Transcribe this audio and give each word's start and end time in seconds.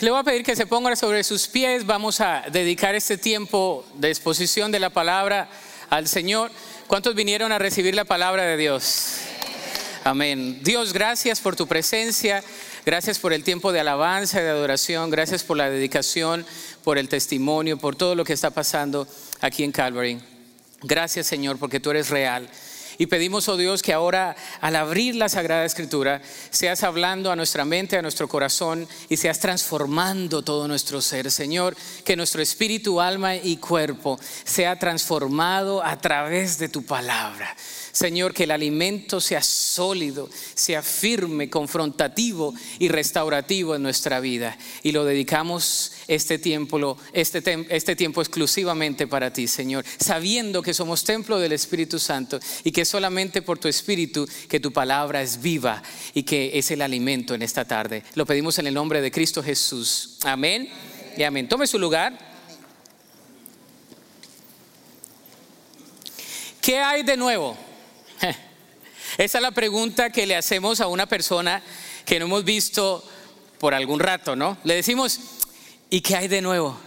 Le 0.00 0.10
voy 0.10 0.18
a 0.18 0.24
pedir 0.24 0.42
que 0.42 0.56
se 0.56 0.66
pongan 0.66 0.96
sobre 0.96 1.22
sus 1.22 1.46
pies. 1.46 1.84
Vamos 1.84 2.22
a 2.22 2.44
dedicar 2.50 2.94
este 2.94 3.18
tiempo 3.18 3.84
de 3.96 4.08
exposición 4.08 4.72
de 4.72 4.80
la 4.80 4.88
palabra 4.88 5.50
al 5.90 6.08
Señor. 6.08 6.50
¿Cuántos 6.86 7.14
vinieron 7.14 7.52
a 7.52 7.58
recibir 7.58 7.94
la 7.94 8.06
palabra 8.06 8.44
de 8.44 8.56
Dios? 8.56 9.16
Amén. 10.02 10.58
Dios, 10.62 10.94
gracias 10.94 11.40
por 11.40 11.54
tu 11.54 11.66
presencia. 11.66 12.42
Gracias 12.86 13.18
por 13.18 13.34
el 13.34 13.44
tiempo 13.44 13.72
de 13.72 13.80
alabanza, 13.80 14.40
y 14.40 14.44
de 14.44 14.48
adoración. 14.48 15.10
Gracias 15.10 15.44
por 15.44 15.58
la 15.58 15.68
dedicación, 15.68 16.46
por 16.82 16.96
el 16.96 17.10
testimonio, 17.10 17.76
por 17.76 17.94
todo 17.94 18.14
lo 18.14 18.24
que 18.24 18.32
está 18.32 18.48
pasando 18.48 19.06
aquí 19.42 19.64
en 19.64 19.72
Calvary. 19.72 20.18
Gracias, 20.80 21.26
Señor, 21.26 21.58
porque 21.58 21.78
tú 21.78 21.90
eres 21.90 22.08
real. 22.08 22.48
Y 23.00 23.06
pedimos, 23.06 23.48
oh 23.48 23.56
Dios, 23.56 23.80
que 23.80 23.94
ahora 23.94 24.36
al 24.60 24.76
abrir 24.76 25.16
la 25.16 25.30
Sagrada 25.30 25.64
Escritura, 25.64 26.20
seas 26.50 26.82
hablando 26.82 27.32
a 27.32 27.36
nuestra 27.36 27.64
mente, 27.64 27.96
a 27.96 28.02
nuestro 28.02 28.28
corazón 28.28 28.86
y 29.08 29.16
seas 29.16 29.40
transformando 29.40 30.42
todo 30.42 30.68
nuestro 30.68 31.00
ser. 31.00 31.30
Señor, 31.30 31.74
que 32.04 32.14
nuestro 32.14 32.42
espíritu, 32.42 33.00
alma 33.00 33.36
y 33.36 33.56
cuerpo 33.56 34.20
sea 34.44 34.78
transformado 34.78 35.82
a 35.82 35.96
través 35.96 36.58
de 36.58 36.68
tu 36.68 36.84
palabra. 36.84 37.56
Señor, 37.92 38.34
que 38.34 38.44
el 38.44 38.50
alimento 38.50 39.20
sea 39.20 39.42
sólido, 39.42 40.28
sea 40.54 40.82
firme, 40.82 41.50
confrontativo 41.50 42.54
y 42.78 42.88
restaurativo 42.88 43.74
en 43.74 43.82
nuestra 43.82 44.20
vida. 44.20 44.56
Y 44.82 44.92
lo 44.92 45.04
dedicamos 45.04 45.92
este 46.08 46.38
tiempo, 46.38 46.96
este, 47.12 47.66
este 47.70 47.96
tiempo 47.96 48.20
exclusivamente 48.20 49.06
para 49.06 49.32
ti, 49.32 49.46
Señor, 49.48 49.84
sabiendo 49.98 50.62
que 50.62 50.74
somos 50.74 51.04
templo 51.04 51.38
del 51.38 51.52
Espíritu 51.52 51.98
Santo 51.98 52.38
y 52.64 52.72
que 52.72 52.84
solamente 52.84 53.42
por 53.42 53.58
tu 53.58 53.68
Espíritu 53.68 54.28
que 54.48 54.60
tu 54.60 54.72
palabra 54.72 55.22
es 55.22 55.40
viva 55.40 55.82
y 56.14 56.22
que 56.22 56.58
es 56.58 56.70
el 56.70 56.82
alimento 56.82 57.34
en 57.34 57.42
esta 57.42 57.64
tarde. 57.64 58.02
Lo 58.14 58.26
pedimos 58.26 58.58
en 58.58 58.66
el 58.66 58.74
nombre 58.74 59.00
de 59.00 59.10
Cristo 59.10 59.42
Jesús. 59.42 60.18
Amén 60.22 60.68
y 61.16 61.22
amén. 61.22 61.48
Tome 61.48 61.66
su 61.66 61.78
lugar. 61.78 62.30
¿Qué 66.60 66.78
hay 66.78 67.02
de 67.02 67.16
nuevo? 67.16 67.69
Esa 69.18 69.38
es 69.38 69.42
la 69.42 69.50
pregunta 69.50 70.10
que 70.10 70.26
le 70.26 70.36
hacemos 70.36 70.80
a 70.80 70.86
una 70.86 71.06
persona 71.06 71.62
que 72.04 72.18
no 72.18 72.26
hemos 72.26 72.44
visto 72.44 73.04
por 73.58 73.74
algún 73.74 74.00
rato, 74.00 74.36
¿no? 74.36 74.56
Le 74.64 74.74
decimos, 74.74 75.20
¿y 75.90 76.00
qué 76.00 76.16
hay 76.16 76.28
de 76.28 76.40
nuevo? 76.40 76.78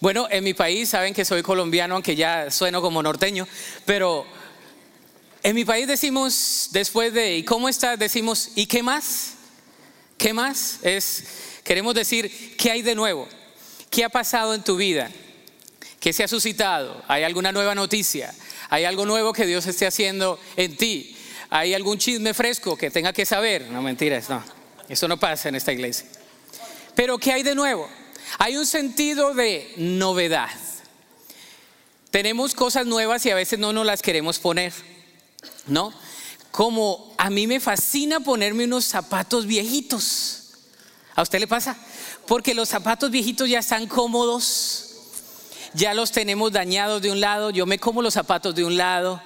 Bueno, 0.00 0.28
en 0.30 0.44
mi 0.44 0.54
país 0.54 0.90
saben 0.90 1.14
que 1.14 1.24
soy 1.24 1.42
colombiano, 1.42 1.94
aunque 1.94 2.14
ya 2.14 2.50
sueno 2.50 2.80
como 2.80 3.02
norteño, 3.02 3.48
pero 3.84 4.26
en 5.42 5.54
mi 5.54 5.64
país 5.64 5.86
decimos, 5.86 6.68
después 6.72 7.12
de 7.12 7.36
¿y 7.38 7.44
cómo 7.44 7.68
estás? 7.68 7.98
Decimos, 7.98 8.50
¿y 8.54 8.66
qué 8.66 8.82
más? 8.82 9.34
¿Qué 10.16 10.32
más? 10.32 10.78
Es, 10.82 11.24
queremos 11.64 11.94
decir, 11.94 12.56
¿qué 12.56 12.70
hay 12.70 12.82
de 12.82 12.94
nuevo? 12.94 13.28
¿Qué 13.90 14.04
ha 14.04 14.08
pasado 14.08 14.54
en 14.54 14.62
tu 14.62 14.76
vida? 14.76 15.10
¿Qué 16.00 16.12
se 16.12 16.24
ha 16.24 16.28
suscitado? 16.28 17.02
¿Hay 17.08 17.24
alguna 17.24 17.52
nueva 17.52 17.74
noticia? 17.74 18.32
¿Hay 18.70 18.84
algo 18.84 19.04
nuevo 19.04 19.32
que 19.32 19.46
Dios 19.46 19.66
esté 19.66 19.86
haciendo 19.86 20.38
en 20.56 20.76
ti? 20.76 21.16
¿Hay 21.50 21.74
algún 21.74 21.98
chisme 21.98 22.34
fresco 22.34 22.76
que 22.76 22.90
tenga 22.90 23.12
que 23.12 23.24
saber? 23.24 23.66
No, 23.70 23.82
mentiras, 23.82 24.28
no. 24.28 24.42
Eso 24.88 25.08
no 25.08 25.18
pasa 25.18 25.48
en 25.48 25.56
esta 25.56 25.72
iglesia. 25.72 26.06
Pero 26.94 27.18
¿qué 27.18 27.32
hay 27.32 27.42
de 27.42 27.54
nuevo? 27.54 27.88
Hay 28.38 28.56
un 28.56 28.66
sentido 28.66 29.34
de 29.34 29.72
novedad. 29.76 30.50
Tenemos 32.10 32.54
cosas 32.54 32.86
nuevas 32.86 33.24
y 33.26 33.30
a 33.30 33.34
veces 33.34 33.58
no 33.58 33.72
nos 33.72 33.84
las 33.84 34.02
queremos 34.02 34.38
poner, 34.38 34.72
¿no? 35.66 35.92
Como 36.50 37.14
a 37.18 37.28
mí 37.28 37.46
me 37.46 37.60
fascina 37.60 38.20
ponerme 38.20 38.64
unos 38.64 38.84
zapatos 38.84 39.46
viejitos. 39.46 40.54
¿A 41.14 41.22
usted 41.22 41.40
le 41.40 41.46
pasa? 41.46 41.76
Porque 42.26 42.54
los 42.54 42.68
zapatos 42.68 43.10
viejitos 43.10 43.48
ya 43.48 43.58
están 43.58 43.86
cómodos, 43.86 44.87
ya 45.74 45.94
los 45.94 46.12
tenemos 46.12 46.52
dañados 46.52 47.02
de 47.02 47.10
un 47.10 47.20
lado, 47.20 47.50
yo 47.50 47.66
me 47.66 47.78
como 47.78 48.02
los 48.02 48.14
zapatos 48.14 48.54
de 48.54 48.64
un 48.64 48.76
lado. 48.76 49.22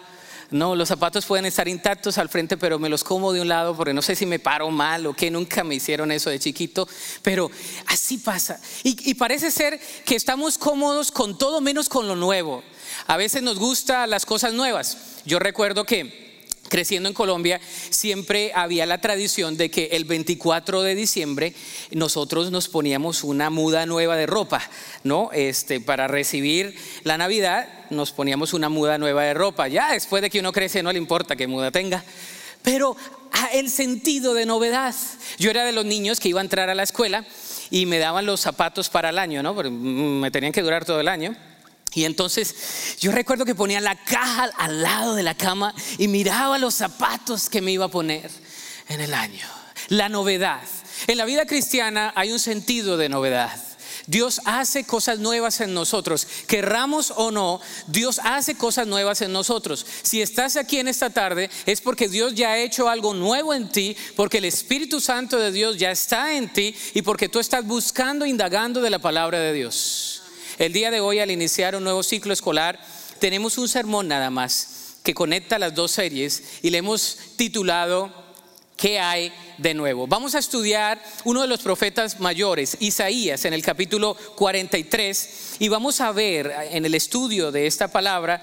No, 0.50 0.76
los 0.76 0.88
zapatos 0.88 1.24
pueden 1.24 1.46
estar 1.46 1.66
intactos 1.66 2.18
al 2.18 2.28
frente, 2.28 2.58
pero 2.58 2.78
me 2.78 2.90
los 2.90 3.02
como 3.02 3.32
de 3.32 3.40
un 3.40 3.48
lado 3.48 3.74
porque 3.74 3.94
no 3.94 4.02
sé 4.02 4.14
si 4.14 4.26
me 4.26 4.38
paro 4.38 4.70
mal 4.70 5.06
o 5.06 5.14
que 5.14 5.30
nunca 5.30 5.64
me 5.64 5.76
hicieron 5.76 6.12
eso 6.12 6.28
de 6.28 6.38
chiquito, 6.38 6.86
pero 7.22 7.50
así 7.86 8.18
pasa. 8.18 8.60
Y, 8.82 9.10
y, 9.10 9.14
parece 9.14 9.50
ser 9.50 9.80
que 10.04 10.14
estamos 10.14 10.58
cómodos 10.58 11.10
con 11.10 11.38
todo 11.38 11.62
menos 11.62 11.88
con 11.88 12.06
lo 12.06 12.16
nuevo. 12.16 12.62
A 13.06 13.16
veces 13.16 13.42
nos 13.42 13.58
gustan 13.58 14.10
las 14.10 14.26
cosas 14.26 14.52
nuevas. 14.52 14.98
Yo 15.24 15.38
recuerdo 15.38 15.84
que 15.84 16.31
creciendo 16.72 17.06
en 17.06 17.14
Colombia, 17.14 17.60
siempre 17.90 18.50
había 18.54 18.86
la 18.86 18.98
tradición 18.98 19.58
de 19.58 19.70
que 19.70 19.90
el 19.92 20.06
24 20.06 20.80
de 20.80 20.94
diciembre 20.94 21.52
nosotros 21.90 22.50
nos 22.50 22.68
poníamos 22.68 23.24
una 23.24 23.50
muda 23.50 23.84
nueva 23.84 24.16
de 24.16 24.24
ropa, 24.24 24.62
¿no? 25.04 25.28
Este, 25.34 25.82
para 25.82 26.08
recibir 26.08 26.74
la 27.04 27.18
Navidad 27.18 27.68
nos 27.90 28.12
poníamos 28.12 28.54
una 28.54 28.70
muda 28.70 28.96
nueva 28.96 29.22
de 29.24 29.34
ropa. 29.34 29.68
Ya 29.68 29.92
después 29.92 30.22
de 30.22 30.30
que 30.30 30.40
uno 30.40 30.50
crece 30.50 30.82
no 30.82 30.90
le 30.90 30.98
importa 30.98 31.36
qué 31.36 31.46
muda 31.46 31.70
tenga. 31.70 32.02
Pero 32.62 32.96
el 33.52 33.68
sentido 33.68 34.32
de 34.32 34.46
novedad. 34.46 34.94
Yo 35.38 35.50
era 35.50 35.66
de 35.66 35.72
los 35.72 35.84
niños 35.84 36.20
que 36.20 36.30
iba 36.30 36.40
a 36.40 36.42
entrar 36.42 36.70
a 36.70 36.74
la 36.74 36.84
escuela 36.84 37.26
y 37.70 37.84
me 37.84 37.98
daban 37.98 38.24
los 38.24 38.40
zapatos 38.40 38.88
para 38.88 39.10
el 39.10 39.18
año, 39.18 39.42
¿no? 39.42 39.52
me 39.52 40.30
tenían 40.30 40.54
que 40.54 40.62
durar 40.62 40.86
todo 40.86 41.00
el 41.00 41.08
año. 41.08 41.36
Y 41.94 42.04
entonces 42.04 42.96
yo 43.00 43.12
recuerdo 43.12 43.44
que 43.44 43.54
ponía 43.54 43.80
la 43.80 43.96
caja 43.96 44.44
al 44.56 44.82
lado 44.82 45.14
de 45.14 45.22
la 45.22 45.36
cama 45.36 45.74
y 45.98 46.08
miraba 46.08 46.58
los 46.58 46.74
zapatos 46.74 47.48
que 47.50 47.60
me 47.60 47.72
iba 47.72 47.86
a 47.86 47.90
poner 47.90 48.30
en 48.88 49.00
el 49.00 49.14
año. 49.14 49.46
La 49.88 50.08
novedad. 50.08 50.62
En 51.06 51.18
la 51.18 51.24
vida 51.24 51.46
cristiana 51.46 52.12
hay 52.16 52.32
un 52.32 52.38
sentido 52.38 52.96
de 52.96 53.08
novedad. 53.08 53.58
Dios 54.06 54.40
hace 54.44 54.84
cosas 54.84 55.18
nuevas 55.18 55.60
en 55.60 55.74
nosotros. 55.74 56.26
Querramos 56.46 57.12
o 57.16 57.30
no, 57.30 57.60
Dios 57.86 58.20
hace 58.24 58.56
cosas 58.56 58.86
nuevas 58.86 59.20
en 59.22 59.32
nosotros. 59.32 59.86
Si 60.02 60.20
estás 60.20 60.56
aquí 60.56 60.78
en 60.78 60.88
esta 60.88 61.10
tarde 61.10 61.50
es 61.66 61.80
porque 61.80 62.08
Dios 62.08 62.34
ya 62.34 62.52
ha 62.52 62.58
hecho 62.58 62.88
algo 62.88 63.14
nuevo 63.14 63.54
en 63.54 63.68
ti, 63.68 63.96
porque 64.16 64.38
el 64.38 64.46
Espíritu 64.46 65.00
Santo 65.00 65.38
de 65.38 65.52
Dios 65.52 65.76
ya 65.76 65.90
está 65.90 66.34
en 66.34 66.52
ti 66.52 66.74
y 66.94 67.02
porque 67.02 67.28
tú 67.28 67.38
estás 67.38 67.64
buscando, 67.64 68.26
indagando 68.26 68.80
de 68.80 68.90
la 68.90 68.98
palabra 68.98 69.38
de 69.38 69.52
Dios. 69.52 70.11
El 70.62 70.72
día 70.72 70.92
de 70.92 71.00
hoy, 71.00 71.18
al 71.18 71.32
iniciar 71.32 71.74
un 71.74 71.82
nuevo 71.82 72.04
ciclo 72.04 72.32
escolar, 72.32 72.78
tenemos 73.18 73.58
un 73.58 73.68
sermón 73.68 74.06
nada 74.06 74.30
más 74.30 74.98
que 75.02 75.12
conecta 75.12 75.58
las 75.58 75.74
dos 75.74 75.90
series 75.90 76.60
y 76.62 76.70
le 76.70 76.78
hemos 76.78 77.18
titulado 77.34 78.12
¿Qué 78.76 79.00
hay 79.00 79.32
de 79.58 79.74
nuevo? 79.74 80.06
Vamos 80.06 80.36
a 80.36 80.38
estudiar 80.38 81.02
uno 81.24 81.40
de 81.40 81.48
los 81.48 81.62
profetas 81.62 82.20
mayores, 82.20 82.76
Isaías, 82.78 83.44
en 83.44 83.54
el 83.54 83.62
capítulo 83.64 84.16
43, 84.36 85.56
y 85.58 85.66
vamos 85.66 86.00
a 86.00 86.12
ver 86.12 86.54
en 86.70 86.86
el 86.86 86.94
estudio 86.94 87.50
de 87.50 87.66
esta 87.66 87.88
palabra 87.88 88.40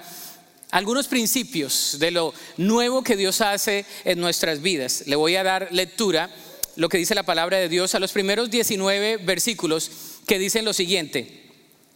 algunos 0.72 1.08
principios 1.08 1.96
de 2.00 2.10
lo 2.10 2.34
nuevo 2.58 3.02
que 3.02 3.16
Dios 3.16 3.40
hace 3.40 3.86
en 4.04 4.20
nuestras 4.20 4.60
vidas. 4.60 5.04
Le 5.06 5.16
voy 5.16 5.36
a 5.36 5.42
dar 5.42 5.68
lectura, 5.70 6.28
lo 6.76 6.90
que 6.90 6.98
dice 6.98 7.14
la 7.14 7.22
palabra 7.22 7.56
de 7.56 7.70
Dios, 7.70 7.94
a 7.94 7.98
los 7.98 8.12
primeros 8.12 8.50
19 8.50 9.16
versículos 9.16 9.90
que 10.26 10.38
dicen 10.38 10.66
lo 10.66 10.74
siguiente. 10.74 11.39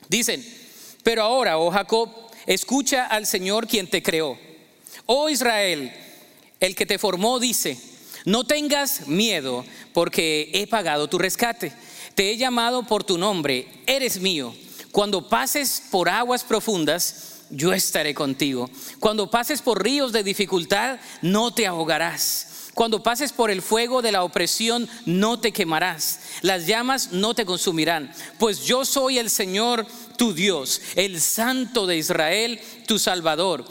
Dicen, 0.09 0.45
pero 1.03 1.23
ahora, 1.23 1.59
oh 1.59 1.71
Jacob, 1.71 2.11
escucha 2.47 3.07
al 3.07 3.27
Señor 3.27 3.67
quien 3.67 3.89
te 3.89 4.03
creó. 4.03 4.39
Oh 5.07 5.29
Israel, 5.29 5.93
el 6.61 6.75
que 6.75 6.87
te 6.87 6.99
formó 6.99 7.39
dice, 7.39 7.79
no 8.25 8.45
tengas 8.45 9.07
miedo 9.07 9.65
porque 9.93 10.51
he 10.55 10.67
pagado 10.67 11.09
tu 11.09 11.19
rescate. 11.19 11.73
Te 12.15 12.31
he 12.31 12.37
llamado 12.37 12.85
por 12.85 13.05
tu 13.05 13.19
nombre, 13.19 13.69
eres 13.87 14.21
mío. 14.21 14.55
Cuando 14.93 15.29
pases 15.29 15.83
por 15.91 16.09
aguas 16.09 16.45
profundas, 16.45 17.43
yo 17.51 17.73
estaré 17.73 18.15
contigo. 18.15 18.71
Cuando 19.01 19.31
pases 19.31 19.61
por 19.61 19.83
ríos 19.83 20.13
de 20.13 20.23
dificultad, 20.23 20.99
no 21.21 21.53
te 21.53 21.67
ahogarás. 21.67 22.54
Cuando 22.75 23.03
pases 23.03 23.33
por 23.33 23.51
el 23.51 23.63
fuego 23.63 24.03
de 24.03 24.13
la 24.13 24.25
opresión, 24.25 24.89
no 25.07 25.39
te 25.39 25.53
quemarás. 25.53 26.21
Las 26.43 26.67
llamas 26.67 27.13
no 27.13 27.33
te 27.33 27.47
consumirán. 27.47 28.13
Pues 28.39 28.65
yo 28.65 28.85
soy 28.85 29.19
el 29.19 29.31
Señor 29.31 29.87
tu 30.17 30.35
Dios, 30.35 30.81
el 30.97 31.21
Santo 31.21 31.87
de 31.87 31.97
Israel, 31.97 32.61
tu 32.87 32.99
Salvador. 32.99 33.65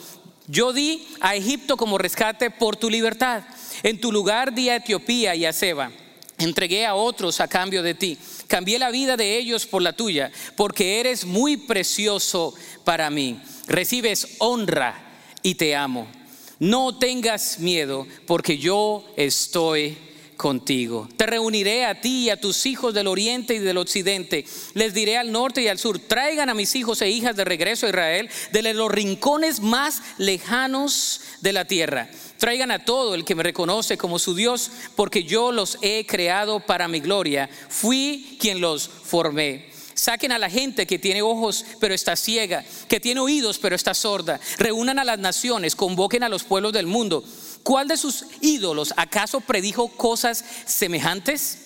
Yo 0.47 0.73
di 0.73 1.07
a 1.19 1.35
Egipto 1.35 1.77
como 1.77 1.97
rescate 1.97 2.49
por 2.49 2.75
tu 2.77 2.89
libertad. 2.89 3.43
En 3.83 3.99
tu 3.99 4.11
lugar 4.11 4.53
di 4.53 4.69
a 4.69 4.77
Etiopía 4.77 5.35
y 5.35 5.45
a 5.45 5.53
Seba. 5.53 5.91
Entregué 6.37 6.85
a 6.85 6.95
otros 6.95 7.39
a 7.41 7.47
cambio 7.47 7.83
de 7.83 7.93
ti. 7.93 8.17
Cambié 8.47 8.79
la 8.79 8.91
vida 8.91 9.17
de 9.17 9.37
ellos 9.37 9.65
por 9.65 9.81
la 9.81 9.93
tuya, 9.93 10.31
porque 10.55 10.99
eres 10.99 11.25
muy 11.25 11.57
precioso 11.57 12.53
para 12.83 13.09
mí. 13.09 13.39
Recibes 13.67 14.35
honra 14.39 14.95
y 15.41 15.55
te 15.55 15.75
amo. 15.75 16.07
No 16.63 16.97
tengas 16.97 17.59
miedo, 17.59 18.07
porque 18.25 18.57
yo 18.57 19.03
estoy 19.17 19.97
contigo. 20.37 21.09
Te 21.17 21.25
reuniré 21.25 21.83
a 21.83 21.99
ti 21.99 22.23
y 22.23 22.29
a 22.29 22.39
tus 22.39 22.65
hijos 22.65 22.93
del 22.93 23.07
oriente 23.07 23.55
y 23.55 23.59
del 23.59 23.77
occidente. 23.77 24.45
Les 24.73 24.93
diré 24.93 25.17
al 25.17 25.33
norte 25.33 25.61
y 25.61 25.67
al 25.67 25.77
sur, 25.77 25.99
traigan 25.99 26.47
a 26.47 26.53
mis 26.53 26.73
hijos 26.77 27.01
e 27.01 27.09
hijas 27.09 27.35
de 27.35 27.43
regreso 27.43 27.85
a 27.85 27.89
Israel, 27.89 28.29
de 28.53 28.73
los 28.73 28.89
rincones 28.89 29.59
más 29.59 30.01
lejanos 30.17 31.19
de 31.41 31.51
la 31.51 31.65
tierra. 31.65 32.09
Traigan 32.37 32.71
a 32.71 32.85
todo 32.85 33.13
el 33.13 33.25
que 33.25 33.35
me 33.35 33.43
reconoce 33.43 33.97
como 33.97 34.17
su 34.17 34.33
Dios, 34.33 34.71
porque 34.95 35.25
yo 35.25 35.51
los 35.51 35.77
he 35.81 36.05
creado 36.05 36.61
para 36.61 36.87
mi 36.87 37.01
gloria. 37.01 37.49
Fui 37.67 38.37
quien 38.39 38.61
los 38.61 38.87
formé. 38.87 39.72
Saquen 39.93 40.31
a 40.31 40.39
la 40.39 40.49
gente 40.49 40.87
que 40.87 40.99
tiene 40.99 41.21
ojos 41.21 41.65
pero 41.79 41.93
está 41.93 42.15
ciega, 42.15 42.63
que 42.87 42.99
tiene 42.99 43.19
oídos 43.19 43.59
pero 43.59 43.75
está 43.75 43.93
sorda. 43.93 44.39
Reúnan 44.57 44.99
a 44.99 45.03
las 45.03 45.19
naciones, 45.19 45.75
convoquen 45.75 46.23
a 46.23 46.29
los 46.29 46.43
pueblos 46.43 46.73
del 46.73 46.87
mundo. 46.87 47.23
¿Cuál 47.63 47.87
de 47.87 47.97
sus 47.97 48.25
ídolos 48.41 48.93
acaso 48.97 49.39
predijo 49.41 49.87
cosas 49.89 50.43
semejantes? 50.65 51.59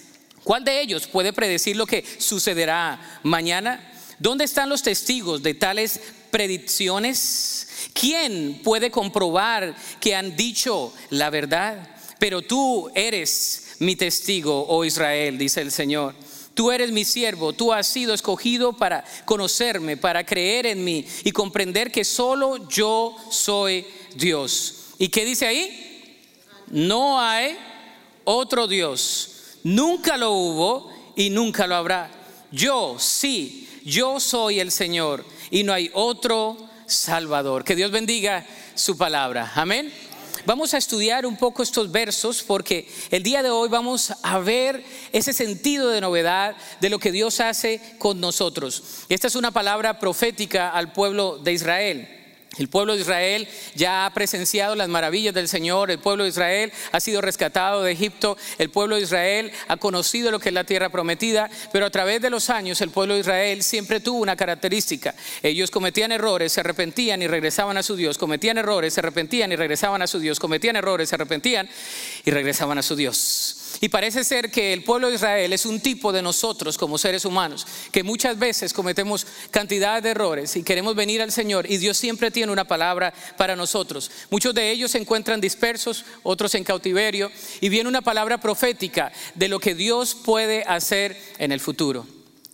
¿Cuál 0.44 0.64
de 0.64 0.82
ellos 0.82 1.08
puede 1.08 1.34
predecir 1.34 1.76
lo 1.76 1.86
que 1.86 2.06
sucederá 2.20 3.20
mañana? 3.24 3.92
¿Dónde 4.20 4.46
están 4.46 4.70
los 4.70 4.82
testigos 4.82 5.44
de 5.44 5.54
tales 5.54 6.00
predicciones? 6.32 7.68
¿Quién 7.94 8.62
puede 8.64 8.92
comprobar 8.92 9.76
que 10.00 10.16
han 10.16 10.36
dicho 10.36 10.94
la 11.10 11.30
verdad? 11.30 11.90
Pero 12.20 12.42
tú 12.42 12.90
eres 12.96 13.76
mi 13.80 13.96
testigo, 13.96 14.66
oh 14.70 14.86
Israel, 14.86 15.38
dice 15.38 15.62
el 15.62 15.72
Señor. 15.72 16.16
Tú 16.58 16.72
eres 16.72 16.92
mi 16.92 17.06
siervo, 17.06 17.54
tú 17.54 17.72
has 17.72 17.86
sido 17.86 18.16
escogido 18.16 18.74
para 18.74 19.06
conocerme, 19.26 19.96
para 19.96 20.26
creer 20.26 20.66
en 20.66 20.84
mí 20.84 21.06
y 21.24 21.32
comprender 21.32 21.92
que 21.92 22.04
solo 22.04 22.68
yo 22.68 23.16
soy 23.30 23.86
Dios. 24.16 24.96
¿Y 24.98 25.10
qué 25.10 25.24
dice 25.24 25.46
ahí? 25.46 26.20
No 26.72 27.22
hay 27.22 27.56
otro 28.24 28.66
Dios. 28.66 29.60
Nunca 29.64 30.18
lo 30.18 30.32
hubo 30.32 30.92
y 31.16 31.30
nunca 31.30 31.68
lo 31.68 31.76
habrá. 31.76 32.10
Yo 32.52 32.96
sí, 32.98 33.70
yo 33.86 34.20
soy 34.20 34.60
el 34.60 34.72
Señor 34.72 35.24
y 35.52 35.62
no 35.62 35.74
hay 35.74 35.92
otro 35.94 36.58
Salvador. 36.88 37.66
Que 37.66 37.76
Dios 37.76 37.92
bendiga 37.92 38.44
su 38.74 38.98
palabra. 38.98 39.52
Amén. 39.54 39.94
Vamos 40.48 40.74
a 40.74 40.78
estudiar 40.78 41.26
un 41.26 41.36
poco 41.36 41.62
estos 41.62 41.92
versos 41.92 42.42
porque 42.42 42.88
el 43.12 43.22
día 43.22 43.44
de 43.44 43.50
hoy 43.50 43.68
vamos 43.68 44.14
a 44.24 44.40
ver 44.40 44.82
ese 45.12 45.34
sentido 45.34 45.90
de 45.90 46.00
novedad 46.00 46.56
de 46.80 46.90
lo 46.90 47.00
que 47.00 47.12
Dios 47.12 47.42
hace 47.42 47.82
con 47.98 48.22
nosotros. 48.22 48.82
Esta 49.10 49.28
es 49.28 49.36
una 49.36 49.52
palabra 49.52 50.00
profética 50.00 50.70
al 50.70 50.94
pueblo 50.94 51.38
de 51.38 51.52
Israel. 51.52 52.17
El 52.58 52.70
pueblo 52.70 52.96
de 52.96 53.02
Israel 53.02 53.48
ya 53.76 54.06
ha 54.06 54.14
presenciado 54.14 54.76
las 54.76 54.90
maravillas 54.90 55.34
del 55.34 55.48
Señor, 55.48 55.92
el 55.92 56.00
pueblo 56.00 56.24
de 56.24 56.30
Israel 56.30 56.72
ha 56.92 57.00
sido 57.00 57.22
rescatado 57.22 57.84
de 57.84 57.92
Egipto, 57.92 58.38
el 58.58 58.70
pueblo 58.70 58.96
de 58.96 59.04
Israel 59.04 59.52
ha 59.68 59.78
conocido 59.78 60.32
lo 60.32 60.40
que 60.40 60.50
es 60.50 60.54
la 60.54 60.64
tierra 60.64 60.90
prometida, 60.90 61.50
pero 61.72 61.86
a 61.86 61.90
través 61.90 62.22
de 62.22 62.30
los 62.30 62.50
años 62.50 62.82
el 62.82 62.90
pueblo 62.90 63.14
de 63.14 63.22
Israel 63.22 63.64
siempre 63.64 64.00
tuvo 64.00 64.20
una 64.20 64.36
característica. 64.36 65.14
Ellos 65.44 65.72
cometían 65.72 66.12
errores, 66.12 66.54
se 66.54 66.62
arrepentían 66.62 67.22
y 67.22 67.28
regresaban 67.28 67.78
a 67.78 67.84
su 67.84 67.96
Dios, 67.96 68.18
cometían 68.18 68.58
errores, 68.58 68.94
se 68.94 69.02
arrepentían 69.02 69.52
y 69.52 69.56
regresaban 69.56 70.02
a 70.02 70.08
su 70.08 70.20
Dios, 70.20 70.40
cometían 70.40 70.76
errores, 70.76 71.10
se 71.10 71.16
arrepentían 71.16 71.70
y 72.26 72.32
regresaban 72.32 72.78
a 72.78 72.82
su 72.82 72.96
Dios. 72.96 73.67
Y 73.80 73.90
parece 73.90 74.24
ser 74.24 74.50
que 74.50 74.74
el 74.74 74.84
pueblo 74.84 75.10
de 75.10 75.16
Israel 75.16 75.54
es 75.54 75.66
un 75.66 75.80
tipo 75.80 76.12
de 76.12 76.22
nosotros 76.22 76.78
como 76.78 76.98
seres 76.98 77.26
humanos, 77.26 77.68
que 77.92 78.04
muchas 78.04 78.40
veces 78.40 78.74
cometemos 78.74 79.28
cantidad 79.52 80.02
de 80.02 80.10
errores 80.10 80.56
y 80.56 80.64
queremos 80.64 80.96
venir 80.96 81.22
al 81.22 81.32
Señor 81.32 81.70
y 81.70 81.78
Dios 81.78 81.98
siempre 81.98 82.32
tiene 82.32 82.52
una 82.52 82.66
palabra 82.66 83.14
para 83.38 83.56
nosotros. 83.56 84.10
Muchos 84.32 84.56
de 84.56 84.72
ellos 84.72 84.92
se 84.92 84.98
encuentran 84.98 85.42
dispersos, 85.42 86.06
otros 86.24 86.56
en 86.56 86.64
cautiverio 86.64 87.32
y 87.62 87.70
viene 87.70 87.90
una 87.90 88.02
palabra 88.02 88.40
profética 88.40 89.12
de 89.36 89.48
lo 89.48 89.60
que 89.60 89.76
Dios 89.76 90.16
puede 90.16 90.64
hacer 90.64 91.18
en 91.38 91.52
el 91.52 91.60
futuro. 91.60 92.08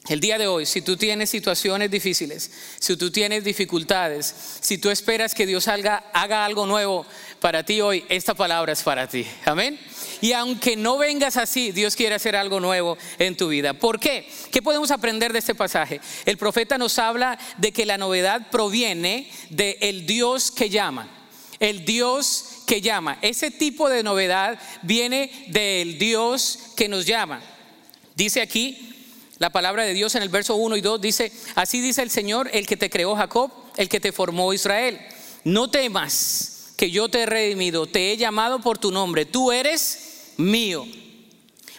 El 0.10 0.20
día 0.20 0.38
de 0.38 0.48
hoy, 0.48 0.66
si 0.66 0.82
tú 0.82 0.98
tienes 0.98 1.30
situaciones 1.30 1.90
difíciles, 1.90 2.52
si 2.78 2.98
tú 2.98 3.10
tienes 3.10 3.46
dificultades, 3.46 4.36
si 4.60 4.78
tú 4.78 4.90
esperas 4.90 5.34
que 5.34 5.46
Dios 5.46 5.70
haga, 5.70 6.04
haga 6.12 6.44
algo 6.44 6.66
nuevo 6.66 7.06
para 7.40 7.64
ti 7.64 7.80
hoy, 7.80 8.04
esta 8.10 8.34
palabra 8.34 8.74
es 8.74 8.84
para 8.84 9.08
ti. 9.08 9.26
Amén. 9.46 9.80
Y 10.24 10.32
aunque 10.32 10.78
no 10.78 10.98
vengas 10.98 11.36
así, 11.36 11.74
Dios 11.74 11.98
quiere 11.98 12.16
hacer 12.16 12.38
algo 12.38 12.62
nuevo 12.62 12.98
en 13.20 13.36
tu 13.36 13.50
vida. 13.50 13.74
¿Por 13.74 14.00
qué? 14.00 14.26
¿Qué 14.54 14.62
podemos 14.62 14.90
aprender 14.90 15.34
de 15.34 15.40
este 15.40 15.54
pasaje? 15.54 16.00
El 16.24 16.38
profeta 16.38 16.78
nos 16.78 16.98
habla 16.98 17.38
de 17.58 17.74
que 17.74 17.86
la 17.86 17.98
novedad 17.98 18.50
proviene 18.50 19.30
del 19.50 19.76
el 19.82 20.06
Dios 20.06 20.50
que 20.50 20.70
llama. 20.70 21.10
El 21.60 21.84
Dios 21.84 22.62
que 22.66 22.80
llama. 22.80 23.18
Ese 23.22 23.52
tipo 23.52 23.90
de 23.90 24.02
novedad 24.02 24.58
viene 24.82 25.30
del 25.50 26.00
Dios 26.00 26.58
que 26.78 26.88
nos 26.88 27.06
llama. 27.06 27.42
Dice 28.16 28.40
aquí 28.40 28.96
la 29.40 29.50
palabra 29.50 29.84
de 29.84 29.94
Dios 29.94 30.16
en 30.16 30.24
el 30.24 30.30
verso 30.30 30.56
1 30.56 30.78
y 30.78 30.82
2, 30.82 31.02
dice, 31.02 31.34
así 31.56 31.82
dice 31.82 32.02
el 32.02 32.10
Señor, 32.10 32.50
el 32.54 32.66
que 32.66 32.78
te 32.78 32.90
creó 32.90 33.14
Jacob, 33.18 33.52
el 33.76 33.90
que 33.90 34.00
te 34.00 34.14
formó 34.14 34.54
Israel. 34.54 35.02
No 35.44 35.70
temas 35.70 36.72
que 36.78 36.92
yo 36.92 37.10
te 37.10 37.24
he 37.24 37.26
redimido, 37.26 37.88
te 37.88 38.14
he 38.14 38.16
llamado 38.16 38.62
por 38.62 38.78
tu 38.78 38.90
nombre, 38.90 39.26
tú 39.26 39.52
eres 39.52 40.03
mío. 40.38 40.86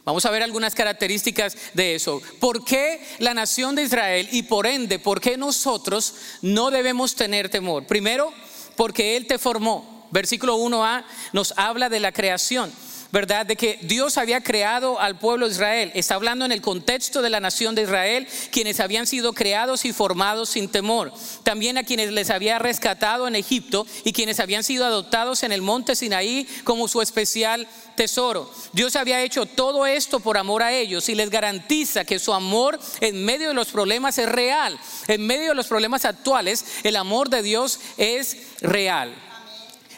Vamos 0.05 0.27
a 0.27 0.31
ver 0.31 0.43
algunas 0.43 0.75
características 0.75 1.57
de 1.73 1.95
eso. 1.95 2.21
¿Por 2.39 2.65
qué 2.65 3.03
la 3.19 3.33
nación 3.33 3.75
de 3.75 3.85
Israel 3.85 4.29
y 4.33 4.43
por 4.43 4.67
ende, 4.67 4.99
por 4.99 5.21
qué 5.21 5.39
nosotros 5.39 6.15
no 6.43 6.71
debemos 6.71 7.15
tener 7.15 7.49
temor? 7.49 7.87
Primero, 7.87 8.33
porque 8.77 9.17
Él 9.17 9.27
te 9.27 9.39
formó. 9.39 10.07
Versículo 10.11 10.59
1a 10.59 11.05
nos 11.33 11.55
habla 11.57 11.89
de 11.89 12.01
la 12.01 12.13
creación. 12.13 12.71
¿Verdad? 13.15 13.47
De 13.47 13.55
que 13.55 13.79
Dios 13.83 14.19
había 14.19 14.41
creado 14.41 15.01
al 15.01 15.17
pueblo 15.17 15.47
de 15.47 15.53
Israel. 15.53 15.93
Está 15.95 16.17
hablando 16.17 16.45
en 16.45 16.51
el 16.51 16.61
contexto 16.61 17.23
de 17.23 17.31
la 17.31 17.39
nación 17.39 17.77
de 17.77 17.83
Israel, 17.83 18.27
quienes 18.51 18.81
habían 18.81 19.07
sido 19.07 19.33
creados 19.35 19.85
y 19.85 19.93
formados 19.93 20.49
sin 20.49 20.69
temor. 20.69 21.13
También 21.45 21.79
a 21.79 21.85
quienes 21.85 22.11
les 22.11 22.31
había 22.31 22.59
rescatado 22.59 23.29
en 23.29 23.37
Egipto 23.37 23.87
y 24.03 24.13
quienes 24.13 24.41
habían 24.41 24.65
sido 24.65 24.85
adoptados 24.85 25.45
en 25.45 25.53
el 25.53 25.63
monte 25.63 25.95
Sinaí 25.95 26.49
como 26.65 26.89
su 26.89 27.01
especial 27.03 27.69
tesoro. 27.95 28.51
Dios 28.73 28.97
había 28.97 29.23
hecho 29.23 29.47
todo 29.47 29.87
esto 29.87 30.19
por 30.19 30.37
amor 30.37 30.65
a 30.65 30.73
ellos 30.73 31.09
y 31.09 31.15
les 31.15 31.31
garantiza 31.31 32.05
que 32.05 32.19
su 32.19 32.35
amor 32.35 32.81
en 33.01 33.25
medio 33.25 33.47
de 33.47 33.55
los 33.55 33.69
problemas 33.69 34.19
es 34.19 34.29
real. 34.29 34.77
En 35.07 35.25
medio 35.25 35.51
de 35.51 35.55
los 35.55 35.69
problemas 35.69 36.05
actuales, 36.05 36.65
el 36.83 36.97
amor 36.97 37.31
de 37.31 37.45
Dios 37.45 37.79
es 37.97 38.39
real. 38.61 39.15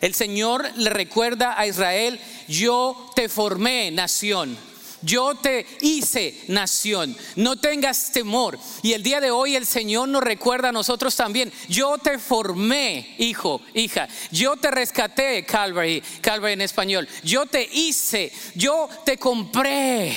El 0.01 0.15
Señor 0.15 0.71
le 0.77 0.91
recuerda 0.91 1.59
a 1.59 1.67
Israel, 1.67 2.21
yo 2.49 3.11
te 3.15 3.29
formé 3.29 3.91
nación. 3.91 4.57
Yo 5.03 5.35
te 5.35 5.67
hice 5.83 6.35
nación, 6.49 7.17
no 7.37 7.57
tengas 7.57 8.13
temor. 8.13 8.59
Y 8.83 8.93
el 8.93 9.03
día 9.03 9.21
de 9.21 9.31
hoy 9.31 9.55
el 9.55 9.67
Señor 9.67 10.09
nos 10.09 10.23
recuerda 10.23 10.71
a 10.71 10.73
nosotros 10.73 11.15
también, 11.15 11.53
yo 11.69 11.99
te 11.99 12.19
formé, 12.19 13.15
hijo, 13.19 13.61
hija, 13.75 14.09
yo 14.33 14.57
te 14.57 14.71
rescaté, 14.71 15.45
Calvary, 15.45 16.03
Calvary 16.21 16.55
en 16.55 16.63
español, 16.63 17.09
yo 17.23 17.47
te 17.47 17.69
hice, 17.73 18.33
yo 18.55 18.89
te 19.05 19.19
compré. 19.19 20.17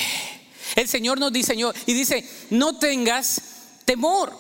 El 0.75 0.87
Señor 0.87 1.19
nos 1.19 1.33
diseñó 1.33 1.71
y 1.85 1.93
dice, 1.93 2.27
no 2.49 2.77
tengas 2.77 3.41
temor. 3.85 4.35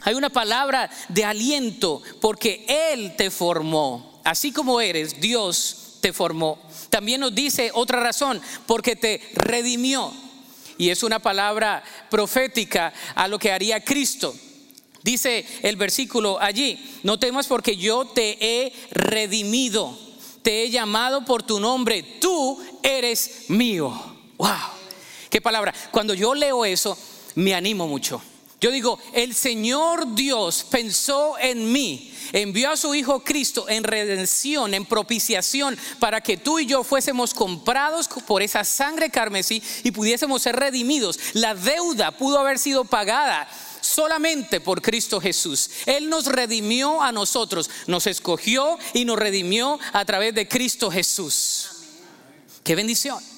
Hay 0.00 0.14
una 0.14 0.30
palabra 0.30 0.90
de 1.08 1.24
aliento 1.24 2.02
porque 2.20 2.64
Él 2.68 3.14
te 3.16 3.30
formó 3.30 4.13
así 4.24 4.52
como 4.52 4.80
eres, 4.80 5.20
Dios 5.20 5.98
te 6.00 6.12
formó. 6.12 6.58
También 6.90 7.20
nos 7.20 7.34
dice 7.34 7.70
otra 7.72 8.00
razón, 8.00 8.40
porque 8.66 8.96
te 8.96 9.20
redimió. 9.34 10.12
Y 10.76 10.90
es 10.90 11.02
una 11.02 11.20
palabra 11.20 11.84
profética 12.10 12.92
a 13.14 13.28
lo 13.28 13.38
que 13.38 13.52
haría 13.52 13.82
Cristo. 13.84 14.34
Dice 15.02 15.46
el 15.62 15.76
versículo 15.76 16.40
allí, 16.40 16.98
no 17.02 17.18
temas 17.18 17.46
porque 17.46 17.76
yo 17.76 18.06
te 18.06 18.38
he 18.40 18.72
redimido, 18.90 19.96
te 20.42 20.62
he 20.62 20.70
llamado 20.70 21.24
por 21.24 21.42
tu 21.42 21.60
nombre, 21.60 22.02
tú 22.20 22.58
eres 22.82 23.44
mío. 23.48 23.92
¡Wow! 24.38 24.48
¿Qué 25.28 25.40
palabra? 25.40 25.74
Cuando 25.90 26.14
yo 26.14 26.34
leo 26.34 26.64
eso, 26.64 26.96
me 27.34 27.54
animo 27.54 27.86
mucho. 27.86 28.22
Yo 28.64 28.70
digo, 28.70 28.98
el 29.12 29.34
Señor 29.34 30.14
Dios 30.14 30.64
pensó 30.70 31.36
en 31.38 31.70
mí, 31.70 32.14
envió 32.32 32.70
a 32.70 32.78
su 32.78 32.94
Hijo 32.94 33.22
Cristo 33.22 33.68
en 33.68 33.84
redención, 33.84 34.72
en 34.72 34.86
propiciación, 34.86 35.76
para 35.98 36.22
que 36.22 36.38
tú 36.38 36.58
y 36.58 36.64
yo 36.64 36.82
fuésemos 36.82 37.34
comprados 37.34 38.08
por 38.26 38.40
esa 38.40 38.64
sangre 38.64 39.10
carmesí 39.10 39.62
y 39.82 39.90
pudiésemos 39.90 40.40
ser 40.40 40.56
redimidos. 40.56 41.20
La 41.34 41.54
deuda 41.54 42.12
pudo 42.12 42.38
haber 42.38 42.58
sido 42.58 42.86
pagada 42.86 43.46
solamente 43.82 44.62
por 44.62 44.80
Cristo 44.80 45.20
Jesús. 45.20 45.68
Él 45.84 46.08
nos 46.08 46.24
redimió 46.24 47.02
a 47.02 47.12
nosotros, 47.12 47.68
nos 47.86 48.06
escogió 48.06 48.78
y 48.94 49.04
nos 49.04 49.18
redimió 49.18 49.78
a 49.92 50.06
través 50.06 50.34
de 50.34 50.48
Cristo 50.48 50.90
Jesús. 50.90 51.68
Qué 52.62 52.74
bendición. 52.74 53.33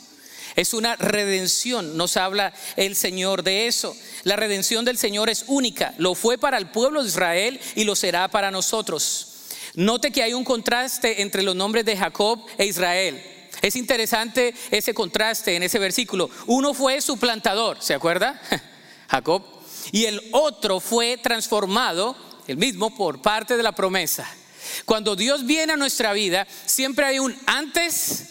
Es 0.56 0.72
una 0.72 0.96
redención, 0.96 1.98
nos 1.98 2.16
habla 2.16 2.54
el 2.76 2.96
Señor 2.96 3.42
de 3.42 3.66
eso. 3.66 3.94
La 4.24 4.36
redención 4.36 4.86
del 4.86 4.96
Señor 4.96 5.28
es 5.28 5.44
única, 5.48 5.94
lo 5.98 6.14
fue 6.14 6.38
para 6.38 6.56
el 6.56 6.70
pueblo 6.70 7.02
de 7.02 7.08
Israel 7.08 7.60
y 7.74 7.84
lo 7.84 7.94
será 7.94 8.26
para 8.28 8.50
nosotros. 8.50 9.34
Note 9.74 10.10
que 10.10 10.22
hay 10.22 10.32
un 10.32 10.44
contraste 10.44 11.20
entre 11.20 11.42
los 11.42 11.54
nombres 11.54 11.84
de 11.84 11.98
Jacob 11.98 12.40
e 12.56 12.64
Israel. 12.64 13.22
Es 13.60 13.76
interesante 13.76 14.54
ese 14.70 14.94
contraste 14.94 15.54
en 15.54 15.62
ese 15.62 15.78
versículo. 15.78 16.30
Uno 16.46 16.72
fue 16.72 17.02
suplantador, 17.02 17.82
¿se 17.82 17.92
acuerda? 17.92 18.40
Jacob. 19.08 19.42
Y 19.92 20.06
el 20.06 20.22
otro 20.32 20.80
fue 20.80 21.18
transformado, 21.18 22.16
el 22.46 22.56
mismo, 22.56 22.94
por 22.94 23.20
parte 23.20 23.58
de 23.58 23.62
la 23.62 23.72
promesa. 23.72 24.26
Cuando 24.86 25.16
Dios 25.16 25.44
viene 25.44 25.74
a 25.74 25.76
nuestra 25.76 26.14
vida, 26.14 26.46
siempre 26.64 27.04
hay 27.04 27.18
un 27.18 27.38
antes 27.44 28.24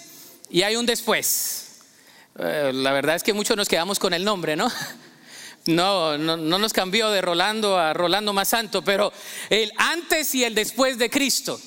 y 0.50 0.64
hay 0.64 0.76
un 0.76 0.88
después. 0.88 1.65
Eh, 2.38 2.72
la 2.74 2.92
verdad 2.92 3.16
es 3.16 3.24
que 3.24 3.34
muchos 3.34 3.56
nos 3.56 3.70
quedamos 3.70 3.98
con 4.00 4.14
el 4.14 4.24
nombre, 4.24 4.56
¿no? 4.56 4.72
No, 5.68 6.16
no, 6.16 6.38
no, 6.38 6.60
nos 6.60 6.74
cambió 6.74 7.10
de 7.10 7.22
Rolando 7.22 7.76
a 7.76 7.92
Rolando 7.92 8.34
más 8.34 8.50
santo, 8.50 8.84
pero 8.84 9.12
el 9.50 9.72
antes 9.78 10.36
y 10.36 10.44
el 10.44 10.54
después 10.54 11.00
de 11.00 11.10
Cristo. 11.10 11.60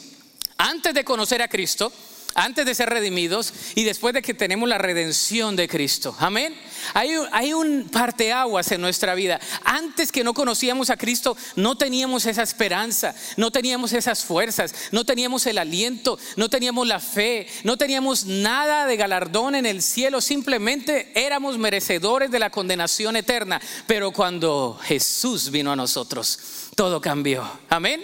Antes 0.56 0.94
de 0.94 1.02
conocer 1.02 1.42
a 1.42 1.48
Cristo, 1.48 1.92
antes 2.38 2.64
de 2.64 2.74
ser 2.74 2.88
redimidos 2.88 3.52
y 3.74 3.82
después 3.82 4.14
de 4.14 4.22
que 4.22 4.32
tenemos 4.32 4.68
la 4.68 4.78
redención 4.78 5.56
de 5.56 5.68
Cristo. 5.68 6.14
Amén. 6.20 6.54
Hay, 6.94 7.52
un 7.52 7.88
parteaguas 7.90 8.70
en 8.70 8.80
nuestra 8.80 9.14
vida. 9.14 9.40
Antes 9.64 10.12
que 10.12 10.22
no 10.22 10.34
conocíamos 10.34 10.90
a 10.90 10.96
Cristo, 10.96 11.36
no 11.56 11.76
teníamos 11.76 12.26
esa 12.26 12.42
esperanza, 12.42 13.14
no 13.36 13.50
teníamos 13.50 13.92
esas 13.92 14.24
fuerzas, 14.24 14.72
no 14.92 15.04
teníamos 15.04 15.46
el 15.46 15.58
aliento, 15.58 16.18
no 16.36 16.48
teníamos 16.48 16.86
la 16.86 17.00
fe, 17.00 17.48
no 17.64 17.76
teníamos 17.76 18.24
nada 18.24 18.86
de 18.86 18.96
galardón 18.96 19.56
en 19.56 19.66
el 19.66 19.82
cielo, 19.82 20.20
simplemente 20.20 21.10
éramos 21.14 21.58
merecedores 21.58 22.30
de 22.30 22.38
la 22.38 22.50
condenación 22.50 23.16
eterna. 23.16 23.60
Pero 23.88 24.12
cuando 24.12 24.78
Jesús 24.84 25.50
vino 25.50 25.72
a 25.72 25.76
nosotros, 25.76 26.38
todo 26.76 27.00
cambió. 27.00 27.50
Amén. 27.68 28.00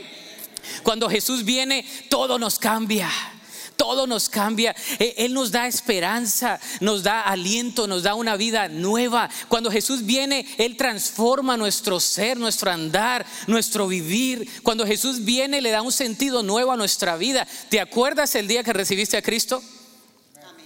Cuando 0.82 1.08
Jesús 1.08 1.44
viene, 1.44 1.86
todo 2.08 2.38
nos 2.38 2.58
cambia 2.58 3.08
todo 3.76 4.06
nos 4.06 4.28
cambia. 4.28 4.74
E, 4.98 5.14
Él 5.18 5.34
nos 5.34 5.50
da 5.50 5.66
esperanza, 5.66 6.60
nos 6.80 7.02
da 7.02 7.22
aliento, 7.22 7.86
nos 7.86 8.02
da 8.02 8.14
una 8.14 8.36
vida 8.36 8.68
nueva. 8.68 9.28
Cuando 9.48 9.70
Jesús 9.70 10.04
viene, 10.04 10.46
Él 10.58 10.76
transforma 10.76 11.56
nuestro 11.56 12.00
ser, 12.00 12.36
nuestro 12.36 12.70
andar, 12.70 13.24
nuestro 13.46 13.86
vivir. 13.86 14.62
Cuando 14.62 14.86
Jesús 14.86 15.24
viene, 15.24 15.60
le 15.60 15.70
da 15.70 15.82
un 15.82 15.92
sentido 15.92 16.42
nuevo 16.42 16.72
a 16.72 16.76
nuestra 16.76 17.16
vida. 17.16 17.46
¿Te 17.68 17.80
acuerdas 17.80 18.34
el 18.34 18.48
día 18.48 18.64
que 18.64 18.72
recibiste 18.72 19.16
a 19.16 19.22
Cristo? 19.22 19.62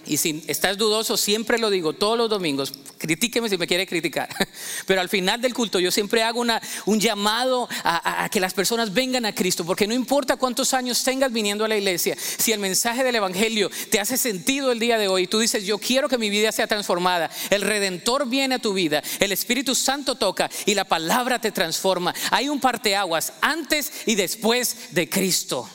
Y 0.09 0.17
si 0.17 0.43
estás 0.47 0.79
dudoso, 0.79 1.19
siempre 1.19 1.59
lo 1.59 1.69
digo 1.69 1.93
todos 1.93 2.17
los 2.17 2.31
domingos, 2.31 2.73
critíqueme 2.97 3.51
si 3.51 3.59
me 3.59 3.67
quiere 3.67 3.87
criticar. 3.87 4.29
Pero 4.87 5.03
al 5.03 5.11
final 5.11 5.41
del 5.43 5.53
culto 5.53 5.79
yo 5.79 5.91
siempre 5.91 6.23
hago 6.23 6.41
una, 6.41 6.63
un 6.87 6.99
llamado 6.99 7.69
a, 7.85 8.25
a, 8.25 8.29
que 8.31 8.41
las 8.41 8.55
personas 8.55 8.95
vengan 8.95 9.27
a 9.27 9.35
Cristo, 9.35 9.67
porque 9.67 9.87
no 9.87 9.93
importa 9.93 10.37
cuántos 10.37 10.73
años 10.73 11.05
tengas 11.05 11.31
viniendo 11.31 11.67
a 11.67 11.69
la 11.69 11.77
iglesia, 11.77 12.17
si 12.19 12.53
el 12.53 12.59
mensaje 12.59 13.05
del 13.05 13.17
Evangelio 13.17 13.71
te 13.91 14.01
hace 14.01 14.17
sentido 14.17 14.73
el 14.73 14.79
día 14.79 14.97
de 14.97 15.09
hoy, 15.09 15.27
tú 15.27 15.41
dices, 15.41 15.67
yo 15.67 15.77
quiero 15.77 16.09
que 16.09 16.17
mi 16.17 16.31
vida 16.31 16.53
sea 16.53 16.67
transformada, 16.67 17.31
el 17.51 17.61
Redentor 17.61 18.27
viene 18.27 18.55
a 18.55 18.59
tu 18.59 18.73
vida, 18.73 19.03
el 19.21 19.31
Espíritu 19.33 19.75
Santo 19.75 20.15
toca 20.15 20.51
y 20.65 20.75
la 20.75 20.85
palabra 20.85 21.39
te 21.39 21.53
transforma. 21.53 22.15
Hay 22.31 22.49
un 22.49 22.61
parteaguas 22.61 23.35
antes 23.43 23.93
y 24.07 24.15
después 24.15 24.89
de 24.93 25.09
Cristo. 25.09 25.69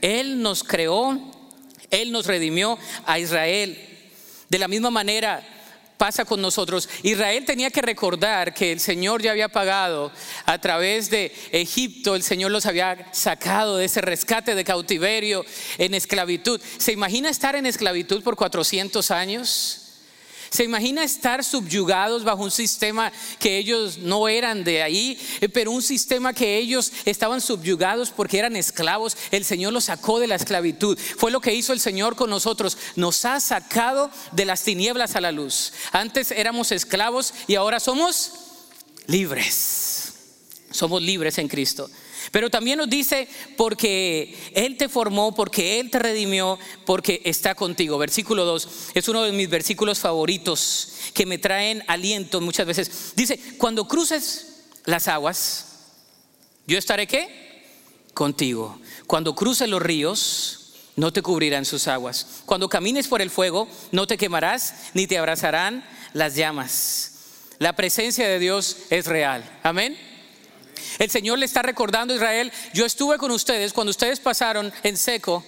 Él 0.00 0.42
nos 0.42 0.64
creó 0.64 1.31
él 1.92 2.10
nos 2.10 2.26
redimió 2.26 2.76
a 3.06 3.20
Israel. 3.20 3.78
De 4.48 4.58
la 4.58 4.66
misma 4.66 4.90
manera 4.90 5.42
pasa 5.96 6.24
con 6.24 6.42
nosotros. 6.42 6.88
Israel 7.04 7.44
tenía 7.44 7.70
que 7.70 7.80
recordar 7.80 8.52
que 8.52 8.72
el 8.72 8.80
Señor 8.80 9.22
ya 9.22 9.30
había 9.30 9.48
pagado 9.48 10.10
a 10.46 10.58
través 10.58 11.10
de 11.10 11.32
Egipto, 11.52 12.16
el 12.16 12.24
Señor 12.24 12.50
los 12.50 12.66
había 12.66 13.06
sacado 13.12 13.76
de 13.76 13.84
ese 13.84 14.00
rescate 14.00 14.56
de 14.56 14.64
cautiverio 14.64 15.44
en 15.78 15.94
esclavitud. 15.94 16.60
¿Se 16.78 16.90
imagina 16.90 17.30
estar 17.30 17.54
en 17.54 17.66
esclavitud 17.66 18.20
por 18.24 18.34
400 18.34 19.12
años? 19.12 19.81
¿Se 20.52 20.64
imagina 20.64 21.02
estar 21.02 21.42
subyugados 21.42 22.24
bajo 22.24 22.42
un 22.42 22.50
sistema 22.50 23.10
que 23.38 23.56
ellos 23.56 23.96
no 23.96 24.28
eran 24.28 24.64
de 24.64 24.82
ahí, 24.82 25.18
eh, 25.40 25.48
pero 25.48 25.70
un 25.70 25.80
sistema 25.80 26.34
que 26.34 26.58
ellos 26.58 26.92
estaban 27.06 27.40
subyugados 27.40 28.10
porque 28.10 28.38
eran 28.38 28.54
esclavos? 28.54 29.16
El 29.30 29.46
Señor 29.46 29.72
los 29.72 29.84
sacó 29.84 30.20
de 30.20 30.26
la 30.26 30.34
esclavitud. 30.34 30.98
Fue 31.16 31.30
lo 31.30 31.40
que 31.40 31.54
hizo 31.54 31.72
el 31.72 31.80
Señor 31.80 32.16
con 32.16 32.28
nosotros. 32.28 32.76
Nos 32.96 33.24
ha 33.24 33.40
sacado 33.40 34.10
de 34.32 34.44
las 34.44 34.62
tinieblas 34.62 35.16
a 35.16 35.22
la 35.22 35.32
luz. 35.32 35.72
Antes 35.90 36.30
éramos 36.30 36.70
esclavos 36.70 37.32
y 37.46 37.54
ahora 37.54 37.80
somos 37.80 38.32
libres. 39.06 40.12
Somos 40.70 41.00
libres 41.00 41.38
en 41.38 41.48
Cristo. 41.48 41.88
Pero 42.32 42.48
también 42.48 42.78
nos 42.78 42.88
dice, 42.88 43.28
porque 43.58 44.34
Él 44.54 44.78
te 44.78 44.88
formó, 44.88 45.34
porque 45.34 45.78
Él 45.78 45.90
te 45.90 45.98
redimió, 45.98 46.58
porque 46.86 47.20
está 47.26 47.54
contigo. 47.54 47.98
Versículo 47.98 48.46
2 48.46 48.68
es 48.94 49.06
uno 49.06 49.22
de 49.22 49.32
mis 49.32 49.50
versículos 49.50 50.00
favoritos 50.00 50.94
que 51.12 51.26
me 51.26 51.36
traen 51.36 51.84
aliento 51.86 52.40
muchas 52.40 52.66
veces. 52.66 53.12
Dice, 53.14 53.38
cuando 53.58 53.86
cruces 53.86 54.64
las 54.86 55.08
aguas, 55.08 55.66
yo 56.66 56.78
estaré 56.78 57.06
qué? 57.06 57.66
Contigo. 58.14 58.80
Cuando 59.06 59.34
cruces 59.34 59.68
los 59.68 59.82
ríos, 59.82 60.72
no 60.96 61.12
te 61.12 61.20
cubrirán 61.20 61.66
sus 61.66 61.86
aguas. 61.86 62.42
Cuando 62.46 62.70
camines 62.70 63.08
por 63.08 63.20
el 63.20 63.28
fuego, 63.28 63.68
no 63.90 64.06
te 64.06 64.16
quemarás, 64.16 64.74
ni 64.94 65.06
te 65.06 65.18
abrazarán 65.18 65.84
las 66.14 66.34
llamas. 66.34 67.12
La 67.58 67.76
presencia 67.76 68.26
de 68.26 68.38
Dios 68.38 68.78
es 68.88 69.06
real. 69.06 69.44
Amén. 69.62 70.11
El 70.98 71.10
Señor 71.10 71.38
le 71.38 71.46
está 71.46 71.62
recordando 71.62 72.12
a 72.12 72.16
Israel, 72.16 72.52
yo 72.72 72.86
estuve 72.86 73.18
con 73.18 73.30
ustedes 73.30 73.72
cuando 73.72 73.90
ustedes 73.90 74.20
pasaron 74.20 74.72
en 74.82 74.96
seco. 74.96 75.44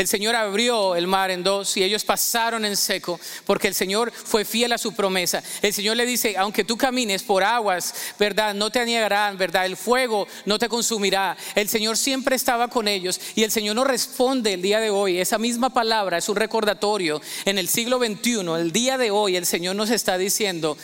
El 0.00 0.08
Señor 0.08 0.34
abrió 0.34 0.96
el 0.96 1.06
mar 1.06 1.30
en 1.30 1.42
dos 1.42 1.76
y 1.76 1.82
ellos 1.82 2.04
pasaron 2.04 2.64
en 2.64 2.74
seco 2.74 3.20
porque 3.44 3.68
el 3.68 3.74
Señor 3.74 4.10
fue 4.10 4.46
fiel 4.46 4.72
a 4.72 4.78
su 4.78 4.94
promesa. 4.94 5.42
El 5.60 5.74
Señor 5.74 5.94
le 5.94 6.06
dice, 6.06 6.36
aunque 6.38 6.64
tú 6.64 6.78
camines 6.78 7.22
por 7.22 7.44
aguas, 7.44 7.94
¿verdad? 8.18 8.54
No 8.54 8.70
te 8.70 8.80
anegarán, 8.80 9.36
¿verdad? 9.36 9.66
El 9.66 9.76
fuego 9.76 10.26
no 10.46 10.58
te 10.58 10.70
consumirá. 10.70 11.36
El 11.54 11.68
Señor 11.68 11.98
siempre 11.98 12.34
estaba 12.34 12.68
con 12.68 12.88
ellos 12.88 13.20
y 13.34 13.42
el 13.42 13.50
Señor 13.50 13.76
nos 13.76 13.86
responde 13.86 14.54
el 14.54 14.62
día 14.62 14.80
de 14.80 14.88
hoy. 14.88 15.18
Esa 15.18 15.36
misma 15.36 15.68
palabra 15.68 16.16
es 16.16 16.30
un 16.30 16.36
recordatorio. 16.36 17.20
En 17.44 17.58
el 17.58 17.68
siglo 17.68 17.98
XXI, 17.98 18.40
el 18.58 18.72
día 18.72 18.96
de 18.96 19.10
hoy, 19.10 19.36
el 19.36 19.44
Señor 19.44 19.76
nos 19.76 19.90
está 19.90 20.16
diciendo, 20.16 20.78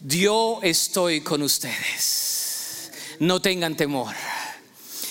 yo 0.00 0.60
estoy 0.62 1.22
con 1.22 1.40
ustedes 1.42 2.37
no 3.18 3.40
tengan 3.40 3.76
temor. 3.76 4.14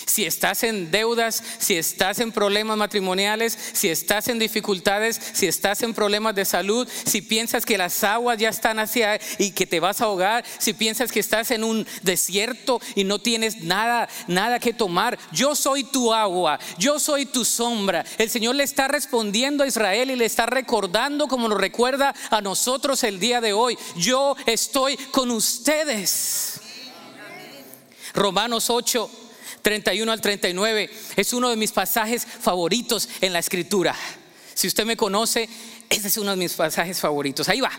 Si 0.08 0.24
estás 0.24 0.64
en 0.64 0.90
deudas, 0.90 1.44
si 1.58 1.76
estás 1.76 2.18
en 2.18 2.32
problemas 2.32 2.76
matrimoniales, 2.76 3.56
si 3.72 3.88
estás 3.88 4.26
en 4.26 4.40
dificultades, 4.40 5.20
si 5.32 5.46
estás 5.46 5.82
en 5.82 5.94
problemas 5.94 6.34
de 6.34 6.44
salud, 6.44 6.88
si 7.04 7.22
piensas 7.22 7.64
que 7.64 7.78
las 7.78 8.02
aguas 8.02 8.36
ya 8.36 8.48
están 8.48 8.80
hacia 8.80 9.20
y 9.38 9.52
que 9.52 9.66
te 9.66 9.78
vas 9.78 10.00
a 10.00 10.06
ahogar, 10.06 10.44
si 10.58 10.72
piensas 10.72 11.12
que 11.12 11.20
estás 11.20 11.52
en 11.52 11.62
un 11.62 11.86
desierto 12.02 12.80
y 12.96 13.04
no 13.04 13.20
tienes 13.20 13.62
nada, 13.62 14.08
nada 14.26 14.58
que 14.58 14.72
tomar, 14.72 15.16
yo 15.30 15.54
soy 15.54 15.84
tu 15.84 16.12
agua, 16.12 16.58
yo 16.78 16.98
soy 16.98 17.26
tu 17.26 17.44
sombra. 17.44 18.04
El 18.16 18.28
Señor 18.28 18.56
le 18.56 18.64
está 18.64 18.88
respondiendo 18.88 19.62
a 19.62 19.68
Israel 19.68 20.10
y 20.10 20.16
le 20.16 20.24
está 20.24 20.46
recordando 20.46 21.28
como 21.28 21.48
nos 21.48 21.60
recuerda 21.60 22.12
a 22.30 22.40
nosotros 22.40 23.04
el 23.04 23.20
día 23.20 23.40
de 23.40 23.52
hoy. 23.52 23.78
Yo 23.94 24.36
estoy 24.46 24.96
con 25.12 25.30
ustedes. 25.30 26.60
Romanos 28.18 28.68
8, 28.68 29.10
31 29.62 30.10
al 30.10 30.20
39 30.20 30.90
es 31.16 31.32
uno 31.32 31.50
de 31.50 31.56
mis 31.56 31.72
pasajes 31.72 32.26
favoritos 32.26 33.08
en 33.20 33.32
la 33.32 33.38
escritura. 33.38 33.94
Si 34.54 34.66
usted 34.66 34.84
me 34.84 34.96
conoce, 34.96 35.48
ese 35.88 36.08
es 36.08 36.16
uno 36.16 36.32
de 36.32 36.36
mis 36.36 36.52
pasajes 36.54 36.98
favoritos. 36.98 37.48
Ahí 37.48 37.60
va. 37.60 37.70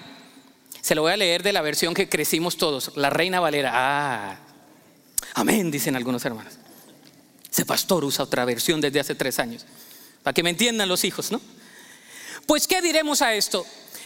Se 0.81 0.96
lo 0.96 1.01
voy 1.01 1.12
a 1.12 1.17
leer 1.17 1.43
de 1.43 1.51
la 1.51 1.62
versión 1.62 1.93
que 1.93 2.08
crecimos 2.08 2.58
todos, 2.58 2.93
la 2.96 3.10
Reina 3.10 3.41
Valera. 3.41 3.72
Ah, 3.74 4.39
amén, 5.34 5.69
dicen 5.69 5.96
algunos 5.98 6.24
hermanos. 6.24 6.53
Ese 7.51 7.65
pastor 7.65 8.05
usa 8.05 8.24
otra 8.24 8.46
versión 8.46 8.79
desde 8.79 9.01
hace 9.01 9.15
tres 9.15 9.39
años, 9.39 9.65
para 10.24 10.34
que 10.34 10.41
me 10.41 10.51
entiendan 10.51 10.88
los 10.88 11.03
hijos, 11.03 11.31
¿no? 11.31 11.41
Pues, 12.46 12.65
¿qué 12.65 12.81
diremos 12.81 13.22
a 13.22 13.34
esto? 13.34 13.65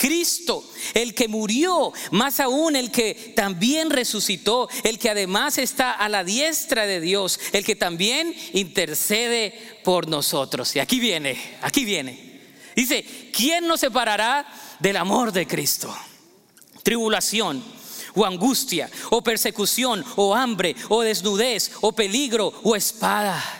Cristo, 0.00 0.64
el 0.94 1.12
que 1.12 1.28
murió, 1.28 1.92
más 2.10 2.40
aún 2.40 2.74
el 2.74 2.90
que 2.90 3.34
también 3.36 3.90
resucitó, 3.90 4.66
el 4.82 4.98
que 4.98 5.10
además 5.10 5.58
está 5.58 5.92
a 5.92 6.08
la 6.08 6.24
diestra 6.24 6.86
de 6.86 7.02
Dios, 7.02 7.38
el 7.52 7.66
que 7.66 7.76
también 7.76 8.34
intercede 8.54 9.52
por 9.84 10.08
nosotros. 10.08 10.74
Y 10.74 10.78
aquí 10.78 10.98
viene, 11.00 11.38
aquí 11.60 11.84
viene. 11.84 12.40
Dice, 12.74 13.04
¿quién 13.30 13.66
nos 13.66 13.80
separará 13.80 14.50
del 14.78 14.96
amor 14.96 15.32
de 15.32 15.46
Cristo? 15.46 15.94
Tribulación 16.82 17.62
o 18.14 18.24
angustia 18.24 18.90
o 19.10 19.22
persecución 19.22 20.02
o 20.16 20.34
hambre 20.34 20.74
o 20.88 21.02
desnudez 21.02 21.72
o 21.82 21.92
peligro 21.92 22.54
o 22.62 22.74
espada. 22.74 23.59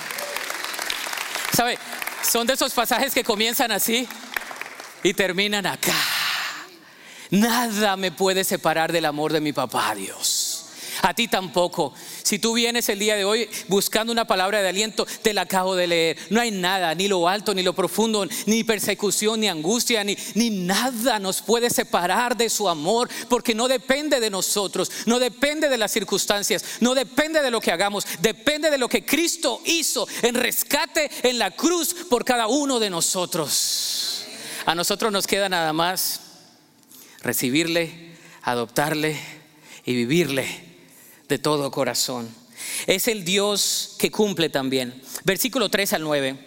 ¿Sabe? 1.53 1.77
Son 2.23 2.47
de 2.47 2.53
esos 2.53 2.73
pasajes 2.73 3.13
que 3.13 3.23
comienzan 3.23 3.71
así 3.71 4.07
y 5.03 5.13
terminan 5.13 5.65
acá. 5.65 5.95
Nada 7.29 7.95
me 7.97 8.11
puede 8.11 8.43
separar 8.43 8.91
del 8.91 9.05
amor 9.05 9.31
de 9.33 9.41
mi 9.41 9.53
papá, 9.53 9.95
Dios. 9.95 10.40
A 11.01 11.13
ti 11.15 11.27
tampoco. 11.27 11.93
Si 12.21 12.37
tú 12.37 12.53
vienes 12.53 12.87
el 12.89 12.99
día 12.99 13.15
de 13.15 13.25
hoy 13.25 13.49
buscando 13.67 14.13
una 14.13 14.25
palabra 14.25 14.61
de 14.61 14.69
aliento, 14.69 15.07
te 15.23 15.33
la 15.33 15.41
acabo 15.41 15.75
de 15.75 15.87
leer. 15.87 16.17
No 16.29 16.39
hay 16.39 16.51
nada, 16.51 16.93
ni 16.93 17.07
lo 17.07 17.27
alto, 17.27 17.55
ni 17.55 17.63
lo 17.63 17.73
profundo, 17.73 18.27
ni 18.45 18.63
persecución, 18.63 19.39
ni 19.39 19.47
angustia, 19.47 20.03
ni, 20.03 20.15
ni 20.35 20.51
nada 20.51 21.17
nos 21.17 21.41
puede 21.41 21.71
separar 21.71 22.37
de 22.37 22.49
su 22.49 22.69
amor, 22.69 23.09
porque 23.29 23.55
no 23.55 23.67
depende 23.67 24.19
de 24.19 24.29
nosotros, 24.29 24.91
no 25.07 25.17
depende 25.17 25.69
de 25.69 25.77
las 25.77 25.91
circunstancias, 25.91 26.63
no 26.81 26.93
depende 26.93 27.41
de 27.41 27.51
lo 27.51 27.61
que 27.61 27.71
hagamos, 27.71 28.05
depende 28.19 28.69
de 28.69 28.77
lo 28.77 28.87
que 28.87 29.03
Cristo 29.03 29.61
hizo 29.65 30.07
en 30.21 30.35
rescate 30.35 31.09
en 31.23 31.39
la 31.39 31.51
cruz 31.51 31.95
por 32.09 32.23
cada 32.23 32.47
uno 32.47 32.79
de 32.79 32.91
nosotros. 32.91 34.25
A 34.67 34.75
nosotros 34.75 35.11
nos 35.11 35.25
queda 35.25 35.49
nada 35.49 35.73
más 35.73 36.21
recibirle, 37.23 38.11
adoptarle 38.43 39.19
y 39.83 39.95
vivirle 39.95 40.70
de 41.31 41.39
todo 41.39 41.71
corazón. 41.71 42.29
Es 42.87 43.07
el 43.07 43.23
Dios 43.23 43.95
que 43.97 44.11
cumple 44.11 44.49
también. 44.49 45.01
Versículo 45.23 45.69
3 45.69 45.93
al 45.93 46.03
9 46.03 46.37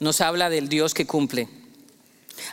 nos 0.00 0.22
habla 0.22 0.48
del 0.48 0.70
Dios 0.70 0.94
que 0.94 1.06
cumple. 1.06 1.48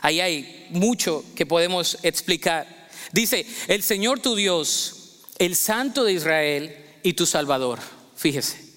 Ahí 0.02 0.20
hay 0.20 0.66
mucho 0.70 1.24
que 1.34 1.46
podemos 1.46 1.96
explicar. 2.02 2.88
Dice, 3.12 3.46
el 3.66 3.82
Señor 3.82 4.20
tu 4.20 4.36
Dios, 4.36 5.22
el 5.38 5.56
Santo 5.56 6.04
de 6.04 6.12
Israel 6.12 6.76
y 7.02 7.14
tu 7.14 7.24
Salvador. 7.24 7.80
Fíjese. 8.14 8.70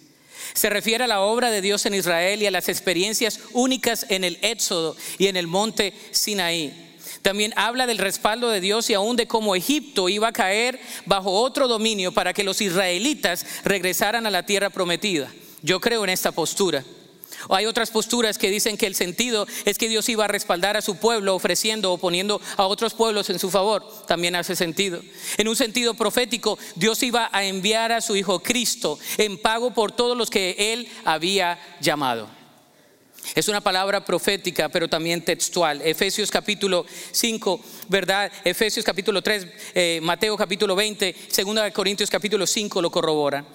Se 0.54 0.70
refiere 0.70 1.04
a 1.04 1.08
la 1.08 1.22
obra 1.22 1.52
de 1.52 1.62
Dios 1.62 1.86
en 1.86 1.96
Israel 1.96 2.42
y 2.42 2.46
a 2.46 2.52
las 2.52 2.70
experiencias 2.70 3.42
únicas 3.52 4.06
en 4.10 4.24
el 4.24 4.40
Éxodo 4.42 4.96
y 5.18 5.28
en 5.28 5.36
el 5.36 5.48
monte 5.48 5.94
Sinaí. 6.12 6.93
También 7.24 7.54
habla 7.56 7.88
del 7.88 7.98
respaldo 7.98 8.50
de 8.50 8.60
Dios 8.60 8.90
y 8.90 8.94
aún 8.94 9.16
de 9.16 9.28
cómo 9.28 9.56
Egipto 9.56 10.10
iba 10.10 10.28
a 10.28 10.34
caer 10.34 10.80
bajo 11.06 11.32
otro 11.32 11.70
dominio 11.70 12.12
para 12.12 12.34
que 12.34 12.44
los 12.44 12.62
israelitas 12.62 13.46
regresaran 13.64 14.28
a 14.28 14.32
la 14.32 14.46
tierra 14.46 14.70
prometida. 14.70 15.32
Yo 15.62 15.80
creo 15.80 16.04
en 16.04 16.10
esta 16.10 16.34
postura. 16.34 16.84
Hay 17.50 17.66
otras 17.66 17.92
posturas 17.92 18.38
que 18.38 18.50
dicen 18.50 18.78
que 18.78 18.88
el 18.88 18.96
sentido 18.96 19.48
es 19.66 19.78
que 19.78 19.90
Dios 19.90 20.08
iba 20.10 20.26
a 20.26 20.28
respaldar 20.28 20.76
a 20.76 20.82
su 20.82 20.98
pueblo 20.98 21.34
ofreciendo 21.34 21.94
o 21.94 21.98
poniendo 21.98 22.42
a 22.58 22.68
otros 22.68 22.94
pueblos 22.94 23.30
en 23.30 23.40
su 23.40 23.50
favor. 23.50 23.86
También 24.06 24.36
hace 24.36 24.56
sentido. 24.56 25.02
En 25.38 25.48
un 25.48 25.56
sentido 25.56 25.94
profético, 25.94 26.60
Dios 26.76 27.02
iba 27.04 27.30
a 27.32 27.46
enviar 27.46 27.94
a 27.94 28.02
su 28.02 28.18
Hijo 28.18 28.40
Cristo 28.40 29.00
en 29.18 29.42
pago 29.42 29.74
por 29.74 29.94
todos 29.94 30.18
los 30.18 30.30
que 30.30 30.74
Él 30.74 30.90
había 31.06 31.58
llamado. 31.80 32.43
Es 33.36 33.48
una 33.48 33.62
palabra 33.62 34.06
profética, 34.06 34.70
pero 34.70 34.88
también 34.88 35.24
textual. 35.24 35.82
Efesios 35.84 36.30
capítulo 36.30 36.86
5, 37.12 37.60
¿verdad? 37.88 38.32
Efesios 38.44 38.86
capítulo 38.86 39.22
3, 39.22 39.48
eh, 39.74 40.00
Mateo 40.04 40.38
capítulo 40.38 40.76
20, 40.76 41.16
segunda 41.30 41.64
de 41.64 41.72
Corintios 41.72 42.10
capítulo 42.10 42.46
5 42.46 42.82
lo 42.82 42.92
corrobora. 42.92 43.46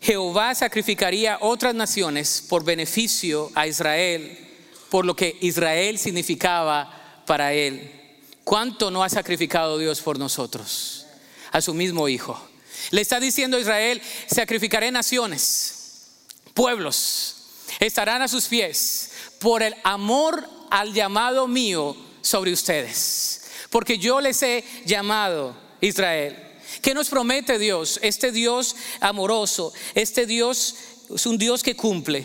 Jehová 0.00 0.54
sacrificaría 0.54 1.38
otras 1.40 1.74
naciones 1.74 2.44
por 2.48 2.64
beneficio 2.64 3.50
a 3.54 3.66
Israel, 3.66 4.38
por 4.88 5.04
lo 5.04 5.14
que 5.14 5.36
Israel 5.40 5.98
significaba 5.98 7.22
para 7.26 7.52
él. 7.52 7.90
¿Cuánto 8.44 8.90
no 8.90 9.02
ha 9.02 9.08
sacrificado 9.08 9.76
Dios 9.76 10.00
por 10.00 10.18
nosotros? 10.18 11.06
A 11.50 11.60
su 11.60 11.74
mismo 11.74 12.08
Hijo. 12.08 12.40
Le 12.90 13.02
está 13.02 13.20
diciendo 13.20 13.56
a 13.56 13.60
Israel, 13.60 14.00
sacrificaré 14.26 14.90
naciones, 14.90 16.14
pueblos, 16.54 17.34
estarán 17.80 18.22
a 18.22 18.28
sus 18.28 18.46
pies 18.46 19.07
por 19.38 19.62
el 19.62 19.74
amor 19.84 20.48
al 20.70 20.92
llamado 20.92 21.46
mío 21.48 21.96
sobre 22.20 22.52
ustedes. 22.52 23.42
Porque 23.70 23.98
yo 23.98 24.20
les 24.20 24.42
he 24.42 24.64
llamado 24.84 25.56
Israel. 25.80 26.36
¿Qué 26.82 26.94
nos 26.94 27.08
promete 27.08 27.58
Dios? 27.58 27.98
Este 28.02 28.32
Dios 28.32 28.76
amoroso, 29.00 29.72
este 29.94 30.26
Dios 30.26 30.74
es 31.14 31.26
un 31.26 31.38
Dios 31.38 31.62
que 31.62 31.76
cumple. 31.76 32.24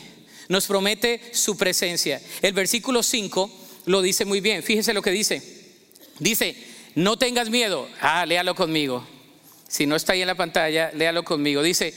Nos 0.50 0.66
promete 0.66 1.22
su 1.34 1.58
presencia. 1.58 2.22
El 2.42 2.54
versículo 2.54 3.02
5 3.02 3.50
lo 3.86 4.02
dice 4.02 4.26
muy 4.26 4.42
bien. 4.42 4.62
Fíjese 4.62 4.94
lo 4.94 5.02
que 5.02 5.12
dice. 5.12 5.42
Dice, 6.20 6.56
no 6.96 7.18
tengas 7.18 7.50
miedo. 7.50 7.88
Ah, 8.02 8.26
léalo 8.26 8.56
conmigo. 8.56 9.06
Si 9.68 9.86
no 9.86 9.96
está 9.96 10.14
ahí 10.14 10.22
en 10.22 10.28
la 10.28 10.36
pantalla, 10.36 10.92
léalo 10.94 11.24
conmigo. 11.24 11.64
Dice, 11.64 11.94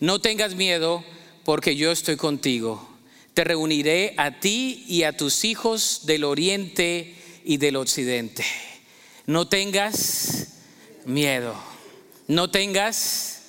no 0.00 0.20
tengas 0.20 0.54
miedo 0.54 1.04
porque 1.44 1.76
yo 1.76 1.92
estoy 1.92 2.16
contigo 2.16 2.89
te 3.34 3.44
reuniré 3.44 4.14
a 4.16 4.40
ti 4.40 4.84
y 4.88 5.04
a 5.04 5.16
tus 5.16 5.44
hijos 5.44 6.02
del 6.04 6.24
oriente 6.24 7.14
y 7.44 7.56
del 7.56 7.76
occidente. 7.76 8.44
No 9.26 9.48
tengas 9.48 10.48
miedo, 11.04 11.54
no 12.26 12.50
tengas 12.50 13.42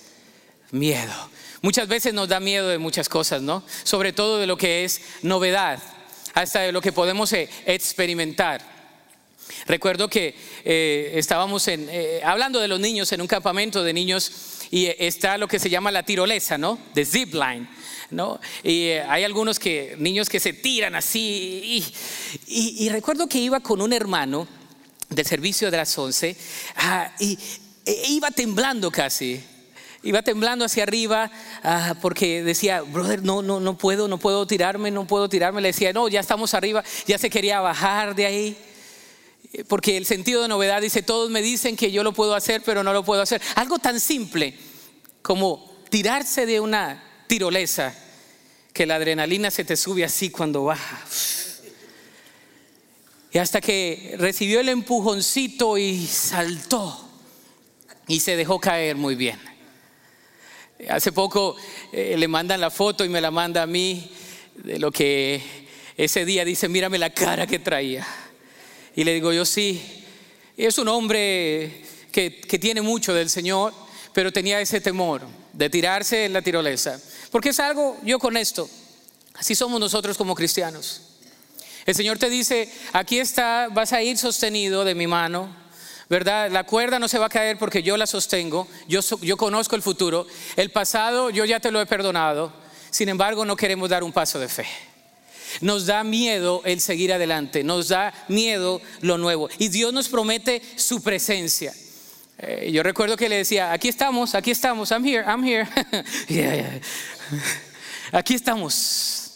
miedo. 0.71 1.13
Muchas 1.61 1.87
veces 1.87 2.13
nos 2.13 2.27
da 2.27 2.39
miedo 2.39 2.69
de 2.69 2.77
muchas 2.77 3.09
cosas, 3.09 3.41
¿no? 3.41 3.63
Sobre 3.83 4.13
todo 4.13 4.39
de 4.39 4.47
lo 4.47 4.57
que 4.57 4.83
es 4.83 5.01
novedad, 5.21 5.81
hasta 6.33 6.61
de 6.61 6.71
lo 6.71 6.81
que 6.81 6.91
podemos 6.91 7.31
eh, 7.33 7.49
experimentar. 7.65 8.61
Recuerdo 9.65 10.07
que 10.07 10.35
eh, 10.63 11.11
estábamos 11.15 11.67
en, 11.67 11.87
eh, 11.91 12.21
hablando 12.23 12.59
de 12.59 12.67
los 12.67 12.79
niños 12.79 13.11
en 13.11 13.21
un 13.21 13.27
campamento 13.27 13.83
de 13.83 13.93
niños 13.93 14.31
y 14.71 14.87
está 14.97 15.37
lo 15.37 15.47
que 15.47 15.59
se 15.59 15.69
llama 15.69 15.91
la 15.91 16.03
tirolesa, 16.03 16.57
¿no? 16.57 16.79
De 16.93 17.05
zipline 17.05 17.67
y 18.63 18.87
eh, 18.87 19.03
hay 19.07 19.23
algunos 19.23 19.57
que, 19.57 19.95
niños 19.97 20.29
que 20.29 20.39
se 20.39 20.53
tiran 20.53 20.95
así. 20.95 21.83
Y, 22.47 22.89
recuerdo 22.89 23.27
que 23.27 23.37
iba 23.37 23.59
con 23.61 23.81
un 23.81 23.93
hermano 23.93 24.47
del 25.09 25.25
servicio 25.25 25.71
de 25.71 25.77
las 25.77 25.97
11 25.97 26.35
ah, 26.77 27.11
y 27.19 27.37
e, 27.85 28.07
iba 28.09 28.29
temblando 28.31 28.91
casi. 28.91 29.41
Iba 30.03 30.23
temblando 30.23 30.65
hacia 30.65 30.83
arriba 30.83 31.31
ah, 31.63 31.95
porque 32.01 32.43
decía, 32.43 32.81
brother, 32.81 33.23
no, 33.23 33.41
no, 33.41 33.59
no 33.59 33.77
puedo, 33.77 34.07
no 34.07 34.17
puedo 34.17 34.45
tirarme, 34.45 34.91
no 34.91 35.07
puedo 35.07 35.29
tirarme. 35.29 35.61
Le 35.61 35.69
decía, 35.69 35.93
no, 35.93 36.07
ya 36.09 36.19
estamos 36.19 36.53
arriba, 36.53 36.83
ya 37.07 37.17
se 37.17 37.29
quería 37.29 37.61
bajar 37.61 38.15
de 38.15 38.25
ahí. 38.25 38.57
Porque 39.67 39.97
el 39.97 40.05
sentido 40.05 40.41
de 40.41 40.47
novedad 40.47 40.81
dice, 40.81 41.01
todos 41.01 41.29
me 41.29 41.41
dicen 41.41 41.75
que 41.75 41.91
yo 41.91 42.03
lo 42.03 42.13
puedo 42.13 42.35
hacer, 42.35 42.61
pero 42.65 42.83
no 42.83 42.93
lo 42.93 43.03
puedo 43.03 43.21
hacer. 43.21 43.41
Algo 43.55 43.79
tan 43.79 43.99
simple 43.99 44.57
como 45.21 45.71
tirarse 45.89 46.45
de 46.45 46.59
una 46.59 47.10
tirolesa 47.31 47.95
que 48.73 48.85
la 48.85 48.95
adrenalina 48.95 49.49
se 49.51 49.63
te 49.63 49.77
sube 49.77 50.03
así 50.03 50.31
cuando 50.31 50.65
baja. 50.65 51.01
Y 53.31 53.37
hasta 53.37 53.61
que 53.61 54.15
recibió 54.17 54.59
el 54.59 54.67
empujoncito 54.67 55.77
y 55.77 56.05
saltó 56.07 57.09
y 58.05 58.19
se 58.19 58.35
dejó 58.35 58.59
caer 58.59 58.97
muy 58.97 59.15
bien. 59.15 59.39
Hace 60.89 61.13
poco 61.13 61.55
eh, 61.93 62.15
le 62.17 62.27
mandan 62.27 62.59
la 62.59 62.69
foto 62.69 63.05
y 63.05 63.09
me 63.09 63.21
la 63.21 63.31
manda 63.31 63.61
a 63.61 63.65
mí 63.65 64.11
de 64.55 64.77
lo 64.77 64.91
que 64.91 65.41
ese 65.95 66.25
día 66.25 66.43
dice, 66.43 66.67
mírame 66.67 66.97
la 66.97 67.11
cara 67.11 67.47
que 67.47 67.59
traía. 67.59 68.05
Y 68.93 69.05
le 69.05 69.13
digo 69.13 69.31
yo, 69.31 69.45
sí, 69.45 69.81
es 70.57 70.77
un 70.77 70.89
hombre 70.89 71.81
que, 72.11 72.41
que 72.41 72.59
tiene 72.59 72.81
mucho 72.81 73.13
del 73.13 73.29
Señor, 73.29 73.73
pero 74.11 74.33
tenía 74.33 74.59
ese 74.59 74.81
temor 74.81 75.40
de 75.53 75.69
tirarse 75.69 76.25
en 76.25 76.33
la 76.33 76.41
tirolesa. 76.41 76.99
Porque 77.31 77.49
es 77.49 77.59
algo, 77.59 77.97
yo 78.03 78.19
con 78.19 78.37
esto, 78.37 78.69
así 79.35 79.55
somos 79.55 79.79
nosotros 79.79 80.17
como 80.17 80.35
cristianos. 80.35 81.01
El 81.85 81.95
Señor 81.95 82.17
te 82.17 82.29
dice, 82.29 82.71
aquí 82.93 83.19
está, 83.19 83.67
vas 83.71 83.93
a 83.93 84.03
ir 84.03 84.17
sostenido 84.17 84.85
de 84.85 84.93
mi 84.93 85.07
mano, 85.07 85.55
¿verdad? 86.09 86.51
La 86.51 86.65
cuerda 86.65 86.99
no 86.99 87.07
se 87.07 87.17
va 87.17 87.25
a 87.25 87.29
caer 87.29 87.57
porque 87.57 87.81
yo 87.81 87.97
la 87.97 88.05
sostengo, 88.05 88.67
yo, 88.87 89.37
conozco 89.37 89.75
el 89.75 89.81
futuro, 89.81 90.27
el 90.57 90.69
pasado 90.69 91.29
yo 91.29 91.45
ya 91.45 91.59
te 91.59 91.71
lo 91.71 91.81
he 91.81 91.85
perdonado, 91.85 92.53
sin 92.91 93.09
embargo 93.09 93.45
no 93.45 93.55
queremos 93.55 93.89
dar 93.89 94.03
un 94.03 94.11
paso 94.11 94.37
de 94.39 94.49
fe. 94.49 94.65
Nos 95.59 95.85
da 95.85 96.03
miedo 96.03 96.61
el 96.65 96.79
seguir 96.79 97.11
adelante, 97.11 97.63
nos 97.63 97.89
da 97.89 98.13
miedo 98.27 98.81
lo 99.01 99.17
nuevo. 99.17 99.49
Y 99.57 99.67
Dios 99.67 99.91
nos 99.91 100.07
promete 100.07 100.61
su 100.75 101.01
presencia. 101.01 101.73
Eh, 102.43 102.71
yo 102.71 102.81
recuerdo 102.81 103.15
que 103.15 103.29
le 103.29 103.37
decía, 103.37 103.71
aquí 103.71 103.87
estamos, 103.87 104.33
aquí 104.33 104.49
estamos, 104.49 104.89
I'm 104.89 105.05
here, 105.05 105.23
I'm 105.27 105.43
here. 105.43 105.67
Aquí 108.11 108.33
estamos. 108.33 109.31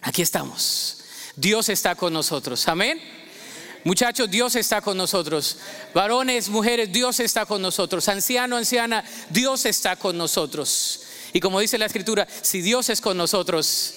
Aquí 0.00 0.22
estamos. 0.22 1.04
Dios 1.36 1.68
está 1.68 1.94
con 1.94 2.12
nosotros. 2.12 2.66
Amén. 2.68 2.98
Muchachos, 3.82 4.30
Dios 4.30 4.54
está 4.54 4.80
con 4.80 4.96
nosotros. 4.96 5.58
Varones, 5.92 6.48
mujeres, 6.48 6.90
Dios 6.90 7.20
está 7.20 7.44
con 7.44 7.60
nosotros. 7.60 8.08
Anciano, 8.08 8.56
anciana, 8.56 9.04
Dios 9.28 9.66
está 9.66 9.96
con 9.96 10.16
nosotros. 10.16 11.02
Y 11.34 11.40
como 11.40 11.60
dice 11.60 11.76
la 11.76 11.86
escritura, 11.86 12.26
si 12.40 12.62
Dios 12.62 12.88
es 12.88 13.02
con 13.02 13.16
nosotros, 13.18 13.94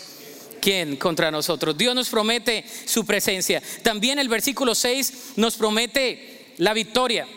¿quién 0.59 0.97
contra 0.97 1.31
nosotros? 1.31 1.77
Dios 1.77 1.95
nos 1.95 2.09
promete 2.09 2.65
su 2.85 3.05
presencia. 3.05 3.61
También 3.83 4.19
el 4.19 4.27
versículo 4.27 4.75
6 4.75 5.13
nos 5.37 5.55
promete 5.55 6.53
la 6.57 6.73
victoria. 6.73 7.27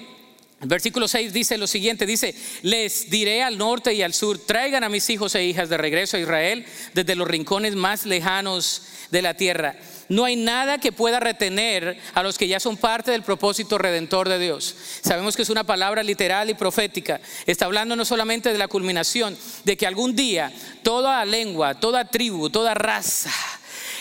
Versículo 0.62 1.08
6 1.08 1.32
dice 1.32 1.56
lo 1.56 1.66
siguiente, 1.66 2.04
dice, 2.04 2.34
les 2.62 3.08
diré 3.08 3.42
al 3.42 3.56
norte 3.56 3.94
y 3.94 4.02
al 4.02 4.12
sur, 4.12 4.38
traigan 4.38 4.84
a 4.84 4.88
mis 4.88 5.08
hijos 5.08 5.34
e 5.34 5.44
hijas 5.44 5.68
de 5.68 5.78
regreso 5.78 6.16
a 6.16 6.20
Israel 6.20 6.66
desde 6.92 7.14
los 7.14 7.26
rincones 7.26 7.76
más 7.76 8.04
lejanos 8.04 8.82
de 9.10 9.22
la 9.22 9.34
tierra 9.34 9.76
no 10.10 10.24
hay 10.24 10.34
nada 10.34 10.78
que 10.78 10.90
pueda 10.90 11.20
retener 11.20 11.96
a 12.14 12.22
los 12.24 12.36
que 12.36 12.48
ya 12.48 12.58
son 12.58 12.76
parte 12.76 13.12
del 13.12 13.22
propósito 13.22 13.78
redentor 13.78 14.28
de 14.28 14.40
Dios. 14.40 14.74
Sabemos 15.02 15.36
que 15.36 15.42
es 15.42 15.50
una 15.50 15.62
palabra 15.62 16.02
literal 16.02 16.50
y 16.50 16.54
profética. 16.54 17.20
Está 17.46 17.66
hablando 17.66 17.94
no 17.94 18.04
solamente 18.04 18.52
de 18.52 18.58
la 18.58 18.66
culminación, 18.66 19.38
de 19.64 19.76
que 19.76 19.86
algún 19.86 20.16
día 20.16 20.52
toda 20.82 21.24
lengua, 21.24 21.78
toda 21.78 22.06
tribu, 22.06 22.50
toda 22.50 22.74
raza, 22.74 23.30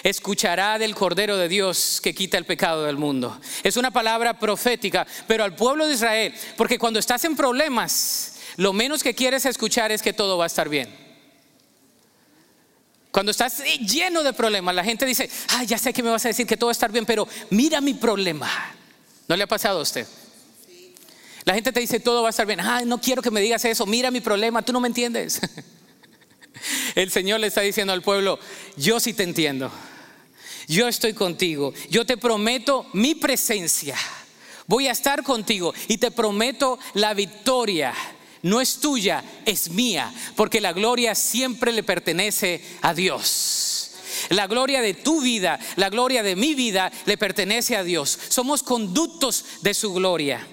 escuchará 0.04 0.78
del 0.78 0.96
Cordero 0.96 1.38
de 1.38 1.48
Dios 1.48 2.00
que 2.02 2.14
quita 2.14 2.38
el 2.38 2.46
pecado 2.46 2.86
del 2.86 2.98
mundo. 2.98 3.40
Es 3.64 3.78
una 3.78 3.92
palabra 3.92 4.40
profética, 4.40 5.06
pero 5.28 5.44
al 5.44 5.56
pueblo 5.56 5.88
de 5.88 5.94
Israel, 5.94 6.34
porque 6.58 6.80
cuando 6.80 7.00
estás 7.00 7.24
en 7.26 7.36
problemas, 7.36 8.36
lo 8.58 8.74
menos 8.74 9.04
que 9.04 9.16
quieres 9.16 9.46
escuchar 9.46 9.92
es 9.92 10.02
que 10.02 10.14
todo 10.14 10.38
va 10.38 10.46
a 10.46 10.48
estar 10.48 10.70
bien. 10.70 11.10
Cuando 13.12 13.32
estás 13.32 13.64
lleno 13.80 14.22
de 14.22 14.34
problemas, 14.34 14.76
la 14.76 14.84
gente 14.84 15.06
dice, 15.06 15.30
ah, 15.50 15.64
ya 15.64 15.78
sé 15.78 15.94
que 15.94 16.04
me 16.04 16.10
vas 16.10 16.26
a 16.26 16.30
decir 16.30 16.46
que 16.46 16.58
todo 16.58 16.68
va 16.68 16.72
a 16.72 16.74
estar 16.74 16.92
bien, 16.92 17.06
pero 17.06 17.28
mira 17.50 17.82
mi 17.82 17.96
problema. 17.96 18.50
¿No 19.28 19.36
le 19.36 19.44
ha 19.44 19.48
pasado 19.48 19.80
a 19.80 19.82
usted? 19.82 20.08
La 21.44 21.56
gente 21.56 21.72
te 21.72 21.80
dice, 21.80 22.00
todo 22.00 22.22
va 22.22 22.30
a 22.30 22.32
estar 22.32 22.46
bien. 22.46 22.60
Ah, 22.60 22.84
no 22.86 23.02
quiero 23.02 23.22
que 23.22 23.32
me 23.32 23.42
digas 23.42 23.66
eso, 23.66 23.86
mira 23.86 24.12
mi 24.12 24.22
problema, 24.22 24.62
tú 24.62 24.72
no 24.72 24.80
me 24.80 24.88
entiendes. 24.88 25.42
El 26.96 27.10
Señor 27.10 27.40
le 27.40 27.48
está 27.48 27.62
diciendo 27.62 27.94
al 27.94 28.02
pueblo, 28.02 28.40
yo 28.76 29.00
sí 29.00 29.14
te 29.14 29.24
entiendo. 29.24 29.72
Yo 30.70 30.88
estoy 30.88 31.14
contigo. 31.14 31.74
Yo 31.90 32.06
te 32.06 32.16
prometo 32.16 32.86
mi 32.94 33.16
presencia. 33.16 33.98
Voy 34.68 34.88
a 34.88 34.92
estar 34.92 35.24
contigo 35.24 35.74
y 35.90 35.98
te 35.98 36.12
prometo 36.12 36.80
la 36.94 37.14
victoria 37.14 37.94
no 38.42 38.62
es 38.62 38.80
tuya, 38.80 39.24
es 39.46 39.70
mía, 39.72 40.14
porque 40.36 40.62
la 40.62 40.72
gloria 40.72 41.14
siempre 41.16 41.72
le 41.72 41.84
pertenece 41.84 42.62
a 42.82 42.94
Dios. 42.94 43.92
La 44.30 44.48
gloria 44.48 44.82
de 44.82 44.94
tu 44.94 45.22
vida, 45.22 45.60
la 45.76 45.90
gloria 45.90 46.24
de 46.24 46.36
mi 46.36 46.54
vida 46.54 46.92
le 47.06 47.18
pertenece 47.18 47.76
a 47.76 47.84
Dios. 47.84 48.18
Somos 48.30 48.64
conductos 48.64 49.46
de 49.62 49.74
su 49.74 49.94
gloria. 49.94 50.46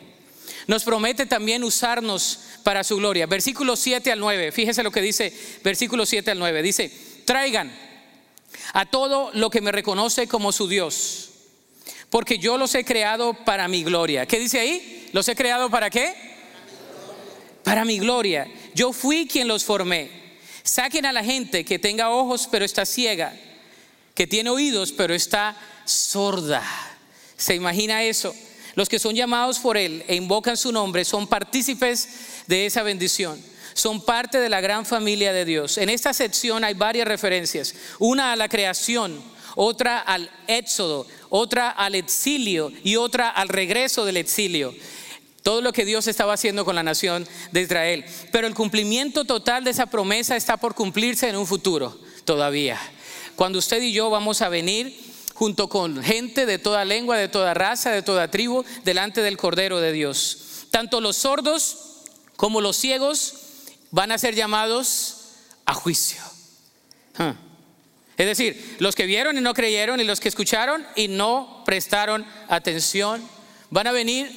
Nos 0.66 0.82
promete 0.82 1.26
también 1.26 1.62
usarnos 1.62 2.40
para 2.64 2.82
su 2.82 2.96
gloria. 2.96 3.26
Versículo 3.26 3.76
7 3.76 4.10
al 4.10 4.18
9, 4.18 4.50
fíjese 4.50 4.82
lo 4.82 4.90
que 4.90 5.00
dice 5.00 5.32
versículo 5.62 6.06
7 6.06 6.32
al 6.32 6.38
9. 6.38 6.62
Dice, 6.62 6.90
traigan 7.24 7.72
a 8.76 8.84
todo 8.84 9.30
lo 9.32 9.48
que 9.48 9.62
me 9.62 9.72
reconoce 9.72 10.28
como 10.28 10.52
su 10.52 10.68
Dios, 10.68 11.30
porque 12.10 12.38
yo 12.38 12.58
los 12.58 12.74
he 12.74 12.84
creado 12.84 13.32
para 13.32 13.68
mi 13.68 13.82
gloria. 13.82 14.26
¿Qué 14.26 14.38
dice 14.38 14.60
ahí? 14.60 15.08
¿Los 15.14 15.26
he 15.28 15.34
creado 15.34 15.70
para 15.70 15.88
qué? 15.88 16.14
para 17.64 17.86
mi 17.86 17.98
gloria. 17.98 18.46
Yo 18.74 18.92
fui 18.92 19.26
quien 19.26 19.48
los 19.48 19.64
formé. 19.64 20.08
Saquen 20.62 21.04
a 21.04 21.12
la 21.12 21.24
gente 21.24 21.64
que 21.64 21.80
tenga 21.80 22.10
ojos 22.10 22.46
pero 22.48 22.64
está 22.64 22.86
ciega, 22.86 23.34
que 24.14 24.28
tiene 24.28 24.50
oídos 24.50 24.92
pero 24.92 25.14
está 25.14 25.56
sorda. 25.84 26.62
¿Se 27.36 27.56
imagina 27.56 28.04
eso? 28.04 28.32
Los 28.74 28.88
que 28.88 29.00
son 29.00 29.16
llamados 29.16 29.58
por 29.58 29.76
Él 29.76 30.04
e 30.06 30.14
invocan 30.14 30.56
su 30.56 30.70
nombre 30.70 31.04
son 31.06 31.26
partícipes 31.26 32.08
de 32.46 32.66
esa 32.66 32.84
bendición. 32.84 33.42
Son 33.76 34.00
parte 34.00 34.40
de 34.40 34.48
la 34.48 34.62
gran 34.62 34.86
familia 34.86 35.34
de 35.34 35.44
Dios. 35.44 35.76
En 35.76 35.90
esta 35.90 36.14
sección 36.14 36.64
hay 36.64 36.72
varias 36.72 37.06
referencias. 37.06 37.74
Una 37.98 38.32
a 38.32 38.36
la 38.36 38.48
creación, 38.48 39.22
otra 39.54 39.98
al 39.98 40.30
éxodo, 40.46 41.06
otra 41.28 41.68
al 41.68 41.94
exilio 41.94 42.72
y 42.82 42.96
otra 42.96 43.28
al 43.28 43.50
regreso 43.50 44.04
del 44.06 44.16
exilio 44.16 44.74
todo 45.42 45.60
lo 45.60 45.72
que 45.72 45.84
Dios 45.84 46.08
estaba 46.08 46.32
haciendo 46.32 46.64
con 46.64 46.74
la 46.74 46.82
nación 46.82 47.24
de 47.52 47.60
Israel. 47.60 48.04
Pero 48.32 48.48
el 48.48 48.54
cumplimiento 48.54 49.24
total 49.24 49.62
de 49.62 49.70
esa 49.70 49.86
promesa 49.86 50.34
está 50.34 50.56
por 50.56 50.74
cumplirse 50.74 51.28
en 51.28 51.36
un 51.36 51.46
futuro 51.46 51.96
todavía. 52.24 52.80
Cuando 53.36 53.60
usted 53.60 53.80
y 53.80 53.92
yo 53.92 54.10
vamos 54.10 54.42
a 54.42 54.48
venir 54.48 54.98
junto 55.34 55.68
con 55.68 56.02
gente 56.02 56.46
de 56.46 56.58
toda 56.58 56.84
lengua, 56.84 57.16
de 57.16 57.28
toda 57.28 57.54
raza, 57.54 57.92
de 57.92 58.02
toda 58.02 58.28
tribu, 58.28 58.64
delante 58.82 59.22
del 59.22 59.36
Cordero 59.36 59.78
de 59.78 59.92
Dios. 59.92 60.66
Tanto 60.72 61.00
los 61.00 61.16
sordos 61.16 61.78
como 62.34 62.60
los 62.60 62.76
ciegos 62.76 63.45
van 63.96 64.12
a 64.12 64.18
ser 64.18 64.34
llamados 64.34 65.16
a 65.64 65.72
juicio. 65.72 66.20
Es 68.18 68.26
decir, 68.26 68.76
los 68.78 68.94
que 68.94 69.06
vieron 69.06 69.38
y 69.38 69.40
no 69.40 69.54
creyeron 69.54 69.98
y 70.00 70.04
los 70.04 70.20
que 70.20 70.28
escucharon 70.28 70.86
y 70.96 71.08
no 71.08 71.62
prestaron 71.64 72.26
atención, 72.46 73.26
van 73.70 73.86
a 73.86 73.92
venir 73.92 74.30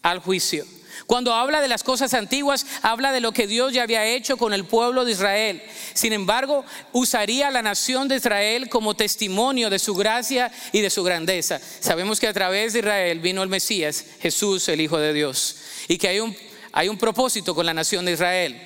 al 0.00 0.20
juicio. 0.20 0.64
Cuando 1.06 1.34
habla 1.34 1.60
de 1.60 1.68
las 1.68 1.84
cosas 1.84 2.14
antiguas, 2.14 2.64
habla 2.80 3.12
de 3.12 3.20
lo 3.20 3.32
que 3.32 3.46
Dios 3.46 3.74
ya 3.74 3.82
había 3.82 4.06
hecho 4.06 4.38
con 4.38 4.54
el 4.54 4.64
pueblo 4.64 5.04
de 5.04 5.12
Israel. 5.12 5.62
Sin 5.92 6.14
embargo, 6.14 6.64
usaría 6.92 7.48
a 7.48 7.50
la 7.50 7.60
nación 7.60 8.08
de 8.08 8.16
Israel 8.16 8.70
como 8.70 8.94
testimonio 8.94 9.68
de 9.68 9.78
su 9.78 9.94
gracia 9.94 10.50
y 10.72 10.80
de 10.80 10.88
su 10.88 11.04
grandeza. 11.04 11.60
Sabemos 11.80 12.20
que 12.20 12.28
a 12.28 12.32
través 12.32 12.72
de 12.72 12.78
Israel 12.78 13.20
vino 13.20 13.42
el 13.42 13.50
Mesías, 13.50 14.02
Jesús, 14.22 14.66
el 14.70 14.80
Hijo 14.80 14.96
de 14.96 15.12
Dios, 15.12 15.56
y 15.88 15.98
que 15.98 16.08
hay 16.08 16.20
un, 16.20 16.34
hay 16.72 16.88
un 16.88 16.98
propósito 16.98 17.54
con 17.54 17.66
la 17.66 17.74
nación 17.74 18.04
de 18.04 18.12
Israel 18.12 18.60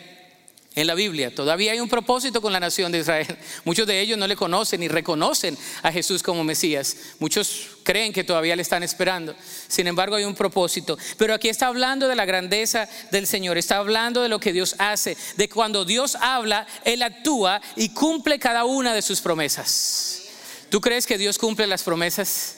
en 0.77 0.87
la 0.87 0.95
Biblia. 0.95 1.35
Todavía 1.35 1.73
hay 1.73 1.81
un 1.81 1.89
propósito 1.89 2.43
con 2.43 2.53
la 2.53 2.61
nación 2.61 2.93
de 2.93 2.99
Israel. 2.99 3.39
Muchos 3.65 3.87
de 3.87 3.99
ellos 3.99 4.19
no 4.19 4.27
le 4.27 4.37
conocen 4.37 4.81
ni 4.81 4.89
reconocen 4.89 5.57
a 5.83 5.91
Jesús 5.91 6.23
como 6.23 6.45
Mesías. 6.45 6.97
Muchos 7.19 7.69
creen 7.83 8.13
que 8.13 8.25
todavía 8.25 8.55
le 8.55 8.61
están 8.61 8.83
esperando. 8.83 9.35
Sin 9.69 9.87
embargo, 9.87 10.17
hay 10.17 10.25
un 10.25 10.35
propósito. 10.35 10.99
Pero 11.17 11.33
aquí 11.33 11.49
está 11.49 11.69
hablando 11.69 12.09
de 12.09 12.15
la 12.15 12.27
grandeza 12.27 12.89
del 13.11 13.27
Señor. 13.27 13.57
Está 13.57 13.79
hablando 13.79 14.21
de 14.21 14.29
lo 14.29 14.39
que 14.39 14.53
Dios 14.53 14.77
hace. 14.79 15.17
De 15.37 15.49
cuando 15.49 15.87
Dios 15.87 16.15
habla, 16.21 16.67
Él 16.85 17.03
actúa 17.03 17.63
y 17.75 17.89
cumple 17.89 18.39
cada 18.39 18.67
una 18.67 18.93
de 18.93 19.01
sus 19.01 19.23
promesas. 19.23 20.25
¿Tú 20.69 20.83
crees 20.83 21.07
que 21.07 21.17
Dios 21.17 21.39
cumple 21.39 21.67
las 21.67 21.83
promesas? 21.83 22.57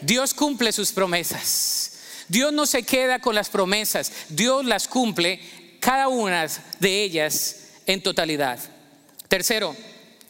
Dios 0.00 0.34
cumple 0.34 0.72
sus 0.72 0.90
promesas. 0.90 1.87
Dios 2.28 2.52
no 2.52 2.66
se 2.66 2.82
queda 2.82 3.18
con 3.20 3.34
las 3.34 3.48
promesas, 3.48 4.12
Dios 4.28 4.64
las 4.64 4.88
cumple 4.88 5.40
cada 5.80 6.08
una 6.08 6.46
de 6.80 7.02
ellas 7.02 7.56
en 7.86 8.02
totalidad. 8.02 8.58
Tercero, 9.28 9.74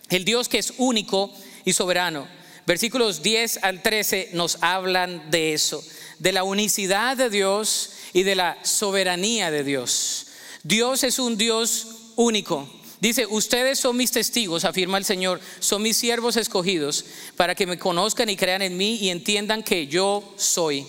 el 0.09 0.25
Dios 0.25 0.49
que 0.49 0.59
es 0.59 0.75
único 0.79 1.33
y 1.65 1.73
soberano. 1.73 2.27
Versículos 2.67 3.23
10 3.23 3.61
al 3.63 3.83
13 3.83 4.31
nos 4.35 4.59
hablan 4.61 5.31
de 5.31 5.55
eso, 5.55 5.83
de 6.19 6.33
la 6.33 6.45
unicidad 6.45 7.17
de 7.17 7.31
Dios 7.31 7.93
y 8.13 8.25
de 8.25 8.35
la 8.35 8.59
soberanía 8.63 9.51
de 9.51 9.65
Dios. 9.65 10.27
Dios 10.63 11.03
es 11.03 11.19
un 11.19 11.39
Dios 11.39 11.87
único. 12.17 12.69
Dice, 13.01 13.27
ustedes 13.27 13.79
son 13.79 13.97
mis 13.97 14.11
testigos, 14.11 14.65
afirma 14.65 14.99
el 14.99 15.05
Señor, 15.05 15.41
son 15.61 15.83
mis 15.83 15.97
siervos 15.97 16.37
escogidos 16.37 17.05
para 17.37 17.55
que 17.55 17.67
me 17.67 17.79
conozcan 17.79 18.29
y 18.29 18.37
crean 18.37 18.61
en 18.61 18.77
mí 18.77 18.97
y 18.97 19.11
entiendan 19.11 19.63
que 19.63 19.87
yo 19.87 20.35
soy. 20.37 20.85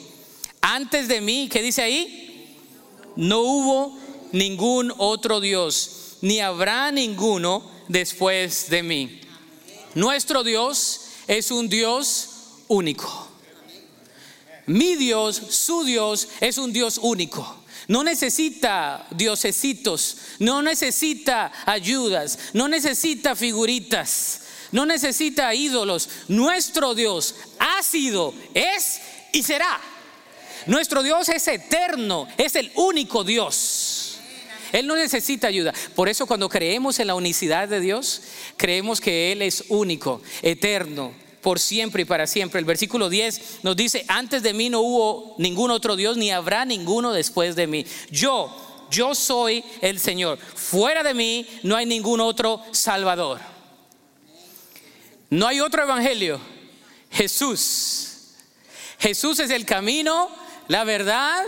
Antes 0.62 1.08
de 1.08 1.22
mí, 1.22 1.50
¿qué 1.52 1.62
dice 1.62 1.82
ahí? 1.82 2.58
No 3.15 3.41
hubo 3.41 3.98
ningún 4.32 4.93
otro 4.98 5.39
Dios, 5.39 6.17
ni 6.22 6.39
habrá 6.39 6.91
ninguno 6.91 7.69
después 7.88 8.69
de 8.69 8.84
mí. 8.84 9.22
Nuestro 9.95 10.43
Dios 10.43 11.02
es 11.28 11.52
un 11.52 11.69
Dios 11.69 12.30
único. 12.67 13.28
Mi 14.67 14.95
Dios, 14.95 15.36
su 15.50 15.84
Dios, 15.84 16.28
es 16.41 16.58
un 16.58 16.72
Dios 16.72 17.00
único. 17.02 17.58
No 17.88 18.04
necesita 18.04 19.08
diosesitos, 19.10 20.17
no 20.38 20.62
necesita 20.62 21.52
ayudas, 21.65 22.38
no 22.54 22.67
necesita 22.67 23.36
figuritas, 23.36 24.41
no 24.72 24.86
necesita 24.86 25.56
ídolos. 25.56 26.08
Nuestro 26.28 26.93
Dios 26.93 27.34
ha 27.58 27.82
sido, 27.82 28.32
es 28.54 29.02
y 29.32 29.41
será. 29.41 29.82
Nuestro 30.69 31.01
Dios 31.01 31.27
es 31.29 31.47
eterno, 31.47 32.27
es 32.38 32.55
el 32.55 32.71
único 32.75 33.23
Dios. 33.23 34.19
Él 34.71 34.86
no 34.86 34.95
necesita 34.95 35.47
ayuda. 35.47 35.73
Por 35.95 36.10
eso 36.10 36.27
cuando 36.27 36.47
creemos 36.47 36.99
en 36.99 37.08
la 37.08 37.15
unicidad 37.15 37.67
de 37.67 37.79
Dios, 37.79 38.21
creemos 38.55 39.01
que 39.01 39.32
Él 39.32 39.41
es 39.41 39.63
único, 39.69 40.21
eterno, 40.43 41.12
por 41.41 41.58
siempre 41.58 42.03
y 42.03 42.05
para 42.05 42.27
siempre. 42.27 42.60
El 42.60 42.65
versículo 42.65 43.10
10 43.10 43.63
nos 43.63 43.75
dice, 43.75 44.05
antes 44.08 44.43
de 44.43 44.53
mí 44.53 44.69
no 44.69 44.82
hubo 44.82 45.34
ningún 45.39 45.71
otro 45.71 45.95
Dios, 45.95 46.17
ni 46.17 46.29
habrá 46.29 46.65
ninguno 46.65 47.13
después 47.13 47.55
de 47.55 47.65
mí. 47.65 47.84
Yo, 48.12 48.55
yo 48.91 49.15
soy 49.15 49.63
el 49.82 49.99
Señor. 49.99 50.38
Fuera 50.38 51.01
de 51.01 51.15
mí 51.15 51.47
no 51.63 51.77
hay 51.77 51.88
ningún 51.88 52.21
otro 52.21 52.62
Salvador. 52.73 53.39
No 55.32 55.47
hay 55.47 55.62
otro 55.62 55.82
evangelio. 55.82 56.39
Jesús. 57.10 58.05
Jesús 58.99 59.39
es 59.39 59.49
el 59.49 59.65
camino, 59.65 60.29
la 60.69 60.84
verdad 60.86 61.43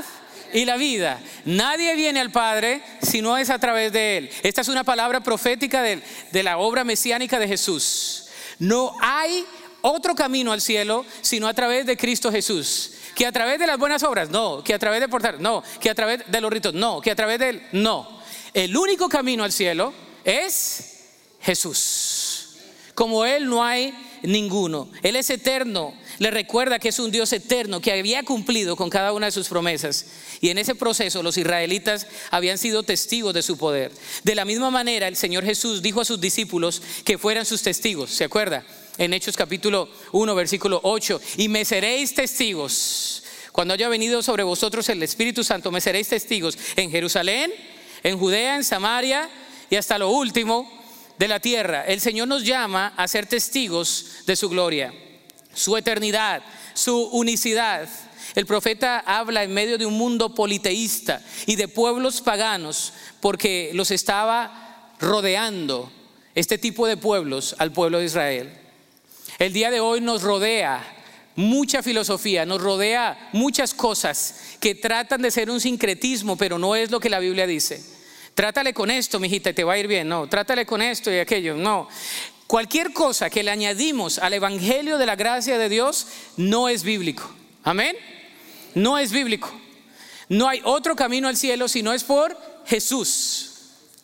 y 0.51 0.65
la 0.65 0.75
vida. 0.75 1.21
Nadie 1.45 1.95
viene 1.95 2.19
al 2.19 2.31
Padre 2.31 2.81
si 3.01 3.21
no 3.21 3.37
es 3.37 3.49
a 3.49 3.59
través 3.59 3.93
de 3.93 4.17
Él. 4.17 4.29
Esta 4.43 4.61
es 4.61 4.67
una 4.67 4.83
palabra 4.83 5.21
profética 5.21 5.81
de, 5.81 6.43
la 6.43 6.57
obra 6.57 6.83
mesiánica 6.83 7.39
de 7.39 7.47
Jesús. 7.47 8.25
No 8.59 8.93
hay 8.99 9.45
otro 9.81 10.13
camino 10.15 10.51
al 10.51 10.59
cielo 10.59 11.05
sino 11.21 11.47
a 11.47 11.53
través 11.53 11.85
de 11.85 11.95
Cristo 11.95 12.31
Jesús. 12.31 12.95
Que 13.15 13.27
a 13.27 13.31
través 13.31 13.59
de 13.59 13.67
las 13.67 13.77
buenas 13.77 14.03
obras, 14.03 14.29
no. 14.29 14.63
Que 14.63 14.73
a 14.73 14.79
través 14.79 14.99
de 14.99 15.07
portar, 15.07 15.39
no. 15.39 15.63
Que 15.79 15.91
a 15.91 15.95
través 15.95 16.23
de 16.27 16.41
los 16.41 16.51
ritos, 16.51 16.73
no. 16.73 16.99
Que 16.99 17.11
a 17.11 17.15
través 17.15 17.39
de 17.39 17.49
Él, 17.49 17.67
no. 17.73 18.21
El 18.53 18.75
único 18.75 19.07
camino 19.07 19.43
al 19.43 19.51
cielo 19.51 19.93
es 20.23 21.03
Jesús. 21.41 22.55
Como 22.95 23.23
Él 23.23 23.47
no 23.47 23.63
hay 23.63 23.93
ninguno. 24.23 24.89
Él 25.03 25.15
es 25.15 25.29
eterno. 25.29 25.93
Le 26.21 26.29
recuerda 26.29 26.77
que 26.77 26.89
es 26.89 26.99
un 26.99 27.09
Dios 27.09 27.33
eterno 27.33 27.81
que 27.81 27.91
había 27.91 28.21
cumplido 28.21 28.75
con 28.75 28.91
cada 28.91 29.11
una 29.11 29.25
de 29.25 29.31
sus 29.31 29.47
promesas. 29.47 30.05
Y 30.39 30.49
en 30.49 30.59
ese 30.59 30.75
proceso 30.75 31.23
los 31.23 31.35
israelitas 31.35 32.05
habían 32.29 32.59
sido 32.59 32.83
testigos 32.83 33.33
de 33.33 33.41
su 33.41 33.57
poder. 33.57 33.91
De 34.23 34.35
la 34.35 34.45
misma 34.45 34.69
manera, 34.69 35.07
el 35.07 35.15
Señor 35.15 35.43
Jesús 35.43 35.81
dijo 35.81 35.99
a 35.99 36.05
sus 36.05 36.21
discípulos 36.21 36.83
que 37.05 37.17
fueran 37.17 37.43
sus 37.43 37.63
testigos. 37.63 38.11
¿Se 38.11 38.23
acuerda? 38.23 38.63
En 38.99 39.15
Hechos 39.15 39.35
capítulo 39.35 39.89
1, 40.11 40.35
versículo 40.35 40.79
8. 40.83 41.19
Y 41.37 41.49
me 41.49 41.65
seréis 41.65 42.13
testigos. 42.13 43.23
Cuando 43.51 43.73
haya 43.73 43.89
venido 43.89 44.21
sobre 44.21 44.43
vosotros 44.43 44.87
el 44.89 45.01
Espíritu 45.01 45.43
Santo, 45.43 45.71
me 45.71 45.81
seréis 45.81 46.07
testigos 46.07 46.55
en 46.75 46.91
Jerusalén, 46.91 47.51
en 48.03 48.19
Judea, 48.19 48.57
en 48.57 48.63
Samaria 48.63 49.27
y 49.71 49.75
hasta 49.75 49.97
lo 49.97 50.11
último 50.11 50.71
de 51.17 51.27
la 51.27 51.39
tierra. 51.39 51.83
El 51.87 51.99
Señor 51.99 52.27
nos 52.27 52.43
llama 52.45 52.93
a 52.95 53.07
ser 53.07 53.25
testigos 53.25 54.05
de 54.27 54.35
su 54.35 54.49
gloria, 54.49 54.93
su 55.53 55.77
eternidad, 55.77 56.41
su 56.73 57.03
unicidad. 57.11 57.87
El 58.35 58.45
profeta 58.45 58.99
habla 58.99 59.43
en 59.43 59.53
medio 59.53 59.77
de 59.77 59.85
un 59.85 59.97
mundo 59.97 60.33
politeísta 60.33 61.21
y 61.45 61.55
de 61.55 61.67
pueblos 61.67 62.21
paganos 62.21 62.93
porque 63.19 63.71
los 63.73 63.91
estaba 63.91 64.93
rodeando 64.99 65.91
este 66.35 66.57
tipo 66.57 66.87
de 66.87 66.97
pueblos 66.97 67.55
al 67.57 67.71
pueblo 67.71 67.99
de 67.99 68.05
Israel. 68.05 68.57
El 69.39 69.53
día 69.53 69.71
de 69.71 69.79
hoy 69.79 70.01
nos 70.01 70.21
rodea 70.21 70.81
mucha 71.35 71.81
filosofía, 71.81 72.45
nos 72.45 72.61
rodea 72.61 73.29
muchas 73.33 73.73
cosas 73.73 74.35
que 74.59 74.75
tratan 74.75 75.21
de 75.21 75.31
ser 75.31 75.49
un 75.49 75.59
sincretismo, 75.59 76.37
pero 76.37 76.57
no 76.57 76.75
es 76.75 76.91
lo 76.91 76.99
que 76.99 77.09
la 77.09 77.19
Biblia 77.19 77.47
dice. 77.47 77.83
Trátale 78.33 78.73
con 78.73 78.89
esto, 78.89 79.19
mijita, 79.19 79.49
y 79.49 79.53
te 79.53 79.63
va 79.63 79.73
a 79.73 79.77
ir 79.77 79.87
bien. 79.87 80.07
No, 80.07 80.27
trátale 80.27 80.65
con 80.65 80.81
esto 80.81 81.11
y 81.11 81.19
aquello. 81.19 81.55
No. 81.55 81.87
Cualquier 82.51 82.91
cosa 82.91 83.29
que 83.29 83.43
le 83.43 83.49
añadimos 83.49 84.19
al 84.19 84.33
Evangelio 84.33 84.97
de 84.97 85.05
la 85.05 85.15
gracia 85.15 85.57
de 85.57 85.69
Dios 85.69 86.05
no 86.35 86.67
es 86.67 86.83
bíblico. 86.83 87.33
Amén. 87.63 87.95
No 88.75 88.97
es 88.97 89.13
bíblico. 89.13 89.49
No 90.27 90.49
hay 90.49 90.59
otro 90.65 90.93
camino 90.97 91.29
al 91.29 91.37
cielo 91.37 91.69
si 91.69 91.81
no 91.81 91.93
es 91.93 92.03
por 92.03 92.37
Jesús. 92.65 93.51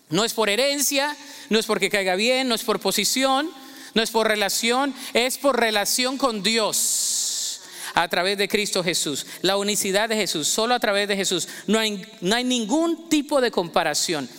No 0.09 0.23
es 0.23 0.33
por 0.33 0.47
herencia, 0.47 1.13
no 1.49 1.59
es 1.59 1.65
porque 1.65 1.89
caiga 1.89 2.15
bien, 2.15 2.47
no 2.47 2.55
es 2.55 2.63
por 2.63 2.79
posición, 2.79 3.51
no 3.93 4.01
es 4.01 4.11
por 4.11 4.29
relación, 4.29 4.95
es 5.13 5.37
por 5.37 5.59
relación 5.59 6.17
con 6.17 6.41
Dios 6.41 7.59
a 7.95 8.07
través 8.07 8.37
de 8.37 8.47
Cristo 8.47 8.81
Jesús. 8.81 9.25
La 9.41 9.57
unicidad 9.57 10.07
de 10.07 10.15
Jesús, 10.15 10.47
solo 10.47 10.73
a 10.73 10.79
través 10.79 11.09
de 11.09 11.17
Jesús. 11.17 11.49
No 11.67 11.79
hay, 11.79 12.01
no 12.21 12.33
hay 12.33 12.45
ningún 12.45 13.09
tipo 13.09 13.41
de 13.41 13.51
comparación. 13.51 14.29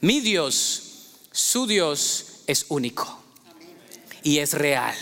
Mi 0.00 0.20
Dios, 0.20 1.16
su 1.32 1.66
Dios 1.66 2.26
es 2.46 2.66
único 2.68 3.21
y 4.22 4.38
es 4.38 4.54
real. 4.54 4.94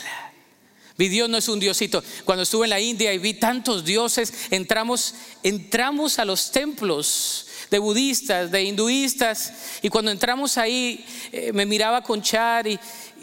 Mi 1.01 1.09
Dios 1.09 1.31
no 1.31 1.39
es 1.39 1.49
un 1.49 1.59
diosito. 1.59 2.05
Cuando 2.27 2.43
estuve 2.43 2.67
en 2.67 2.71
la 2.71 2.79
India 2.79 3.13
y 3.15 3.19
vi 3.19 3.33
tantos 3.33 3.87
dioses, 3.87 4.35
entramos, 4.51 5.15
entramos 5.43 6.19
a 6.19 6.27
los 6.27 6.51
templos 6.51 7.47
de 7.71 7.79
budistas, 7.79 8.51
de 8.51 8.65
hinduistas, 8.65 9.53
y 9.81 9.89
cuando 9.89 10.11
entramos 10.11 10.59
ahí 10.59 11.05
eh, 11.33 11.53
me 11.55 11.65
miraba 11.65 12.03
con 12.03 12.21
Char 12.21 12.67
y, 12.67 12.79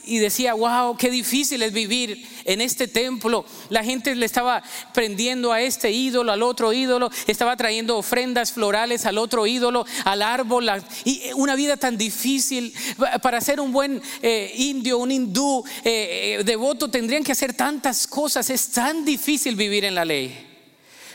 y 0.07 0.19
decía, 0.19 0.53
wow, 0.53 0.95
qué 0.97 1.11
difícil 1.11 1.61
es 1.61 1.73
vivir 1.73 2.25
en 2.45 2.61
este 2.61 2.87
templo. 2.87 3.45
La 3.69 3.83
gente 3.83 4.15
le 4.15 4.25
estaba 4.25 4.63
prendiendo 4.93 5.51
a 5.51 5.61
este 5.61 5.91
ídolo, 5.91 6.31
al 6.31 6.43
otro 6.43 6.73
ídolo, 6.73 7.11
estaba 7.27 7.55
trayendo 7.57 7.97
ofrendas 7.97 8.51
florales 8.51 9.05
al 9.05 9.17
otro 9.17 9.45
ídolo, 9.45 9.85
al 10.05 10.21
árbol. 10.21 10.69
Y 11.03 11.21
una 11.35 11.55
vida 11.55 11.77
tan 11.77 11.97
difícil. 11.97 12.73
Para 13.21 13.41
ser 13.41 13.59
un 13.59 13.71
buen 13.71 14.01
eh, 14.21 14.53
indio, 14.55 14.97
un 14.97 15.11
hindú 15.11 15.63
eh, 15.83 16.37
eh, 16.39 16.43
devoto, 16.43 16.89
tendrían 16.89 17.23
que 17.23 17.33
hacer 17.33 17.53
tantas 17.53 18.07
cosas. 18.07 18.49
Es 18.49 18.69
tan 18.69 19.05
difícil 19.05 19.55
vivir 19.55 19.85
en 19.85 19.95
la 19.95 20.05
ley. 20.05 20.46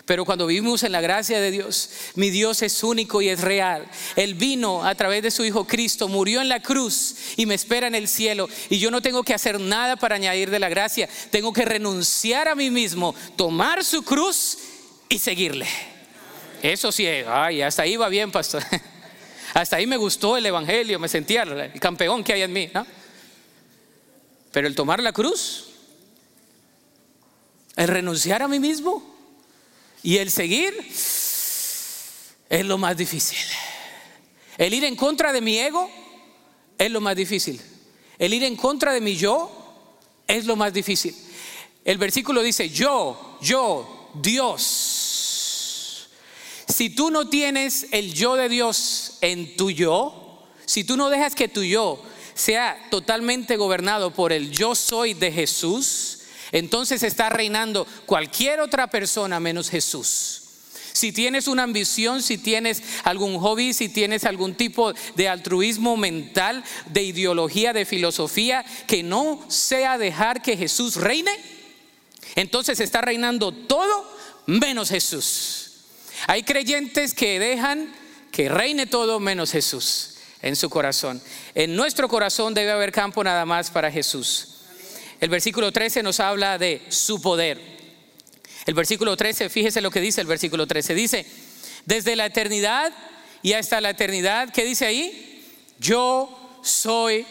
Pero 0.05 0.25
cuando 0.25 0.47
vivimos 0.47 0.83
en 0.83 0.91
la 0.91 1.01
gracia 1.01 1.41
de 1.41 1.53
Dios, 1.53 1.91
mi 2.17 2.31
Dios 2.31 2.63
es 2.63 2.83
único 2.83 3.23
y 3.23 3.29
es 3.29 3.41
real. 3.41 3.89
Él 4.17 4.35
vino 4.35 4.85
a 4.85 4.95
través 4.97 5.23
de 5.23 5.31
su 5.31 5.45
Hijo 5.45 5.65
Cristo, 5.65 6.09
murió 6.09 6.41
en 6.41 6.49
la 6.49 6.61
cruz 6.61 7.15
y 7.37 7.47
me 7.47 7.55
espera 7.55 7.87
en 7.87 7.95
el 7.95 8.09
cielo. 8.09 8.49
Y 8.69 8.79
yo 8.79 8.91
no 8.91 9.01
tengo 9.01 9.23
que 9.23 9.33
hacer 9.33 9.61
nada 9.61 9.97
para 9.97 10.17
añadir 10.17 10.51
de 10.51 10.59
la 10.59 10.69
gracia. 10.69 11.09
Tengo 11.31 11.53
que 11.53 11.65
renunciar 11.65 12.49
a 12.49 12.57
mí 12.57 12.69
mismo, 12.69 13.15
tomar 13.37 13.85
su 13.85 14.03
cruz 14.03 14.59
y 15.09 15.21
seguirle. 15.21 15.69
Eso 16.63 16.91
sí, 16.91 17.07
ay, 17.07 17.63
hasta 17.63 17.83
ahí 17.83 17.97
va 17.97 18.09
bien, 18.09 18.31
pastor. 18.33 18.63
Hasta 19.55 19.77
ahí 19.77 19.87
me 19.87 19.99
gustó 19.99 20.39
el 20.39 20.47
Evangelio, 20.47 20.99
me 20.99 21.09
sentía 21.09 21.43
el 21.43 21.79
campeón 21.79 22.25
que 22.25 22.33
hay 22.33 22.41
en 22.41 22.53
mí. 22.55 22.71
Pero 24.51 24.67
el 24.67 24.75
tomar 24.75 25.03
la 25.03 25.13
cruz, 25.13 25.67
el 27.77 27.89
renunciar 27.89 28.41
a 28.41 28.49
mí 28.49 28.59
mismo, 28.59 29.12
y 30.03 30.19
el 30.19 30.31
seguir 30.31 30.75
es 32.49 32.67
lo 32.67 32.79
más 32.79 32.97
difícil. 32.97 33.39
El 34.59 34.75
ir 34.75 34.85
en 34.85 34.97
contra 34.97 35.33
de 35.33 35.41
mi 35.41 35.59
ego 35.59 35.91
es 36.79 36.91
lo 36.91 37.01
más 37.01 37.17
difícil. 37.17 37.61
El 38.19 38.35
ir 38.35 38.45
en 38.45 38.57
contra 38.57 38.93
de 38.93 39.01
mi 39.01 39.17
yo 39.17 39.51
es 40.27 40.45
lo 40.45 40.57
más 40.57 40.73
difícil. 40.73 41.15
El 41.85 41.99
versículo 41.99 42.43
dice, 42.43 42.69
yo, 42.69 43.39
yo, 43.41 44.11
Dios. 44.15 46.09
Si 46.69 46.91
tú 46.91 47.11
no 47.11 47.29
tienes 47.29 47.89
el 47.91 48.15
yo 48.15 48.37
de 48.37 48.49
Dios 48.49 49.19
en 49.21 49.57
tu 49.57 49.71
yo, 49.71 50.47
si 50.65 50.85
tú 50.85 50.97
no 50.97 51.11
dejas 51.11 51.35
que 51.35 51.49
tu 51.49 51.63
yo 51.63 52.03
sea 52.35 52.89
totalmente 52.91 53.57
gobernado 53.57 54.13
por 54.13 54.33
el 54.33 54.51
yo 54.51 54.75
soy 54.75 55.15
de 55.15 55.33
Jesús, 55.33 56.22
entonces 56.53 57.03
está 57.03 57.31
reinando 57.31 57.87
cualquier 58.07 58.61
otra 58.61 58.89
persona 58.89 59.41
menos 59.41 59.71
Jesús. 59.71 60.43
Si 60.93 61.11
tienes 61.11 61.49
una 61.49 61.63
ambición, 61.63 62.23
si 62.23 62.37
tienes 62.37 62.83
algún 63.05 63.39
hobby, 63.39 63.73
si 63.73 63.89
tienes 63.89 64.25
algún 64.25 64.55
tipo 64.55 64.93
de 65.17 65.29
altruismo 65.29 65.97
mental, 65.97 66.63
de 66.87 67.03
ideología, 67.03 67.73
de 67.73 67.87
filosofía, 67.87 68.65
que 68.87 69.03
no 69.03 69.43
sea 69.49 69.97
dejar 69.97 70.43
que 70.43 70.57
Jesús 70.57 70.97
reine, 70.97 71.33
entonces 72.35 72.79
está 72.81 73.01
reinando 73.01 73.53
todo 73.53 74.07
menos 74.47 74.91
Jesús. 74.91 75.71
Hay 76.27 76.43
creyentes 76.43 77.15
que 77.15 77.39
dejan 77.39 77.93
que 78.31 78.49
reine 78.49 78.87
todo 78.87 79.19
menos 79.19 79.51
Jesús 79.51 80.17
en 80.43 80.57
su 80.57 80.69
corazón. 80.69 81.23
En 81.55 81.75
nuestro 81.75 82.09
corazón 82.09 82.53
debe 82.53 82.71
haber 82.71 82.93
campo 82.93 83.25
nada 83.25 83.47
más 83.47 83.71
para 83.71 83.91
Jesús. 83.91 84.52
El 85.23 85.29
versículo 85.29 85.71
13 85.71 86.03
nos 86.03 86.19
habla 86.19 86.59
de 86.59 86.83
su 86.89 87.23
poder. 87.23 87.61
El 88.67 88.75
versículo 88.75 89.17
13, 89.17 89.51
fíjese 89.51 89.81
lo 89.81 89.93
que 89.93 90.01
dice 90.01 90.21
el 90.21 90.27
versículo 90.27 90.67
13. 90.67 90.97
Dice, 90.97 91.25
desde 91.87 92.17
la 92.17 92.27
eternidad 92.27 92.93
y 93.41 93.53
hasta 93.53 93.81
la 93.81 93.91
eternidad, 93.91 94.53
¿qué 94.53 94.65
dice 94.65 94.85
ahí? 94.85 95.47
Yo 95.79 96.59
soy 96.65 97.25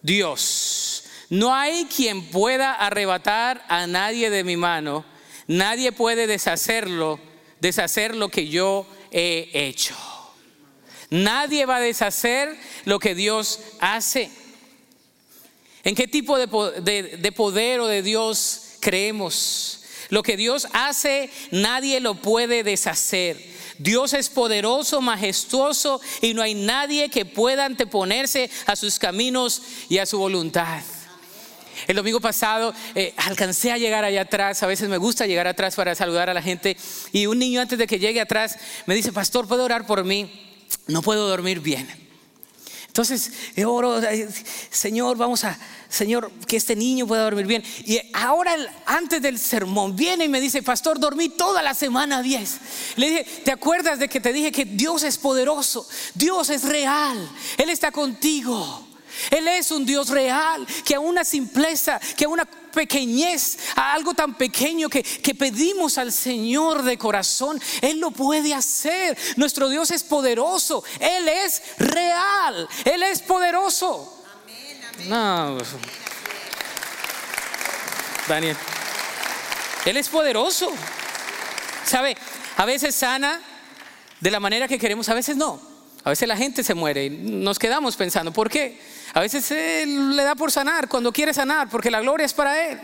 Dios. 0.00 1.04
No 1.28 1.54
hay 1.54 1.84
quien 1.94 2.24
pueda 2.30 2.72
arrebatar 2.72 3.62
a 3.68 3.86
nadie 3.86 4.30
de 4.30 4.42
mi 4.42 4.56
mano. 4.56 5.04
Nadie 5.48 5.92
puede 5.92 6.26
deshacerlo, 6.26 7.20
deshacer 7.60 8.16
lo 8.16 8.30
que 8.30 8.48
yo 8.48 8.86
he 9.10 9.50
hecho. 9.52 9.94
Nadie 11.10 11.66
va 11.66 11.76
a 11.76 11.80
deshacer 11.80 12.56
lo 12.86 12.98
que 12.98 13.14
Dios 13.14 13.60
hace. 13.78 14.30
¿En 15.84 15.94
qué 15.94 16.06
tipo 16.06 16.38
de, 16.38 17.32
poder 17.32 17.80
o 17.80 17.86
de 17.86 18.02
Dios 18.02 18.62
creemos? 18.80 19.80
Lo 20.10 20.22
que 20.22 20.36
Dios 20.36 20.68
hace, 20.72 21.30
nadie 21.50 21.98
lo 22.00 22.14
puede 22.14 22.62
deshacer. 22.62 23.52
Dios 23.78 24.12
es 24.12 24.28
poderoso, 24.28 25.00
majestuoso 25.00 26.00
y 26.20 26.34
no 26.34 26.42
hay 26.42 26.54
nadie 26.54 27.08
que 27.08 27.24
pueda 27.24 27.64
anteponerse 27.64 28.50
a 28.66 28.76
sus 28.76 28.98
caminos 28.98 29.62
y 29.88 29.98
a 29.98 30.06
su 30.06 30.18
voluntad. 30.18 30.82
El 31.88 31.96
domingo 31.96 32.20
pasado 32.20 32.74
eh, 32.94 33.14
alcancé 33.16 33.72
a 33.72 33.78
llegar 33.78 34.04
allá 34.04 34.22
atrás, 34.22 34.62
a 34.62 34.66
veces 34.66 34.88
me 34.88 34.98
gusta 34.98 35.26
llegar 35.26 35.48
atrás 35.48 35.74
para 35.74 35.94
saludar 35.94 36.30
a 36.30 36.34
la 36.34 36.42
gente 36.42 36.76
y 37.12 37.26
un 37.26 37.38
niño 37.38 37.60
antes 37.60 37.78
de 37.78 37.86
que 37.86 37.98
llegue 37.98 38.20
atrás 38.20 38.56
me 38.86 38.94
dice, 38.94 39.10
pastor, 39.10 39.48
¿puedo 39.48 39.64
orar 39.64 39.86
por 39.86 40.04
mí? 40.04 40.30
No 40.86 41.02
puedo 41.02 41.26
dormir 41.26 41.60
bien. 41.60 42.11
Entonces, 42.92 43.32
oro, 43.64 44.02
Señor, 44.70 45.16
vamos 45.16 45.44
a, 45.44 45.58
Señor, 45.88 46.30
que 46.46 46.58
este 46.58 46.76
niño 46.76 47.06
pueda 47.06 47.24
dormir 47.24 47.46
bien. 47.46 47.64
Y 47.86 47.98
ahora, 48.12 48.54
antes 48.84 49.22
del 49.22 49.38
sermón, 49.38 49.96
viene 49.96 50.26
y 50.26 50.28
me 50.28 50.42
dice, 50.42 50.62
Pastor, 50.62 51.00
dormí 51.00 51.30
toda 51.30 51.62
la 51.62 51.72
semana 51.72 52.20
10. 52.20 52.58
Le 52.96 53.08
dije, 53.08 53.24
¿te 53.46 53.50
acuerdas 53.50 53.98
de 53.98 54.10
que 54.10 54.20
te 54.20 54.30
dije 54.30 54.52
que 54.52 54.66
Dios 54.66 55.04
es 55.04 55.16
poderoso? 55.16 55.88
Dios 56.12 56.50
es 56.50 56.64
real, 56.64 57.16
Él 57.56 57.70
está 57.70 57.92
contigo. 57.92 58.86
Él 59.30 59.48
es 59.48 59.70
un 59.70 59.84
Dios 59.84 60.08
real, 60.08 60.66
que 60.84 60.94
a 60.94 61.00
una 61.00 61.24
simpleza, 61.24 62.00
que 62.16 62.24
a 62.24 62.28
una 62.28 62.44
pequeñez, 62.44 63.58
a 63.76 63.92
algo 63.92 64.14
tan 64.14 64.34
pequeño 64.34 64.88
que, 64.88 65.02
que, 65.02 65.34
pedimos 65.34 65.98
al 65.98 66.12
Señor 66.12 66.82
de 66.82 66.98
corazón, 66.98 67.60
Él 67.80 67.98
lo 67.98 68.10
puede 68.10 68.54
hacer. 68.54 69.16
Nuestro 69.36 69.68
Dios 69.68 69.90
es 69.90 70.02
poderoso, 70.02 70.82
Él 70.98 71.28
es 71.28 71.62
real, 71.78 72.68
Él 72.84 73.02
es 73.02 73.20
poderoso. 73.20 74.24
No, 75.06 75.58
Daniel, 78.28 78.56
Él 79.84 79.96
es 79.96 80.08
poderoso. 80.08 80.70
¿Sabe? 81.84 82.16
A 82.56 82.64
veces 82.64 82.94
sana 82.94 83.40
de 84.20 84.30
la 84.30 84.40
manera 84.40 84.68
que 84.68 84.78
queremos, 84.78 85.08
a 85.08 85.14
veces 85.14 85.36
no. 85.36 85.60
A 86.04 86.10
veces 86.10 86.26
la 86.26 86.36
gente 86.36 86.64
se 86.64 86.74
muere 86.74 87.06
y 87.06 87.10
nos 87.10 87.58
quedamos 87.58 87.96
pensando, 87.96 88.32
¿por 88.32 88.48
qué? 88.50 88.80
A 89.14 89.20
veces 89.20 89.50
Él 89.50 90.16
le 90.16 90.24
da 90.24 90.34
por 90.34 90.50
sanar 90.50 90.88
cuando 90.88 91.12
quiere 91.12 91.34
sanar, 91.34 91.68
porque 91.68 91.90
la 91.90 92.00
gloria 92.00 92.24
es 92.24 92.32
para 92.32 92.70
Él. 92.70 92.78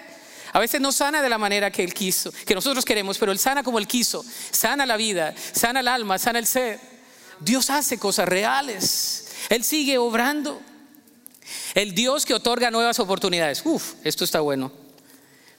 A 0.53 0.61
veces 0.61 0.81
no 0.81 0.93
sana 0.93 1.23
de 1.23 1.29
la 1.29 1.39
manera 1.39 1.71
que 1.71 1.83
Él 1.83 1.95
quiso, 1.95 2.33
que 2.33 2.55
nosotros 2.55 2.85
queremos, 2.85 3.19
pero 3.19 3.33
Él 3.33 3.39
sana 3.39 3.63
como 3.63 3.79
Él 3.79 3.87
quiso. 3.87 4.25
Sana 4.51 4.87
la 4.87 4.97
vida, 4.97 5.35
sana 5.53 5.81
el 5.81 5.89
alma, 5.89 6.19
sana 6.19 6.39
el 6.39 6.47
ser. 6.47 6.79
Dios 7.41 7.71
hace 7.71 7.99
cosas 7.99 8.29
reales. 8.29 9.27
Él 9.49 9.65
sigue 9.65 9.99
obrando. 9.99 10.61
El 11.75 11.95
Dios 11.95 12.27
que 12.27 12.35
otorga 12.35 12.71
nuevas 12.71 12.99
oportunidades. 12.99 13.63
Uf, 13.65 13.95
esto 14.05 14.25
está 14.25 14.41
bueno. 14.41 14.71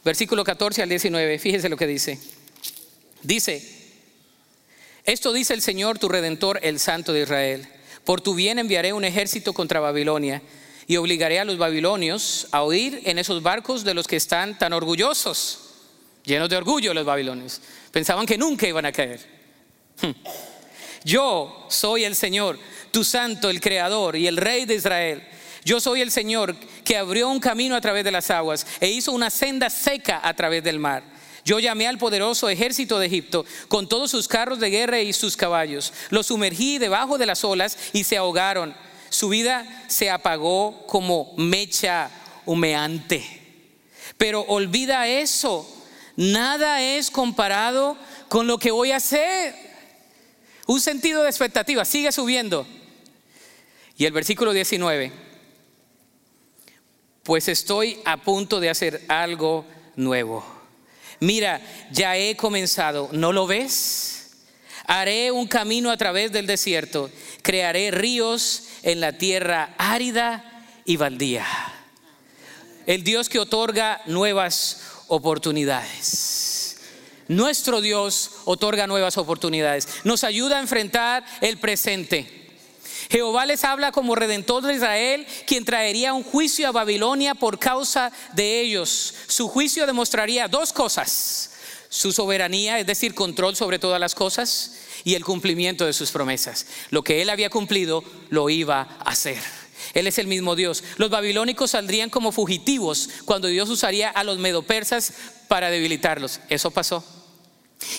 Versículo 0.03 0.43
14 0.43 0.84
al 0.84 0.89
19, 0.89 1.39
fíjese 1.39 1.69
lo 1.69 1.77
que 1.77 1.88
dice. 1.88 2.19
Dice, 3.21 3.79
esto 5.03 5.34
dice 5.34 5.53
el 5.53 5.62
Señor 5.62 5.97
tu 5.97 6.10
redentor, 6.10 6.60
el 6.62 6.79
Santo 6.79 7.12
de 7.12 7.23
Israel. 7.23 7.67
Por 8.05 8.21
tu 8.21 8.34
bien 8.34 8.60
enviaré 8.60 8.93
un 8.93 9.03
ejército 9.03 9.53
contra 9.53 9.79
Babilonia 9.79 10.41
y 10.89 10.97
obligaré 10.97 11.39
a 11.39 11.45
los 11.45 11.60
babilonios 11.60 12.47
a 12.52 12.63
huir 12.63 13.04
en 13.06 13.19
esos 13.19 13.43
barcos 13.43 13.84
de 13.84 13.93
los 13.93 14.08
que 14.08 14.15
están 14.15 14.58
tan 14.58 14.73
orgullosos, 14.73 15.60
llenos 16.25 16.49
de 16.49 16.58
orgullo 16.58 16.95
los 16.95 17.06
babilonios. 17.06 17.62
Pensaban 17.91 18.25
que 18.25 18.39
nunca 18.39 18.67
iban 18.67 18.88
a 18.88 18.91
caer. 18.91 19.19
Hmm. 20.02 20.13
Yo 21.04 21.67
soy 21.69 22.06
el 22.06 22.15
Señor, 22.15 22.58
tu 22.89 23.04
santo, 23.04 23.52
el 23.52 23.62
creador 23.62 24.15
y 24.15 24.25
el 24.25 24.36
rey 24.36 24.65
de 24.65 24.73
Israel. 24.73 25.28
Yo 25.63 25.80
soy 25.80 26.02
el 26.02 26.10
Señor 26.10 26.56
que 26.84 26.97
abrió 26.97 27.30
un 27.30 27.39
camino 27.39 27.75
a 27.75 27.82
través 27.82 28.04
de 28.04 28.12
las 28.12 28.32
aguas 28.32 28.65
e 28.80 28.89
hizo 28.89 29.12
una 29.12 29.30
senda 29.30 29.69
seca 29.69 30.21
a 30.23 30.34
través 30.34 30.63
del 30.63 30.80
mar. 30.80 31.04
Yo 31.45 31.60
llamé 31.60 31.88
al 31.88 31.99
poderoso 31.99 32.49
ejército 32.49 32.97
de 32.97 33.06
Egipto 33.06 33.45
con 33.67 33.88
todos 33.88 34.10
sus 34.10 34.28
carros 34.28 34.60
de 34.60 34.71
guerra 34.71 35.02
y 35.02 35.13
sus 35.13 35.38
caballos. 35.38 35.93
Los 36.10 36.25
sumergí 36.25 36.80
debajo 36.80 37.19
de 37.19 37.28
las 37.28 37.43
olas 37.43 37.78
y 37.93 38.06
se 38.06 38.17
ahogaron 38.17 38.73
su 39.09 39.29
vida 39.29 39.85
se 39.87 40.09
apagó 40.09 40.85
como 40.87 41.33
mecha 41.37 42.09
humeante. 42.45 43.23
Pero 44.17 44.41
olvida 44.41 45.07
eso. 45.07 45.67
Nada 46.15 46.81
es 46.81 47.09
comparado 47.09 47.97
con 48.27 48.47
lo 48.47 48.57
que 48.57 48.71
voy 48.71 48.91
a 48.91 48.97
hacer. 48.97 49.55
Un 50.67 50.81
sentido 50.81 51.23
de 51.23 51.29
expectativa, 51.29 51.85
sigue 51.85 52.11
subiendo. 52.11 52.67
Y 53.97 54.05
el 54.05 54.13
versículo 54.13 54.53
19, 54.53 55.11
pues 57.23 57.47
estoy 57.47 57.99
a 58.05 58.17
punto 58.17 58.59
de 58.59 58.69
hacer 58.69 59.03
algo 59.07 59.65
nuevo. 59.95 60.45
Mira, 61.19 61.61
ya 61.91 62.15
he 62.15 62.37
comenzado, 62.37 63.09
¿no 63.11 63.33
lo 63.33 63.45
ves? 63.45 64.37
Haré 64.85 65.31
un 65.31 65.47
camino 65.47 65.91
a 65.91 65.97
través 65.97 66.31
del 66.31 66.47
desierto, 66.47 67.11
crearé 67.41 67.91
ríos 67.91 68.68
en 68.83 68.99
la 68.99 69.13
tierra 69.13 69.73
árida 69.77 70.63
y 70.85 70.97
baldía. 70.97 71.45
El 72.85 73.03
Dios 73.03 73.29
que 73.29 73.39
otorga 73.39 74.01
nuevas 74.05 74.81
oportunidades. 75.07 76.77
Nuestro 77.27 77.81
Dios 77.81 78.31
otorga 78.45 78.87
nuevas 78.87 79.17
oportunidades. 79.17 79.87
Nos 80.03 80.23
ayuda 80.23 80.57
a 80.57 80.61
enfrentar 80.61 81.23
el 81.41 81.59
presente. 81.59 82.39
Jehová 83.11 83.45
les 83.45 83.63
habla 83.63 83.91
como 83.91 84.15
redentor 84.15 84.63
de 84.63 84.75
Israel, 84.75 85.27
quien 85.45 85.65
traería 85.65 86.13
un 86.13 86.23
juicio 86.23 86.67
a 86.67 86.71
Babilonia 86.71 87.35
por 87.35 87.59
causa 87.59 88.11
de 88.33 88.61
ellos. 88.61 89.13
Su 89.27 89.47
juicio 89.47 89.85
demostraría 89.85 90.47
dos 90.47 90.73
cosas. 90.73 91.51
Su 91.89 92.11
soberanía, 92.11 92.79
es 92.79 92.85
decir, 92.85 93.15
control 93.15 93.55
sobre 93.55 93.79
todas 93.79 93.99
las 93.99 94.13
cosas, 94.13 94.75
y 95.03 95.15
el 95.15 95.23
cumplimiento 95.25 95.85
de 95.85 95.93
sus 95.93 96.12
promesas. 96.12 96.65
Lo 96.89 97.03
que 97.03 97.21
él 97.21 97.29
había 97.29 97.49
cumplido 97.49 98.03
lo 98.29 98.49
iba 98.49 98.81
a 98.81 99.12
hacer. 99.12 99.39
Él 99.93 100.07
es 100.07 100.19
el 100.19 100.27
mismo 100.27 100.55
Dios. 100.55 100.83
Los 100.97 101.09
babilónicos 101.09 101.71
saldrían 101.71 102.09
como 102.09 102.31
fugitivos 102.31 103.09
cuando 103.25 103.47
Dios 103.47 103.69
usaría 103.69 104.09
a 104.09 104.23
los 104.23 104.38
medopersas 104.38 105.13
para 105.47 105.69
debilitarlos. 105.69 106.39
Eso 106.49 106.71
pasó. 106.71 107.03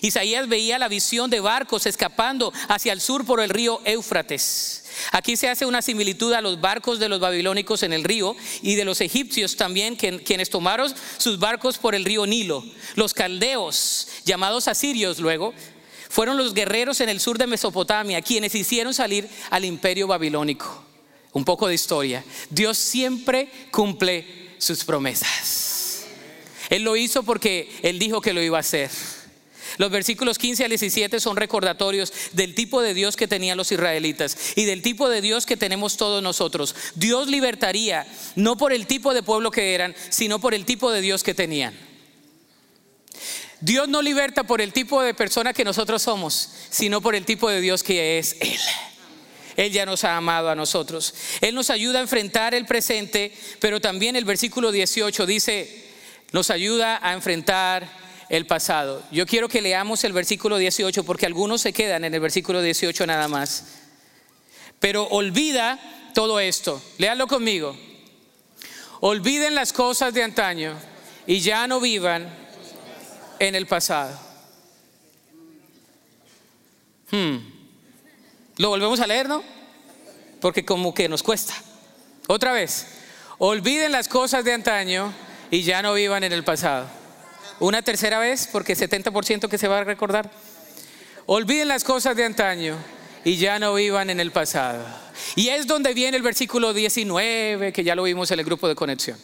Isaías 0.03 0.49
veía 0.49 0.79
la 0.79 0.89
visión 0.89 1.31
de 1.31 1.41
barcos 1.41 1.87
escapando 1.87 2.53
hacia 2.69 2.93
el 2.93 3.01
sur 3.01 3.25
por 3.25 3.41
el 3.41 3.49
río 3.49 3.81
Éufrates. 3.85 4.85
Aquí 5.11 5.37
se 5.37 5.49
hace 5.49 5.65
una 5.65 5.81
similitud 5.81 6.33
a 6.35 6.43
los 6.43 6.61
barcos 6.61 6.99
de 6.99 7.09
los 7.09 7.21
babilónicos 7.21 7.83
en 7.83 7.93
el 7.93 8.05
río 8.05 8.37
y 8.61 8.75
de 8.75 8.85
los 8.85 9.01
egipcios 9.01 9.57
también, 9.57 9.97
quienes 9.97 10.51
tomaron 10.51 10.93
sus 11.17 11.39
barcos 11.39 11.79
por 11.79 11.95
el 11.95 12.05
río 12.05 12.27
Nilo. 12.27 12.63
Los 12.95 13.15
caldeos, 13.15 14.09
llamados 14.25 14.69
asirios 14.69 15.19
luego, 15.19 15.55
fueron 16.11 16.37
los 16.37 16.53
guerreros 16.53 17.01
en 17.01 17.09
el 17.09 17.21
sur 17.21 17.39
de 17.39 17.47
Mesopotamia 17.47 18.21
quienes 18.21 18.55
hicieron 18.55 18.93
salir 18.93 19.29
al 19.49 19.65
imperio 19.65 20.09
babilónico. 20.09 20.85
Un 21.33 21.45
poco 21.45 21.69
de 21.69 21.75
historia. 21.75 22.25
Dios 22.51 22.77
siempre 22.77 23.49
cumple 23.71 24.27
sus 24.59 24.85
promesas. 24.85 26.05
Él 26.69 26.83
lo 26.83 26.97
hizo 26.97 27.23
porque 27.23 27.71
Él 27.83 28.01
dijo 28.01 28.21
que 28.21 28.33
lo 28.33 28.43
iba 28.43 28.57
a 28.57 28.61
hacer. 28.61 28.91
Los 29.79 29.93
versículos 29.93 30.37
15 30.39 30.65
al 30.65 30.71
17 30.71 31.21
son 31.21 31.37
recordatorios 31.37 32.13
del 32.33 32.57
tipo 32.57 32.83
de 32.83 32.93
Dios 32.93 33.17
que 33.17 33.29
tenían 33.29 33.57
los 33.57 33.71
israelitas 33.71 34.37
y 34.57 34.65
del 34.65 34.83
tipo 34.83 35.09
de 35.09 35.21
Dios 35.21 35.47
que 35.47 35.57
tenemos 35.57 35.97
todos 35.97 36.23
nosotros. 36.23 36.75
Dios 36.97 37.29
libertaría 37.29 38.05
no 38.35 38.57
por 38.57 38.73
el 38.73 38.89
tipo 38.89 39.15
de 39.15 39.23
pueblo 39.23 39.53
que 39.53 39.75
eran, 39.75 39.95
sino 40.09 40.41
por 40.41 40.55
el 40.55 40.65
tipo 40.65 40.91
de 40.91 41.01
Dios 41.01 41.23
que 41.23 41.35
tenían. 41.35 41.90
Dios 43.61 43.89
no 43.89 44.01
liberta 44.01 44.45
por 44.45 44.61
el 44.61 44.73
tipo 44.73 45.03
de 45.03 45.15
persona 45.15 45.53
que 45.53 45.65
nosotros 45.65 46.03
somos, 46.03 46.51
sino 46.71 47.01
por 47.01 47.15
el 47.15 47.25
tipo 47.25 47.51
de 47.51 47.61
Dios 47.61 47.83
que 47.83 48.19
es 48.19 48.37
Él. 48.41 48.59
Él 49.57 49.73
ya 49.73 49.85
nos 49.85 50.05
ha 50.05 50.17
amado 50.17 50.49
a 50.49 50.55
nosotros. 50.55 51.15
Él 51.43 51.55
nos 51.55 51.69
ayuda 51.69 51.99
a 51.99 52.03
enfrentar 52.03 52.55
el 52.55 52.65
presente, 52.65 53.33
pero 53.59 53.81
también 53.81 54.17
el 54.17 54.25
versículo 54.25 54.73
18 54.73 55.27
dice, 55.27 55.85
nos 56.33 56.51
ayuda 56.51 56.99
a 57.03 57.13
enfrentar 57.13 57.87
el 58.31 58.47
pasado. 58.47 59.03
Yo 59.11 59.27
quiero 59.27 59.49
que 59.49 59.61
leamos 59.61 60.05
el 60.05 60.15
versículo 60.15 60.57
18 60.57 61.05
porque 61.05 61.27
algunos 61.27 61.61
se 61.61 61.73
quedan 61.75 62.05
en 62.05 62.15
el 62.15 62.21
versículo 62.21 62.63
18 62.63 63.07
nada 63.07 63.29
más. 63.29 63.67
Pero 64.79 65.05
olvida 65.09 65.79
todo 66.15 66.41
esto. 66.41 66.83
Léalo 66.97 67.27
conmigo. 67.27 67.77
Olviden 69.01 69.55
las 69.55 69.73
cosas 69.73 70.15
de 70.15 70.23
antaño 70.23 70.75
y 71.27 71.41
ya 71.41 71.67
no 71.67 71.81
vivan 71.81 72.40
en 73.41 73.55
el 73.57 73.67
pasado. 73.67 74.17
Hmm. 77.11 77.39
Lo 78.59 78.69
volvemos 78.69 79.01
a 79.01 79.07
leer, 79.07 79.29
¿no? 79.29 79.43
Porque 80.41 80.65
como 80.65 80.95
que 80.95 81.09
nos 81.09 81.23
cuesta. 81.23 81.55
Otra 82.29 82.53
vez, 82.53 82.87
olviden 83.39 83.91
las 83.91 84.07
cosas 84.07 84.45
de 84.45 84.53
antaño 84.53 85.13
y 85.51 85.63
ya 85.63 85.83
no 85.83 85.95
vivan 85.95 86.23
en 86.23 86.33
el 86.33 86.45
pasado. 86.45 86.87
Una 87.59 87.83
tercera 87.83 88.19
vez, 88.19 88.49
porque 88.53 88.77
70% 88.77 89.49
que 89.49 89.59
se 89.59 89.69
va 89.69 89.81
a 89.81 89.85
recordar. 89.85 90.31
Olviden 91.27 91.69
las 91.69 91.83
cosas 91.83 92.15
de 92.17 92.25
antaño 92.25 92.77
y 93.25 93.37
ya 93.37 93.59
no 93.59 93.75
vivan 93.75 94.11
en 94.11 94.21
el 94.21 94.31
pasado. 94.31 94.85
Y 95.35 95.49
es 95.49 95.67
donde 95.67 95.95
viene 95.95 96.17
el 96.17 96.23
versículo 96.23 96.73
19, 96.73 97.73
que 97.73 97.85
ya 97.85 97.95
lo 97.95 98.03
vimos 98.03 98.31
en 98.31 98.39
el 98.39 98.45
grupo 98.45 98.69
de 98.69 98.75
conexión. 98.75 99.19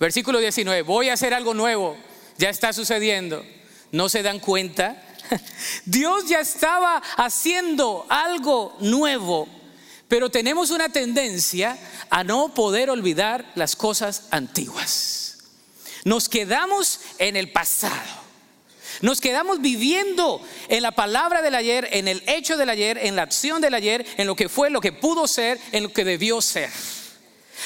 Versículo 0.00 0.40
19, 0.40 0.82
voy 0.82 1.08
a 1.08 1.12
hacer 1.14 1.34
algo 1.34 1.54
nuevo 1.54 1.96
ya 2.38 2.50
está 2.50 2.72
sucediendo. 2.72 3.44
¿No 3.92 4.08
se 4.08 4.22
dan 4.22 4.40
cuenta? 4.40 5.02
Dios 5.84 6.26
ya 6.28 6.40
estaba 6.40 7.02
haciendo 7.16 8.06
algo 8.08 8.76
nuevo, 8.80 9.48
pero 10.08 10.30
tenemos 10.30 10.70
una 10.70 10.88
tendencia 10.88 11.78
a 12.10 12.24
no 12.24 12.54
poder 12.54 12.90
olvidar 12.90 13.52
las 13.54 13.76
cosas 13.76 14.24
antiguas. 14.30 15.38
Nos 16.04 16.28
quedamos 16.28 17.00
en 17.18 17.36
el 17.36 17.50
pasado. 17.50 18.24
Nos 19.00 19.20
quedamos 19.20 19.60
viviendo 19.60 20.40
en 20.68 20.82
la 20.82 20.92
palabra 20.92 21.42
del 21.42 21.54
ayer, 21.54 21.88
en 21.92 22.08
el 22.08 22.22
hecho 22.26 22.56
del 22.56 22.68
ayer, 22.68 22.98
en 22.98 23.16
la 23.16 23.22
acción 23.22 23.60
del 23.60 23.74
ayer, 23.74 24.06
en 24.16 24.26
lo 24.26 24.36
que 24.36 24.48
fue, 24.48 24.70
lo 24.70 24.80
que 24.80 24.92
pudo 24.92 25.26
ser, 25.26 25.58
en 25.72 25.84
lo 25.84 25.92
que 25.92 26.04
debió 26.04 26.40
ser. 26.40 26.70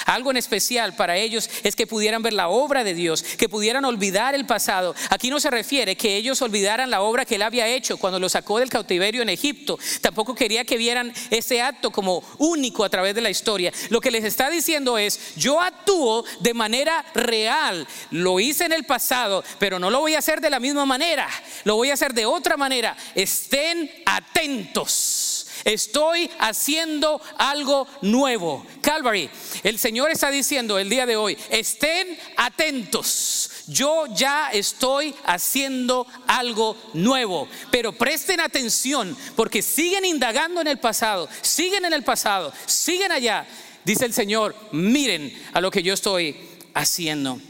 Algo 0.06 0.30
en 0.30 0.36
especial 0.36 0.94
para 0.94 1.16
ellos 1.16 1.48
es 1.62 1.76
que 1.76 1.86
pudieran 1.86 2.22
ver 2.22 2.32
la 2.32 2.48
obra 2.48 2.84
de 2.84 2.94
Dios, 2.94 3.22
que 3.22 3.48
pudieran 3.48 3.84
olvidar 3.84 4.34
el 4.34 4.46
pasado. 4.46 4.94
Aquí 5.10 5.30
no 5.30 5.40
se 5.40 5.50
refiere 5.50 5.96
que 5.96 6.16
ellos 6.16 6.40
olvidaran 6.42 6.90
la 6.90 7.02
obra 7.02 7.24
que 7.24 7.36
él 7.36 7.42
había 7.42 7.66
hecho 7.68 7.96
cuando 7.96 8.18
los 8.18 8.32
sacó 8.32 8.58
del 8.58 8.70
cautiverio 8.70 9.22
en 9.22 9.28
Egipto. 9.28 9.78
Tampoco 10.00 10.34
quería 10.34 10.64
que 10.64 10.76
vieran 10.76 11.12
ese 11.30 11.60
acto 11.60 11.90
como 11.90 12.22
único 12.38 12.84
a 12.84 12.88
través 12.88 13.14
de 13.14 13.20
la 13.20 13.30
historia. 13.30 13.72
Lo 13.90 14.00
que 14.00 14.10
les 14.10 14.24
está 14.24 14.50
diciendo 14.50 14.98
es, 14.98 15.34
yo 15.36 15.60
actúo 15.60 16.24
de 16.40 16.54
manera 16.54 17.04
real. 17.14 17.86
Lo 18.10 18.40
hice 18.40 18.64
en 18.64 18.72
el 18.72 18.84
pasado, 18.84 19.44
pero 19.58 19.78
no 19.78 19.90
lo 19.90 20.00
voy 20.00 20.14
a 20.14 20.18
hacer 20.18 20.40
de 20.40 20.50
la 20.50 20.60
misma 20.60 20.86
manera. 20.86 21.28
Lo 21.64 21.76
voy 21.76 21.90
a 21.90 21.94
hacer 21.94 22.14
de 22.14 22.26
otra 22.26 22.56
manera. 22.56 22.96
Estén 23.14 23.90
atentos. 24.06 25.37
Estoy 25.64 26.30
haciendo 26.38 27.20
algo 27.36 27.86
nuevo. 28.02 28.64
Calvary, 28.80 29.30
el 29.62 29.78
Señor 29.78 30.10
está 30.10 30.30
diciendo 30.30 30.78
el 30.78 30.88
día 30.88 31.06
de 31.06 31.16
hoy, 31.16 31.36
estén 31.50 32.18
atentos. 32.36 33.50
Yo 33.66 34.06
ya 34.14 34.50
estoy 34.50 35.14
haciendo 35.24 36.06
algo 36.26 36.76
nuevo. 36.94 37.48
Pero 37.70 37.92
presten 37.92 38.40
atención 38.40 39.16
porque 39.36 39.62
siguen 39.62 40.04
indagando 40.04 40.60
en 40.60 40.66
el 40.66 40.78
pasado, 40.78 41.28
siguen 41.42 41.84
en 41.84 41.92
el 41.92 42.04
pasado, 42.04 42.52
siguen 42.66 43.12
allá. 43.12 43.46
Dice 43.84 44.04
el 44.04 44.12
Señor, 44.12 44.54
miren 44.72 45.32
a 45.52 45.60
lo 45.60 45.70
que 45.70 45.82
yo 45.82 45.94
estoy 45.94 46.36
haciendo. 46.74 47.40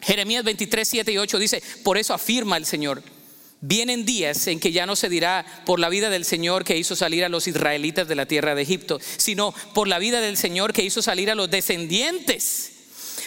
Jeremías 0.00 0.44
23, 0.44 0.88
7 0.88 1.12
y 1.12 1.18
8 1.18 1.38
dice, 1.38 1.62
por 1.82 1.98
eso 1.98 2.14
afirma 2.14 2.56
el 2.56 2.66
Señor 2.66 3.02
Vienen 3.60 4.04
días 4.04 4.46
en 4.46 4.60
que 4.60 4.70
ya 4.70 4.86
no 4.86 4.94
se 4.94 5.08
dirá 5.08 5.44
por 5.66 5.80
la 5.80 5.88
vida 5.88 6.10
del 6.10 6.24
Señor 6.24 6.64
que 6.64 6.76
hizo 6.76 6.94
salir 6.94 7.24
a 7.24 7.28
los 7.28 7.48
israelitas 7.48 8.06
de 8.06 8.14
la 8.14 8.26
tierra 8.26 8.54
de 8.54 8.62
Egipto, 8.62 9.00
sino 9.16 9.52
por 9.74 9.88
la 9.88 9.98
vida 9.98 10.20
del 10.20 10.36
Señor 10.36 10.72
que 10.72 10.84
hizo 10.84 11.02
salir 11.02 11.30
a 11.30 11.34
los 11.34 11.50
descendientes 11.50 12.72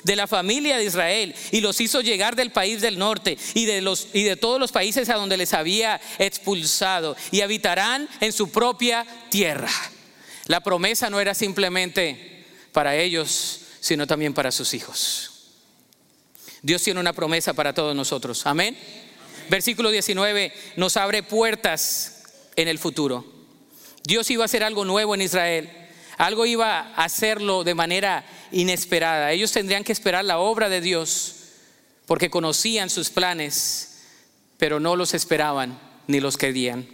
de 0.04 0.16
la 0.16 0.28
familia 0.28 0.78
de 0.78 0.86
Israel 0.86 1.36
y 1.52 1.62
los 1.62 1.80
hizo 1.82 2.02
llegar 2.02 2.36
del 2.36 2.52
país 2.52 2.82
del 2.82 2.98
norte 2.98 3.38
y 3.54 3.66
de, 3.66 3.82
los, 3.82 4.08
y 4.14 4.24
de 4.24 4.38
todos 4.38 4.60
los 4.60 4.72
países 4.72 5.10
a 5.10 5.16
donde 5.16 5.38
les 5.38 5.54
había 5.54 6.00
expulsado 6.18 7.16
y 7.32 7.42
habitarán 7.42 8.08
en 8.22 8.32
su 8.32 8.50
propia 8.52 9.06
tierra. 9.30 9.70
La 10.48 10.62
promesa 10.62 11.10
no 11.10 11.20
era 11.20 11.34
simplemente 11.34 12.46
para 12.72 12.96
ellos, 12.96 13.62
sino 13.82 14.08
también 14.08 14.34
para 14.34 14.52
sus 14.52 14.74
hijos. 14.74 15.28
Dios 16.62 16.82
tiene 16.84 17.00
una 17.00 17.14
promesa 17.14 17.54
para 17.54 17.74
todos 17.74 17.96
nosotros. 17.96 18.46
Amén. 18.46 18.78
Versículo 19.52 19.92
19 19.92 20.54
nos 20.78 20.96
abre 20.96 21.24
puertas 21.24 22.24
en 22.56 22.70
el 22.70 22.80
futuro. 22.80 23.26
Dios 24.06 24.30
iba 24.32 24.44
a 24.44 24.46
hacer 24.46 24.64
algo 24.64 24.86
nuevo 24.86 25.14
en 25.14 25.22
Israel. 25.22 25.70
Algo 26.18 26.46
iba 26.46 26.80
a 26.80 27.04
hacerlo 27.04 27.66
de 27.66 27.76
manera 27.76 28.24
inesperada. 28.54 29.34
Ellos 29.34 29.52
tendrían 29.52 29.84
que 29.84 29.92
esperar 29.92 30.24
la 30.24 30.40
obra 30.40 30.70
de 30.70 30.80
Dios 30.80 31.36
porque 32.06 32.30
conocían 32.30 32.90
sus 32.90 33.10
planes, 33.10 34.04
pero 34.58 34.80
no 34.80 34.96
los 34.96 35.14
esperaban 35.14 35.78
ni 36.08 36.22
los 36.22 36.38
querían. 36.38 36.88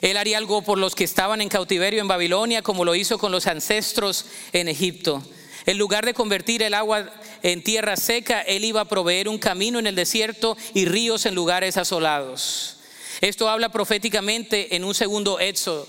Él 0.00 0.16
haría 0.16 0.38
algo 0.38 0.62
por 0.62 0.76
los 0.76 0.96
que 0.96 1.04
estaban 1.04 1.40
en 1.40 1.48
cautiverio 1.48 2.00
en 2.00 2.08
Babilonia, 2.08 2.62
como 2.62 2.84
lo 2.84 2.96
hizo 2.96 3.16
con 3.16 3.30
los 3.30 3.46
ancestros 3.46 4.26
en 4.52 4.66
Egipto. 4.66 5.22
En 5.66 5.78
lugar 5.78 6.04
de 6.04 6.14
convertir 6.14 6.64
el 6.64 6.74
agua 6.74 7.12
en 7.46 7.62
tierra 7.62 7.96
seca, 7.96 8.42
Él 8.42 8.64
iba 8.64 8.80
a 8.80 8.86
proveer 8.86 9.28
un 9.28 9.38
camino 9.38 9.78
en 9.78 9.86
el 9.86 9.94
desierto 9.94 10.56
y 10.74 10.84
ríos 10.84 11.26
en 11.26 11.36
lugares 11.36 11.76
asolados. 11.76 12.78
Esto 13.20 13.48
habla 13.48 13.68
proféticamente 13.68 14.74
en 14.74 14.82
un 14.82 14.96
segundo 14.96 15.38
éxodo, 15.38 15.86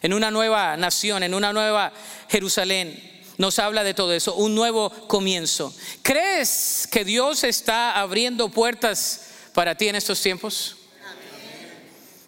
en 0.00 0.14
una 0.14 0.30
nueva 0.30 0.78
nación, 0.78 1.22
en 1.22 1.34
una 1.34 1.52
nueva 1.52 1.92
Jerusalén. 2.30 3.22
Nos 3.36 3.58
habla 3.58 3.84
de 3.84 3.92
todo 3.92 4.14
eso, 4.14 4.34
un 4.34 4.54
nuevo 4.54 4.88
comienzo. 5.06 5.74
¿Crees 6.00 6.88
que 6.90 7.04
Dios 7.04 7.44
está 7.44 8.00
abriendo 8.00 8.48
puertas 8.48 9.26
para 9.52 9.74
ti 9.74 9.88
en 9.88 9.96
estos 9.96 10.22
tiempos? 10.22 10.76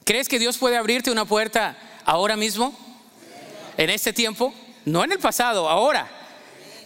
¿Crees 0.05 0.29
que 0.29 0.39
Dios 0.39 0.59
puede 0.59 0.77
abrirte 0.77 1.11
una 1.11 1.25
puerta 1.25 1.79
ahora 2.05 2.37
mismo? 2.37 2.77
¿En 3.79 3.89
este 3.89 4.13
tiempo? 4.13 4.53
No 4.85 5.03
en 5.03 5.13
el 5.13 5.19
pasado, 5.19 5.67
ahora. 5.67 6.16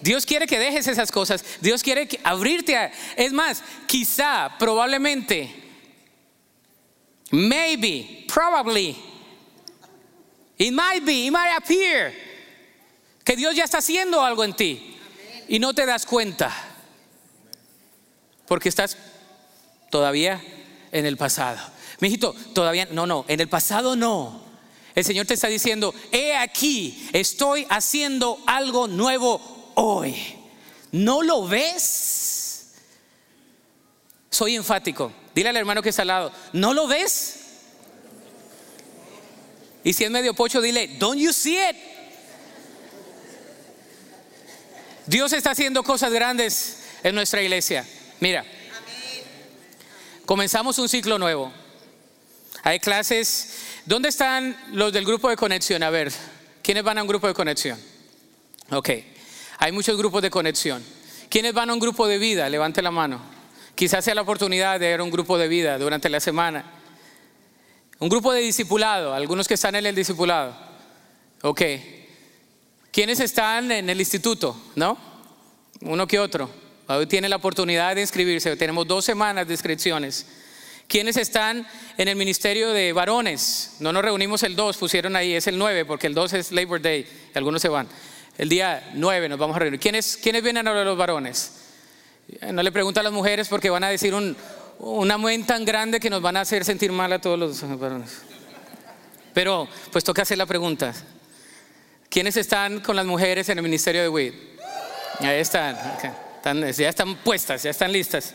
Dios 0.02 0.24
quiere 0.24 0.46
que 0.46 0.58
dejes 0.58 0.86
esas 0.86 1.10
cosas. 1.10 1.44
Dios 1.60 1.82
quiere 1.82 2.08
abrirte 2.24 2.76
a... 2.76 2.92
Es 3.16 3.32
más, 3.32 3.62
quizá, 3.86 4.56
probablemente, 4.58 5.54
maybe, 7.30 8.24
probably, 8.32 8.96
it 10.58 10.72
might 10.72 11.04
be, 11.04 11.26
it 11.26 11.32
might 11.32 11.56
appear, 11.56 12.12
que 13.24 13.36
Dios 13.36 13.54
ya 13.54 13.64
está 13.64 13.78
haciendo 13.78 14.22
algo 14.22 14.44
en 14.44 14.54
ti 14.54 14.96
y 15.48 15.58
no 15.58 15.74
te 15.74 15.86
das 15.86 16.06
cuenta. 16.06 16.50
Porque 18.46 18.68
estás 18.68 18.96
todavía 19.90 20.42
en 20.90 21.06
el 21.06 21.16
pasado. 21.16 21.60
Mijito, 22.00 22.34
todavía, 22.54 22.88
no, 22.90 23.06
no, 23.06 23.24
en 23.28 23.40
el 23.40 23.48
pasado 23.48 23.94
no. 23.94 24.48
El 24.94 25.04
Señor 25.04 25.26
te 25.26 25.34
está 25.34 25.46
diciendo, 25.46 25.94
he 26.10 26.34
aquí, 26.34 27.08
estoy 27.12 27.66
haciendo 27.68 28.42
algo 28.46 28.88
nuevo 28.88 29.59
hoy. 29.74 30.36
¿No 30.92 31.22
lo 31.22 31.46
ves? 31.46 32.72
Soy 34.30 34.56
enfático. 34.56 35.12
Dile 35.34 35.50
al 35.50 35.56
hermano 35.56 35.82
que 35.82 35.90
está 35.90 36.02
al 36.02 36.08
lado, 36.08 36.32
¿no 36.52 36.74
lo 36.74 36.86
ves? 36.86 37.36
Y 39.82 39.92
si 39.92 40.04
es 40.04 40.10
medio 40.10 40.34
pocho, 40.34 40.60
dile, 40.60 40.88
don't 40.98 41.18
you 41.18 41.32
see 41.32 41.56
it? 41.56 41.76
Dios 45.06 45.32
está 45.32 45.52
haciendo 45.52 45.82
cosas 45.82 46.12
grandes 46.12 46.84
en 47.02 47.14
nuestra 47.14 47.42
iglesia. 47.42 47.86
Mira, 48.20 48.44
comenzamos 50.26 50.78
un 50.78 50.88
ciclo 50.88 51.18
nuevo. 51.18 51.52
Hay 52.62 52.78
clases. 52.78 53.54
¿Dónde 53.86 54.10
están 54.10 54.56
los 54.72 54.92
del 54.92 55.04
grupo 55.04 55.30
de 55.30 55.36
conexión? 55.36 55.82
A 55.82 55.90
ver, 55.90 56.12
¿quiénes 56.62 56.84
van 56.84 56.98
a 56.98 57.02
un 57.02 57.08
grupo 57.08 57.26
de 57.26 57.34
conexión? 57.34 57.80
Ok. 58.70 58.90
Hay 59.60 59.72
muchos 59.72 59.96
grupos 59.98 60.22
de 60.22 60.30
conexión. 60.30 60.82
¿Quiénes 61.28 61.52
van 61.52 61.68
a 61.68 61.74
un 61.74 61.78
grupo 61.78 62.08
de 62.08 62.16
vida? 62.16 62.48
Levante 62.48 62.80
la 62.80 62.90
mano. 62.90 63.20
Quizás 63.74 64.02
sea 64.02 64.14
la 64.14 64.22
oportunidad 64.22 64.80
de 64.80 64.88
ver 64.88 65.02
un 65.02 65.10
grupo 65.10 65.36
de 65.36 65.48
vida 65.48 65.78
durante 65.78 66.08
la 66.08 66.18
semana. 66.18 66.64
Un 67.98 68.08
grupo 68.08 68.32
de 68.32 68.40
discipulado, 68.40 69.12
algunos 69.12 69.46
que 69.46 69.54
están 69.54 69.74
en 69.74 69.84
el 69.84 69.94
discipulado. 69.94 70.56
Ok. 71.42 71.60
¿Quiénes 72.90 73.20
están 73.20 73.70
en 73.70 73.90
el 73.90 74.00
instituto? 74.00 74.56
¿No? 74.76 74.96
Uno 75.82 76.06
que 76.06 76.18
otro. 76.18 76.48
Hoy 76.88 77.06
tiene 77.06 77.28
la 77.28 77.36
oportunidad 77.36 77.94
de 77.94 78.00
inscribirse. 78.00 78.56
Tenemos 78.56 78.88
dos 78.88 79.04
semanas 79.04 79.46
de 79.46 79.52
inscripciones. 79.52 80.26
¿Quiénes 80.88 81.18
están 81.18 81.66
en 81.98 82.08
el 82.08 82.16
ministerio 82.16 82.70
de 82.70 82.94
varones? 82.94 83.76
No 83.78 83.92
nos 83.92 84.02
reunimos 84.02 84.42
el 84.42 84.56
2, 84.56 84.78
pusieron 84.78 85.14
ahí, 85.16 85.34
es 85.34 85.46
el 85.46 85.58
9, 85.58 85.84
porque 85.84 86.06
el 86.06 86.14
2 86.14 86.32
es 86.32 86.50
Labor 86.50 86.80
Day, 86.80 87.06
algunos 87.34 87.62
se 87.62 87.68
van. 87.68 87.86
El 88.40 88.48
día 88.48 88.90
9 88.94 89.28
nos 89.28 89.38
vamos 89.38 89.54
a 89.54 89.58
reunir. 89.58 89.78
¿Quiénes, 89.78 90.16
quiénes 90.16 90.42
vienen 90.42 90.66
ahora 90.66 90.82
los 90.82 90.96
varones? 90.96 91.52
No 92.50 92.62
le 92.62 92.72
pregunto 92.72 92.98
a 92.98 93.02
las 93.02 93.12
mujeres 93.12 93.48
porque 93.48 93.68
van 93.68 93.84
a 93.84 93.90
decir 93.90 94.14
un, 94.14 94.34
un 94.78 95.10
amén 95.10 95.44
tan 95.44 95.62
grande 95.62 96.00
que 96.00 96.08
nos 96.08 96.22
van 96.22 96.38
a 96.38 96.40
hacer 96.40 96.64
sentir 96.64 96.90
mal 96.90 97.12
a 97.12 97.20
todos 97.20 97.38
los 97.38 97.78
varones. 97.78 98.22
Pero 99.34 99.68
pues 99.92 100.04
toca 100.04 100.22
hacer 100.22 100.38
la 100.38 100.46
pregunta. 100.46 100.94
¿Quiénes 102.08 102.34
están 102.38 102.80
con 102.80 102.96
las 102.96 103.04
mujeres 103.04 103.46
en 103.50 103.58
el 103.58 103.62
ministerio 103.62 104.00
de 104.00 104.08
WID? 104.08 104.32
Ahí 105.18 105.38
están, 105.38 105.76
ya 106.42 106.88
están 106.88 107.16
puestas, 107.16 107.62
ya 107.62 107.68
están 107.68 107.92
listas. 107.92 108.32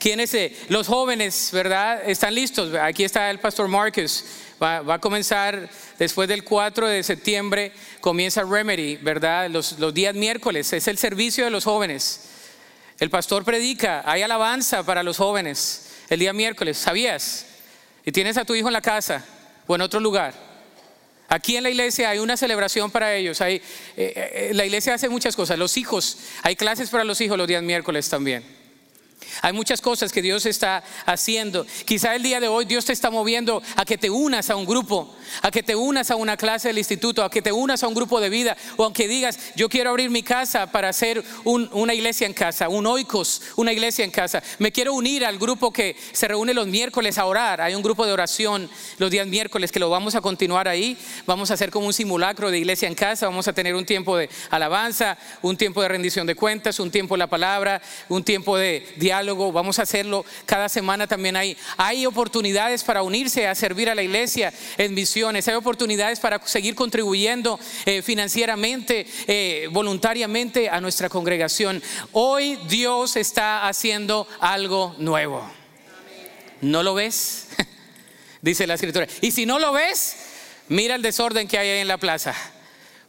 ¿Quiénes? 0.00 0.36
Los 0.68 0.88
jóvenes, 0.88 1.50
¿verdad? 1.52 2.02
Están 2.10 2.34
listos. 2.34 2.74
Aquí 2.74 3.04
está 3.04 3.30
el 3.30 3.38
pastor 3.38 3.68
Marcus. 3.68 4.24
Va, 4.64 4.94
a 4.94 4.98
comenzar 4.98 5.68
después 5.98 6.26
del 6.26 6.42
4 6.42 6.88
de 6.88 7.02
septiembre, 7.02 7.72
comienza 8.00 8.44
Remedy, 8.44 8.96
¿verdad? 8.96 9.50
Los, 9.50 9.76
días 9.92 10.14
miércoles, 10.14 10.72
es 10.72 10.88
el 10.88 10.96
servicio 10.96 11.44
de 11.44 11.50
los 11.50 11.64
jóvenes. 11.64 12.22
El 12.98 13.10
pastor 13.10 13.44
predica, 13.44 14.02
hay 14.06 14.22
alabanza 14.22 14.82
para 14.82 15.02
los 15.02 15.18
jóvenes 15.18 15.90
el 16.08 16.20
día 16.20 16.32
miércoles, 16.32 16.78
¿sabías? 16.78 17.44
Y 18.06 18.12
tienes 18.12 18.38
a 18.38 18.46
tu 18.46 18.54
hijo 18.54 18.68
en 18.68 18.72
la 18.72 18.80
casa 18.80 19.22
o 19.66 19.74
en 19.74 19.82
otro 19.82 20.00
lugar. 20.00 20.32
Aquí 21.28 21.56
en 21.56 21.62
la 21.62 21.70
iglesia 21.70 22.08
hay 22.08 22.18
una 22.18 22.36
celebración 22.38 22.90
para 22.90 23.14
ellos. 23.14 23.42
Hay, 23.42 23.56
eh, 23.56 23.62
eh, 23.96 24.50
la 24.54 24.64
iglesia 24.64 24.94
hace 24.94 25.10
muchas 25.10 25.36
cosas. 25.36 25.58
Los 25.58 25.76
hijos, 25.76 26.18
hay 26.42 26.56
clases 26.56 26.88
para 26.88 27.04
los 27.04 27.20
hijos 27.20 27.36
los 27.36 27.48
días 27.48 27.62
miércoles 27.62 28.08
también. 28.08 28.63
Hay 29.42 29.52
muchas 29.52 29.80
cosas 29.80 30.12
que 30.12 30.22
Dios 30.22 30.46
está 30.46 30.82
haciendo. 31.06 31.66
Quizá 31.84 32.14
el 32.14 32.22
día 32.22 32.40
de 32.40 32.48
hoy 32.48 32.64
Dios 32.64 32.84
te 32.84 32.92
está 32.92 33.10
moviendo 33.10 33.62
a 33.76 33.84
que 33.84 33.98
te 33.98 34.10
unas 34.10 34.50
a 34.50 34.56
un 34.56 34.66
grupo, 34.66 35.14
a 35.42 35.50
que 35.50 35.62
te 35.62 35.74
unas 35.76 36.10
a 36.10 36.16
una 36.16 36.36
clase 36.36 36.68
del 36.68 36.78
instituto, 36.78 37.22
a 37.22 37.30
que 37.30 37.42
te 37.42 37.52
unas 37.52 37.82
a 37.82 37.88
un 37.88 37.94
grupo 37.94 38.20
de 38.20 38.28
vida, 38.28 38.56
o 38.76 38.84
aunque 38.84 39.08
digas, 39.08 39.38
yo 39.56 39.68
quiero 39.68 39.90
abrir 39.90 40.10
mi 40.10 40.22
casa 40.22 40.70
para 40.70 40.88
hacer 40.88 41.24
una 41.44 41.94
iglesia 41.94 42.26
en 42.26 42.34
casa, 42.34 42.68
un 42.68 42.86
oikos, 42.86 43.42
una 43.56 43.72
iglesia 43.72 44.04
en 44.04 44.10
casa. 44.10 44.42
Me 44.58 44.72
quiero 44.72 44.94
unir 44.94 45.24
al 45.24 45.38
grupo 45.38 45.72
que 45.72 45.96
se 46.12 46.28
reúne 46.28 46.54
los 46.54 46.66
miércoles 46.66 47.18
a 47.18 47.26
orar. 47.26 47.60
Hay 47.60 47.74
un 47.74 47.82
grupo 47.82 48.06
de 48.06 48.12
oración 48.12 48.68
los 48.98 49.10
días 49.10 49.26
miércoles 49.26 49.72
que 49.72 49.80
lo 49.80 49.90
vamos 49.90 50.14
a 50.14 50.20
continuar 50.20 50.68
ahí. 50.68 50.96
Vamos 51.26 51.50
a 51.50 51.54
hacer 51.54 51.70
como 51.70 51.86
un 51.86 51.92
simulacro 51.92 52.50
de 52.50 52.58
iglesia 52.58 52.88
en 52.88 52.94
casa. 52.94 53.26
Vamos 53.26 53.48
a 53.48 53.52
tener 53.52 53.74
un 53.74 53.84
tiempo 53.84 54.16
de 54.16 54.28
alabanza, 54.50 55.18
un 55.42 55.56
tiempo 55.56 55.82
de 55.82 55.88
rendición 55.88 56.26
de 56.26 56.34
cuentas, 56.34 56.78
un 56.80 56.90
tiempo 56.90 57.14
de 57.14 57.18
la 57.18 57.26
palabra, 57.26 57.80
un 58.08 58.22
tiempo 58.22 58.56
de 58.56 58.86
diálogo. 58.96 59.13
Vamos 59.52 59.78
a 59.78 59.82
hacerlo 59.82 60.24
cada 60.46 60.68
semana 60.68 61.06
también 61.06 61.36
ahí. 61.36 61.56
Hay 61.76 62.06
oportunidades 62.06 62.82
para 62.82 63.02
unirse 63.02 63.46
a 63.46 63.54
servir 63.54 63.88
a 63.88 63.94
la 63.94 64.02
iglesia 64.02 64.52
en 64.78 64.94
misión 64.94 65.36
hay 65.36 65.54
oportunidades 65.54 66.20
para 66.20 66.44
seguir 66.46 66.74
contribuyendo 66.74 67.58
eh, 67.86 68.02
financieramente, 68.02 69.06
eh, 69.26 69.68
voluntariamente 69.70 70.68
a 70.68 70.80
nuestra 70.80 71.08
congregación. 71.08 71.82
Hoy 72.12 72.58
Dios 72.68 73.16
está 73.16 73.68
haciendo 73.68 74.26
algo 74.40 74.94
nuevo. 74.98 75.48
¿No 76.60 76.82
lo 76.82 76.94
ves? 76.94 77.48
Dice 78.42 78.66
la 78.66 78.74
escritura. 78.74 79.06
Y 79.20 79.30
si 79.30 79.46
no 79.46 79.58
lo 79.58 79.72
ves, 79.72 80.16
mira 80.68 80.94
el 80.94 81.02
desorden 81.02 81.48
que 81.48 81.58
hay 81.58 81.68
ahí 81.68 81.80
en 81.80 81.88
la 81.88 81.98
plaza 81.98 82.34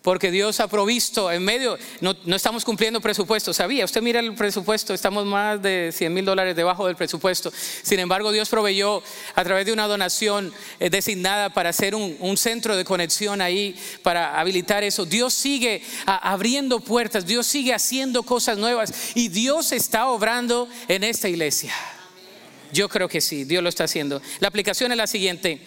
porque 0.05 0.29
Dios 0.29 0.59
ha 0.59 0.67
provisto 0.67 1.31
en 1.31 1.43
medio, 1.43 1.79
no, 1.99 2.15
estamos 2.35 2.63
cumpliendo 2.63 3.01
presupuesto, 3.01 3.55
sabía, 3.55 3.85
usted 3.85 4.03
mira 4.03 4.19
el 4.19 4.35
presupuesto, 4.35 4.93
estamos 4.93 5.25
más 5.25 5.59
de 5.59 5.89
100 5.91 6.13
mil 6.13 6.23
dólares 6.23 6.55
debajo 6.55 6.85
del 6.85 6.95
presupuesto, 6.95 7.51
sin 7.81 7.99
embargo 7.99 8.31
Dios 8.31 8.47
proveyó 8.47 9.01
a 9.33 9.43
través 9.43 9.65
de 9.65 9.73
una 9.73 9.87
donación 9.87 10.53
eh, 10.79 10.91
designada 10.91 11.49
para 11.49 11.71
hacer 11.71 11.95
un, 11.95 12.37
centro 12.37 12.77
de 12.77 12.85
conexión 12.85 13.41
ahí, 13.41 13.75
para 14.03 14.39
habilitar 14.39 14.83
eso, 14.83 15.07
Dios 15.07 15.33
sigue 15.33 15.81
abriendo 16.05 16.81
puertas, 16.81 17.25
Dios 17.25 17.47
sigue 17.47 17.73
haciendo 17.73 18.21
cosas 18.21 18.59
nuevas 18.59 18.93
y 19.15 19.29
Dios 19.29 19.71
está 19.71 20.05
obrando 20.09 20.69
en 20.87 21.03
esta 21.03 21.29
iglesia. 21.29 21.73
Yo 22.71 22.89
creo 22.89 23.09
que 23.09 23.21
sí, 23.21 23.43
Dios 23.43 23.63
lo 23.63 23.69
está 23.69 23.85
haciendo. 23.85 24.21
La 24.39 24.49
aplicación 24.49 24.91
es 24.91 24.97
la 24.99 25.07
siguiente, 25.07 25.61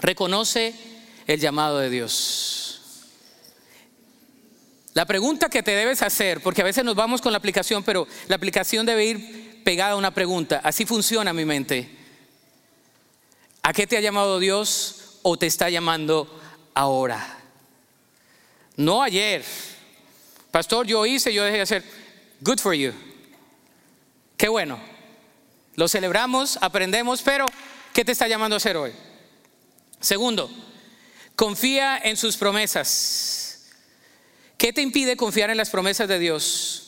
reconoce 0.00 0.72
el 1.26 1.38
llamado 1.40 1.78
de 1.78 1.90
Dios. 1.90 2.59
La 4.94 5.06
pregunta 5.06 5.48
que 5.48 5.62
te 5.62 5.70
debes 5.70 6.02
hacer, 6.02 6.42
porque 6.42 6.62
a 6.62 6.64
veces 6.64 6.84
nos 6.84 6.96
vamos 6.96 7.20
con 7.20 7.32
la 7.32 7.38
aplicación, 7.38 7.84
pero 7.84 8.08
la 8.26 8.36
aplicación 8.36 8.84
debe 8.84 9.04
ir 9.04 9.62
pegada 9.62 9.92
a 9.92 9.96
una 9.96 10.12
pregunta. 10.12 10.60
Así 10.64 10.84
funciona 10.84 11.32
mi 11.32 11.44
mente. 11.44 11.88
¿A 13.62 13.72
qué 13.72 13.86
te 13.86 13.96
ha 13.96 14.00
llamado 14.00 14.38
Dios 14.38 15.18
o 15.22 15.36
te 15.36 15.46
está 15.46 15.70
llamando 15.70 16.40
ahora? 16.74 17.38
No 18.76 19.02
ayer. 19.02 19.44
Pastor, 20.50 20.86
yo 20.86 21.06
hice, 21.06 21.32
yo 21.32 21.44
dejé 21.44 21.58
de 21.58 21.62
hacer. 21.62 21.84
Good 22.40 22.58
for 22.58 22.74
you. 22.74 22.92
Qué 24.36 24.48
bueno. 24.48 24.80
Lo 25.76 25.86
celebramos, 25.86 26.58
aprendemos, 26.60 27.22
pero 27.22 27.46
¿qué 27.92 28.04
te 28.04 28.12
está 28.12 28.26
llamando 28.26 28.56
a 28.56 28.58
hacer 28.58 28.76
hoy? 28.76 28.92
Segundo, 30.00 30.50
confía 31.36 31.98
en 32.02 32.16
sus 32.16 32.36
promesas. 32.36 33.49
¿Qué 34.60 34.74
te 34.74 34.82
impide 34.82 35.16
confiar 35.16 35.48
en 35.48 35.56
las 35.56 35.70
promesas 35.70 36.06
de 36.06 36.18
Dios? 36.18 36.82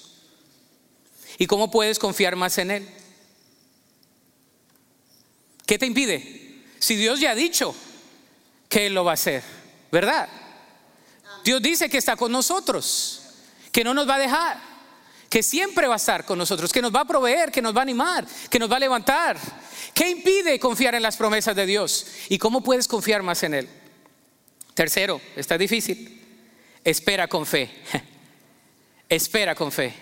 ¿Y 1.38 1.46
cómo 1.46 1.70
puedes 1.70 1.98
confiar 1.98 2.36
más 2.36 2.58
en 2.58 2.70
Él? 2.70 2.88
¿Qué 5.64 5.78
te 5.78 5.86
impide? 5.86 6.64
Si 6.78 6.96
Dios 6.96 7.18
ya 7.18 7.30
ha 7.30 7.34
dicho 7.34 7.74
que 8.68 8.88
Él 8.88 8.94
lo 8.94 9.04
va 9.04 9.12
a 9.12 9.14
hacer, 9.14 9.42
¿verdad? 9.90 10.28
Dios 11.44 11.62
dice 11.62 11.88
que 11.88 11.96
está 11.96 12.14
con 12.14 12.30
nosotros, 12.30 13.22
que 13.72 13.84
no 13.84 13.94
nos 13.94 14.06
va 14.06 14.16
a 14.16 14.18
dejar, 14.18 14.60
que 15.30 15.42
siempre 15.42 15.86
va 15.86 15.94
a 15.94 15.96
estar 15.96 16.26
con 16.26 16.36
nosotros, 16.36 16.74
que 16.74 16.82
nos 16.82 16.94
va 16.94 17.00
a 17.00 17.06
proveer, 17.06 17.50
que 17.50 17.62
nos 17.62 17.74
va 17.74 17.78
a 17.78 17.84
animar, 17.84 18.26
que 18.50 18.58
nos 18.58 18.70
va 18.70 18.76
a 18.76 18.80
levantar. 18.80 19.38
¿Qué 19.94 20.10
impide 20.10 20.60
confiar 20.60 20.94
en 20.94 21.02
las 21.02 21.16
promesas 21.16 21.56
de 21.56 21.64
Dios? 21.64 22.06
¿Y 22.28 22.36
cómo 22.36 22.62
puedes 22.62 22.86
confiar 22.86 23.22
más 23.22 23.42
en 23.44 23.54
Él? 23.54 23.68
Tercero, 24.74 25.22
está 25.36 25.56
difícil. 25.56 26.21
Espera 26.84 27.28
con 27.28 27.46
fe. 27.46 27.70
Espera 29.08 29.54
con 29.54 29.70
fe. 29.70 29.92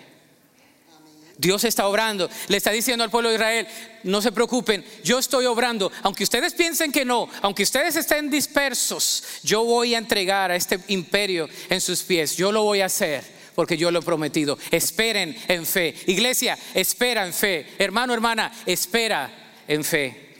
Dios 1.41 1.63
está 1.63 1.87
obrando. 1.87 2.29
Le 2.49 2.57
está 2.57 2.71
diciendo 2.71 3.03
al 3.03 3.09
pueblo 3.09 3.29
de 3.29 3.35
Israel, 3.35 3.67
no 4.03 4.21
se 4.21 4.31
preocupen, 4.31 4.85
yo 5.03 5.17
estoy 5.17 5.47
obrando. 5.47 5.91
Aunque 6.03 6.23
ustedes 6.23 6.53
piensen 6.53 6.91
que 6.91 7.03
no, 7.03 7.27
aunque 7.41 7.63
ustedes 7.63 7.95
estén 7.95 8.29
dispersos, 8.29 9.23
yo 9.41 9.63
voy 9.63 9.95
a 9.95 9.97
entregar 9.97 10.51
a 10.51 10.55
este 10.55 10.79
imperio 10.89 11.49
en 11.69 11.81
sus 11.81 12.03
pies. 12.03 12.37
Yo 12.37 12.51
lo 12.51 12.63
voy 12.63 12.81
a 12.81 12.85
hacer 12.85 13.23
porque 13.55 13.75
yo 13.75 13.89
lo 13.89 13.99
he 13.99 14.03
prometido. 14.03 14.57
Esperen 14.69 15.35
en 15.47 15.65
fe. 15.65 15.95
Iglesia, 16.05 16.57
espera 16.75 17.25
en 17.25 17.33
fe. 17.33 17.73
Hermano, 17.79 18.13
hermana, 18.13 18.51
espera 18.67 19.31
en 19.67 19.83
fe. 19.83 20.35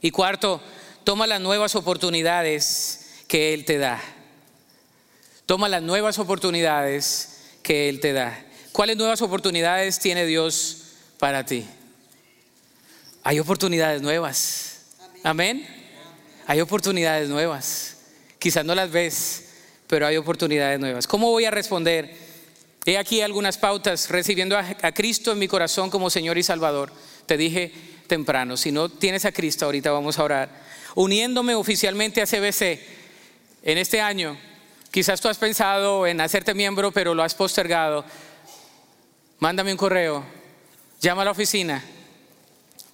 Y 0.00 0.12
cuarto, 0.12 0.60
toma 1.02 1.26
las 1.26 1.40
nuevas 1.40 1.74
oportunidades 1.74 3.24
que 3.26 3.54
Él 3.54 3.64
te 3.64 3.78
da. 3.78 4.00
Toma 5.46 5.68
las 5.68 5.82
nuevas 5.82 6.18
oportunidades 6.18 7.40
que 7.62 7.88
Él 7.88 8.00
te 8.00 8.12
da. 8.12 8.44
¿Cuáles 8.72 8.96
nuevas 8.96 9.22
oportunidades 9.22 9.98
tiene 9.98 10.26
Dios 10.26 10.94
para 11.18 11.44
ti? 11.44 11.66
Hay 13.22 13.38
oportunidades 13.38 14.02
nuevas. 14.02 14.86
Amén. 15.22 15.66
Hay 16.46 16.60
oportunidades 16.60 17.28
nuevas. 17.28 17.96
Quizás 18.38 18.64
no 18.64 18.74
las 18.74 18.90
ves, 18.90 19.48
pero 19.86 20.06
hay 20.06 20.16
oportunidades 20.16 20.78
nuevas. 20.78 21.06
¿Cómo 21.06 21.30
voy 21.30 21.44
a 21.44 21.50
responder? 21.50 22.14
He 22.86 22.98
aquí 22.98 23.22
algunas 23.22 23.56
pautas, 23.56 24.10
recibiendo 24.10 24.58
a, 24.58 24.92
Cristo 24.92 25.32
en 25.32 25.38
mi 25.38 25.48
corazón 25.48 25.88
como 25.88 26.10
Señor 26.10 26.36
y 26.36 26.42
Salvador. 26.42 26.92
Te 27.24 27.38
dije 27.38 27.72
temprano, 28.06 28.58
si 28.58 28.72
no 28.72 28.90
tienes 28.90 29.24
a 29.24 29.32
Cristo, 29.32 29.64
ahorita 29.64 29.90
vamos 29.90 30.18
a 30.18 30.24
orar. 30.24 30.50
Uniéndome 30.94 31.54
oficialmente 31.54 32.20
a 32.20 32.26
CBC 32.26 32.80
en 33.62 33.78
este 33.78 34.02
año, 34.02 34.36
Quizás 34.94 35.20
tú 35.20 35.26
has 35.26 35.38
pensado 35.38 36.06
en 36.06 36.20
hacerte 36.20 36.54
miembro, 36.54 36.92
pero 36.92 37.16
lo 37.16 37.24
has 37.24 37.34
postergado. 37.34 38.04
Mándame 39.40 39.72
un 39.72 39.76
correo, 39.76 40.24
llama 41.00 41.22
a 41.22 41.24
la 41.24 41.30
oficina. 41.32 41.84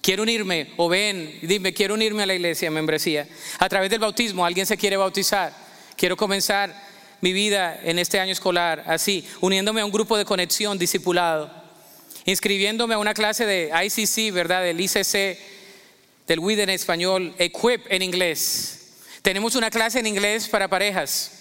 Quiero 0.01 0.23
unirme, 0.23 0.71
o 0.77 0.89
ven, 0.89 1.37
dime, 1.43 1.75
quiero 1.75 1.93
unirme 1.93 2.23
a 2.23 2.25
la 2.25 2.33
iglesia, 2.33 2.71
membresía. 2.71 3.27
A 3.59 3.69
través 3.69 3.91
del 3.91 3.99
bautismo, 3.99 4.43
alguien 4.43 4.65
se 4.65 4.77
quiere 4.77 4.97
bautizar. 4.97 5.53
Quiero 5.95 6.17
comenzar 6.17 6.75
mi 7.21 7.33
vida 7.33 7.79
en 7.83 7.99
este 7.99 8.19
año 8.19 8.31
escolar, 8.31 8.83
así, 8.87 9.23
uniéndome 9.39 9.81
a 9.81 9.85
un 9.85 9.91
grupo 9.91 10.17
de 10.17 10.25
conexión, 10.25 10.79
discipulado, 10.79 11.51
inscribiéndome 12.25 12.95
a 12.95 12.97
una 12.97 13.13
clase 13.13 13.45
de 13.45 13.69
ICC, 13.69 14.33
¿verdad? 14.33 14.63
Del 14.63 14.81
ICC, 14.81 15.37
del 16.25 16.39
WID 16.39 16.61
en 16.61 16.69
español, 16.71 17.35
Equip 17.37 17.85
en 17.89 18.01
inglés. 18.01 18.89
Tenemos 19.21 19.53
una 19.53 19.69
clase 19.69 19.99
en 19.99 20.07
inglés 20.07 20.47
para 20.47 20.67
parejas 20.67 21.37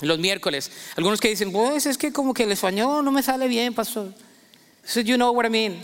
los 0.00 0.18
miércoles. 0.18 0.70
Algunos 0.96 1.20
que 1.20 1.28
dicen, 1.28 1.52
pues 1.52 1.86
es 1.86 1.98
que 1.98 2.12
como 2.12 2.32
que 2.32 2.44
el 2.44 2.52
español 2.52 3.04
no 3.04 3.12
me 3.12 3.22
sale 3.22 3.48
bien, 3.48 3.74
pastor. 3.74 4.12
So 4.84 5.00
you 5.00 5.16
know 5.16 5.32
what 5.32 5.46
I 5.46 5.50
mean. 5.50 5.80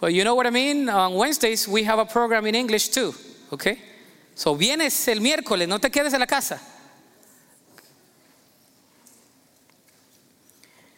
Well, 0.00 0.12
you 0.12 0.22
know 0.22 0.34
what 0.34 0.46
I 0.46 0.50
mean. 0.50 0.88
On 0.88 1.14
Wednesdays 1.14 1.66
we 1.66 1.84
have 1.84 1.98
a 1.98 2.06
program 2.06 2.46
in 2.46 2.54
English 2.54 2.90
too. 2.90 3.14
Okay. 3.50 3.78
So 4.34 4.54
vienes 4.54 5.08
el 5.08 5.20
miércoles, 5.20 5.66
no 5.66 5.78
te 5.78 5.90
quedes 5.90 6.12
en 6.12 6.20
la 6.20 6.26
casa. 6.26 6.60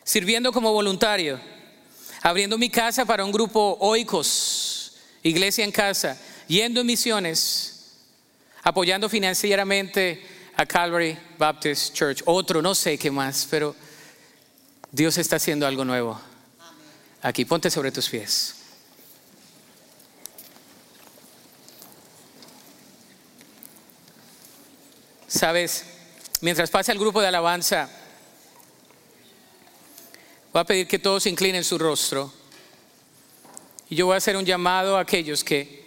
Sirviendo 0.03 0.53
como 0.53 0.73
voluntario, 0.73 1.39
abriendo 2.23 2.59
mi 2.59 2.71
casa 2.71 3.05
para 3.05 3.25
un 3.25 3.31
grupo 3.31 3.77
oicos, 3.81 4.97
iglesia 5.23 5.65
en 5.65 5.71
casa, 5.71 6.19
yendo 6.49 6.81
en 6.81 6.87
misiones, 6.87 7.93
apoyando 8.63 9.09
financieramente 9.09 10.38
a 10.59 10.67
Calvary 10.67 11.17
Baptist 11.39 11.95
Church, 11.95 12.21
otro, 12.27 12.61
no 12.61 12.75
sé 12.75 12.99
qué 12.99 13.13
más, 13.13 13.47
pero 13.49 13.77
Dios 14.91 15.17
está 15.17 15.37
haciendo 15.37 15.65
algo 15.69 15.85
nuevo. 15.85 16.21
Aquí, 17.23 17.45
ponte 17.45 17.71
sobre 17.71 17.93
tus 17.93 18.09
pies. 18.09 18.57
Sabes, 25.29 25.85
mientras 26.41 26.71
pase 26.71 26.91
el 26.91 26.99
grupo 26.99 27.21
de 27.21 27.29
alabanza, 27.29 27.89
voy 30.53 30.61
a 30.61 30.65
pedir 30.65 30.89
que 30.89 30.99
todos 30.99 31.27
inclinen 31.27 31.63
su 31.63 31.79
rostro. 31.79 32.33
Y 33.89 33.95
yo 33.95 34.07
voy 34.07 34.15
a 34.15 34.19
hacer 34.19 34.37
un 34.37 34.45
llamado 34.45 34.97
a 34.97 35.03
aquellos 35.03 35.45
que, 35.45 35.87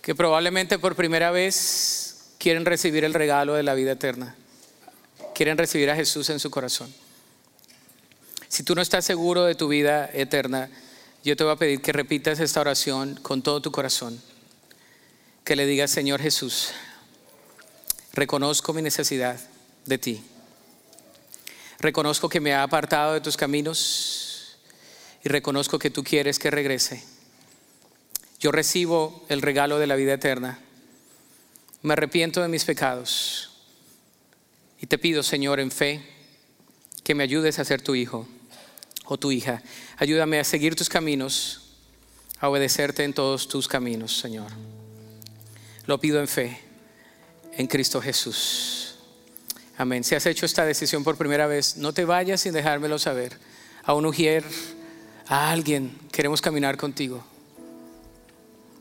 que 0.00 0.14
probablemente 0.14 0.78
por 0.78 0.96
primera 0.96 1.30
vez 1.30 2.03
quieren 2.44 2.66
recibir 2.66 3.04
el 3.04 3.14
regalo 3.14 3.54
de 3.54 3.62
la 3.62 3.72
vida 3.72 3.92
eterna. 3.92 4.34
Quieren 5.34 5.56
recibir 5.56 5.88
a 5.90 5.96
Jesús 5.96 6.28
en 6.28 6.38
su 6.38 6.50
corazón. 6.50 6.92
Si 8.48 8.62
tú 8.62 8.74
no 8.74 8.82
estás 8.82 9.06
seguro 9.06 9.44
de 9.44 9.54
tu 9.54 9.66
vida 9.66 10.10
eterna, 10.12 10.68
yo 11.24 11.36
te 11.36 11.44
voy 11.44 11.54
a 11.54 11.56
pedir 11.56 11.80
que 11.80 11.94
repitas 11.94 12.40
esta 12.40 12.60
oración 12.60 13.18
con 13.22 13.40
todo 13.40 13.62
tu 13.62 13.72
corazón. 13.72 14.20
Que 15.42 15.56
le 15.56 15.64
digas, 15.64 15.90
Señor 15.90 16.20
Jesús, 16.20 16.72
reconozco 18.12 18.74
mi 18.74 18.82
necesidad 18.82 19.40
de 19.86 19.96
ti. 19.96 20.22
Reconozco 21.78 22.28
que 22.28 22.40
me 22.40 22.52
ha 22.52 22.62
apartado 22.62 23.14
de 23.14 23.22
tus 23.22 23.38
caminos 23.38 24.58
y 25.24 25.30
reconozco 25.30 25.78
que 25.78 25.88
tú 25.88 26.04
quieres 26.04 26.38
que 26.38 26.50
regrese. 26.50 27.02
Yo 28.38 28.52
recibo 28.52 29.24
el 29.30 29.40
regalo 29.40 29.78
de 29.78 29.86
la 29.86 29.96
vida 29.96 30.12
eterna. 30.12 30.60
Me 31.84 31.92
arrepiento 31.92 32.40
de 32.40 32.48
mis 32.48 32.64
pecados 32.64 33.50
y 34.80 34.86
te 34.86 34.96
pido, 34.96 35.22
Señor, 35.22 35.60
en 35.60 35.70
fe, 35.70 36.02
que 37.02 37.14
me 37.14 37.22
ayudes 37.22 37.58
a 37.58 37.64
ser 37.66 37.82
tu 37.82 37.94
hijo 37.94 38.26
o 39.04 39.18
tu 39.18 39.30
hija. 39.30 39.62
Ayúdame 39.98 40.40
a 40.40 40.44
seguir 40.44 40.76
tus 40.76 40.88
caminos, 40.88 41.74
a 42.40 42.48
obedecerte 42.48 43.04
en 43.04 43.12
todos 43.12 43.48
tus 43.48 43.68
caminos, 43.68 44.16
Señor. 44.16 44.50
Lo 45.84 46.00
pido 46.00 46.20
en 46.20 46.26
fe, 46.26 46.58
en 47.52 47.66
Cristo 47.66 48.00
Jesús. 48.00 48.94
Amén. 49.76 50.04
Si 50.04 50.14
has 50.14 50.24
hecho 50.24 50.46
esta 50.46 50.64
decisión 50.64 51.04
por 51.04 51.18
primera 51.18 51.46
vez, 51.46 51.76
no 51.76 51.92
te 51.92 52.06
vayas 52.06 52.40
sin 52.40 52.54
dejármelo 52.54 52.98
saber. 52.98 53.36
A 53.82 53.92
un 53.92 54.06
ujier, 54.06 54.42
a 55.26 55.50
alguien, 55.50 55.98
queremos 56.10 56.40
caminar 56.40 56.78
contigo. 56.78 57.22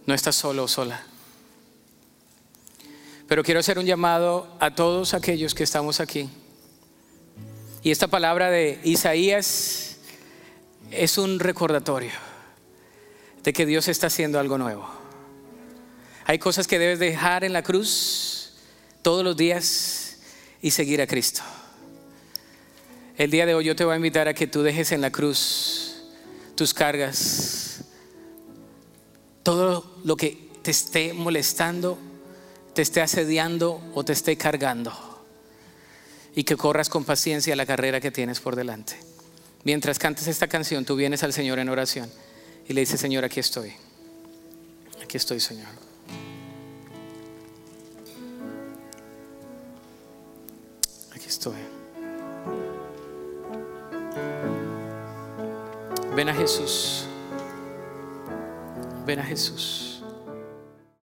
No 0.06 0.14
estás 0.14 0.38
solo 0.38 0.64
o 0.64 0.68
sola. 0.70 1.06
Pero 3.34 3.44
quiero 3.44 3.62
hacer 3.62 3.80
un 3.80 3.88
llamado 3.88 4.48
a 4.60 4.76
todos 4.76 5.16
aquellos 5.16 5.56
que 5.56 5.64
estamos 5.64 6.00
aquí. 6.00 6.30
Y 7.82 7.90
esta 7.90 8.06
palabra 8.06 8.52
de 8.52 8.80
Isaías 8.84 9.98
es 10.92 11.18
un 11.18 11.40
recordatorio 11.40 12.12
de 13.42 13.52
que 13.52 13.66
Dios 13.66 13.88
está 13.88 14.06
haciendo 14.06 14.40
algo 14.40 14.60
nuevo. 14.60 14.88
Hay 16.26 16.38
cosas 16.38 16.68
que 16.68 16.78
debes 16.78 17.00
dejar 17.00 17.44
en 17.44 17.54
la 17.54 17.64
cruz 17.64 18.54
todos 19.02 19.24
los 19.24 19.36
días 19.36 20.20
y 20.62 20.70
seguir 20.70 21.02
a 21.02 21.08
Cristo. 21.08 21.42
El 23.18 23.32
día 23.32 23.48
de 23.48 23.56
hoy 23.56 23.66
yo 23.66 23.76
te 23.76 23.84
voy 23.84 23.94
a 23.94 23.96
invitar 23.96 24.28
a 24.28 24.36
que 24.36 24.46
tú 24.46 24.62
dejes 24.62 24.92
en 24.92 25.02
la 25.02 25.12
cruz 25.12 26.04
tus 26.54 26.72
cargas, 26.72 27.84
todo 29.42 29.98
lo 30.04 30.18
que 30.18 30.52
te 30.62 30.70
esté 30.70 31.14
molestando, 31.14 31.98
te 32.74 32.82
esté 32.82 33.02
asediando 33.02 33.82
o 33.94 34.04
te 34.04 34.14
esté 34.14 34.38
cargando. 34.38 34.92
Y 36.36 36.44
que 36.44 36.58
corras 36.58 36.90
con 36.90 37.06
paciencia 37.06 37.56
la 37.56 37.66
carrera 37.66 38.02
que 38.02 38.12
tienes 38.12 38.40
por 38.40 38.56
delante. 38.56 38.98
Mientras 39.64 40.00
cantes 40.00 40.28
esta 40.28 40.48
canción, 40.48 40.84
tú 40.84 40.96
vienes 40.96 41.24
al 41.24 41.34
Señor 41.34 41.60
en 41.60 41.70
oración 41.70 42.12
y 42.68 42.74
le 42.74 42.82
dices, 42.82 43.00
Señor, 43.00 43.24
aquí 43.24 43.40
estoy. 43.40 43.74
Aquí 45.02 45.18
estoy, 45.18 45.40
Señor. 45.40 45.70
estoy. 51.34 51.56
Ven 56.16 56.30
a 56.30 56.34
Jesús. 56.34 57.06
Ven 59.06 59.20
a 59.20 59.24
Jesús. 59.24 59.93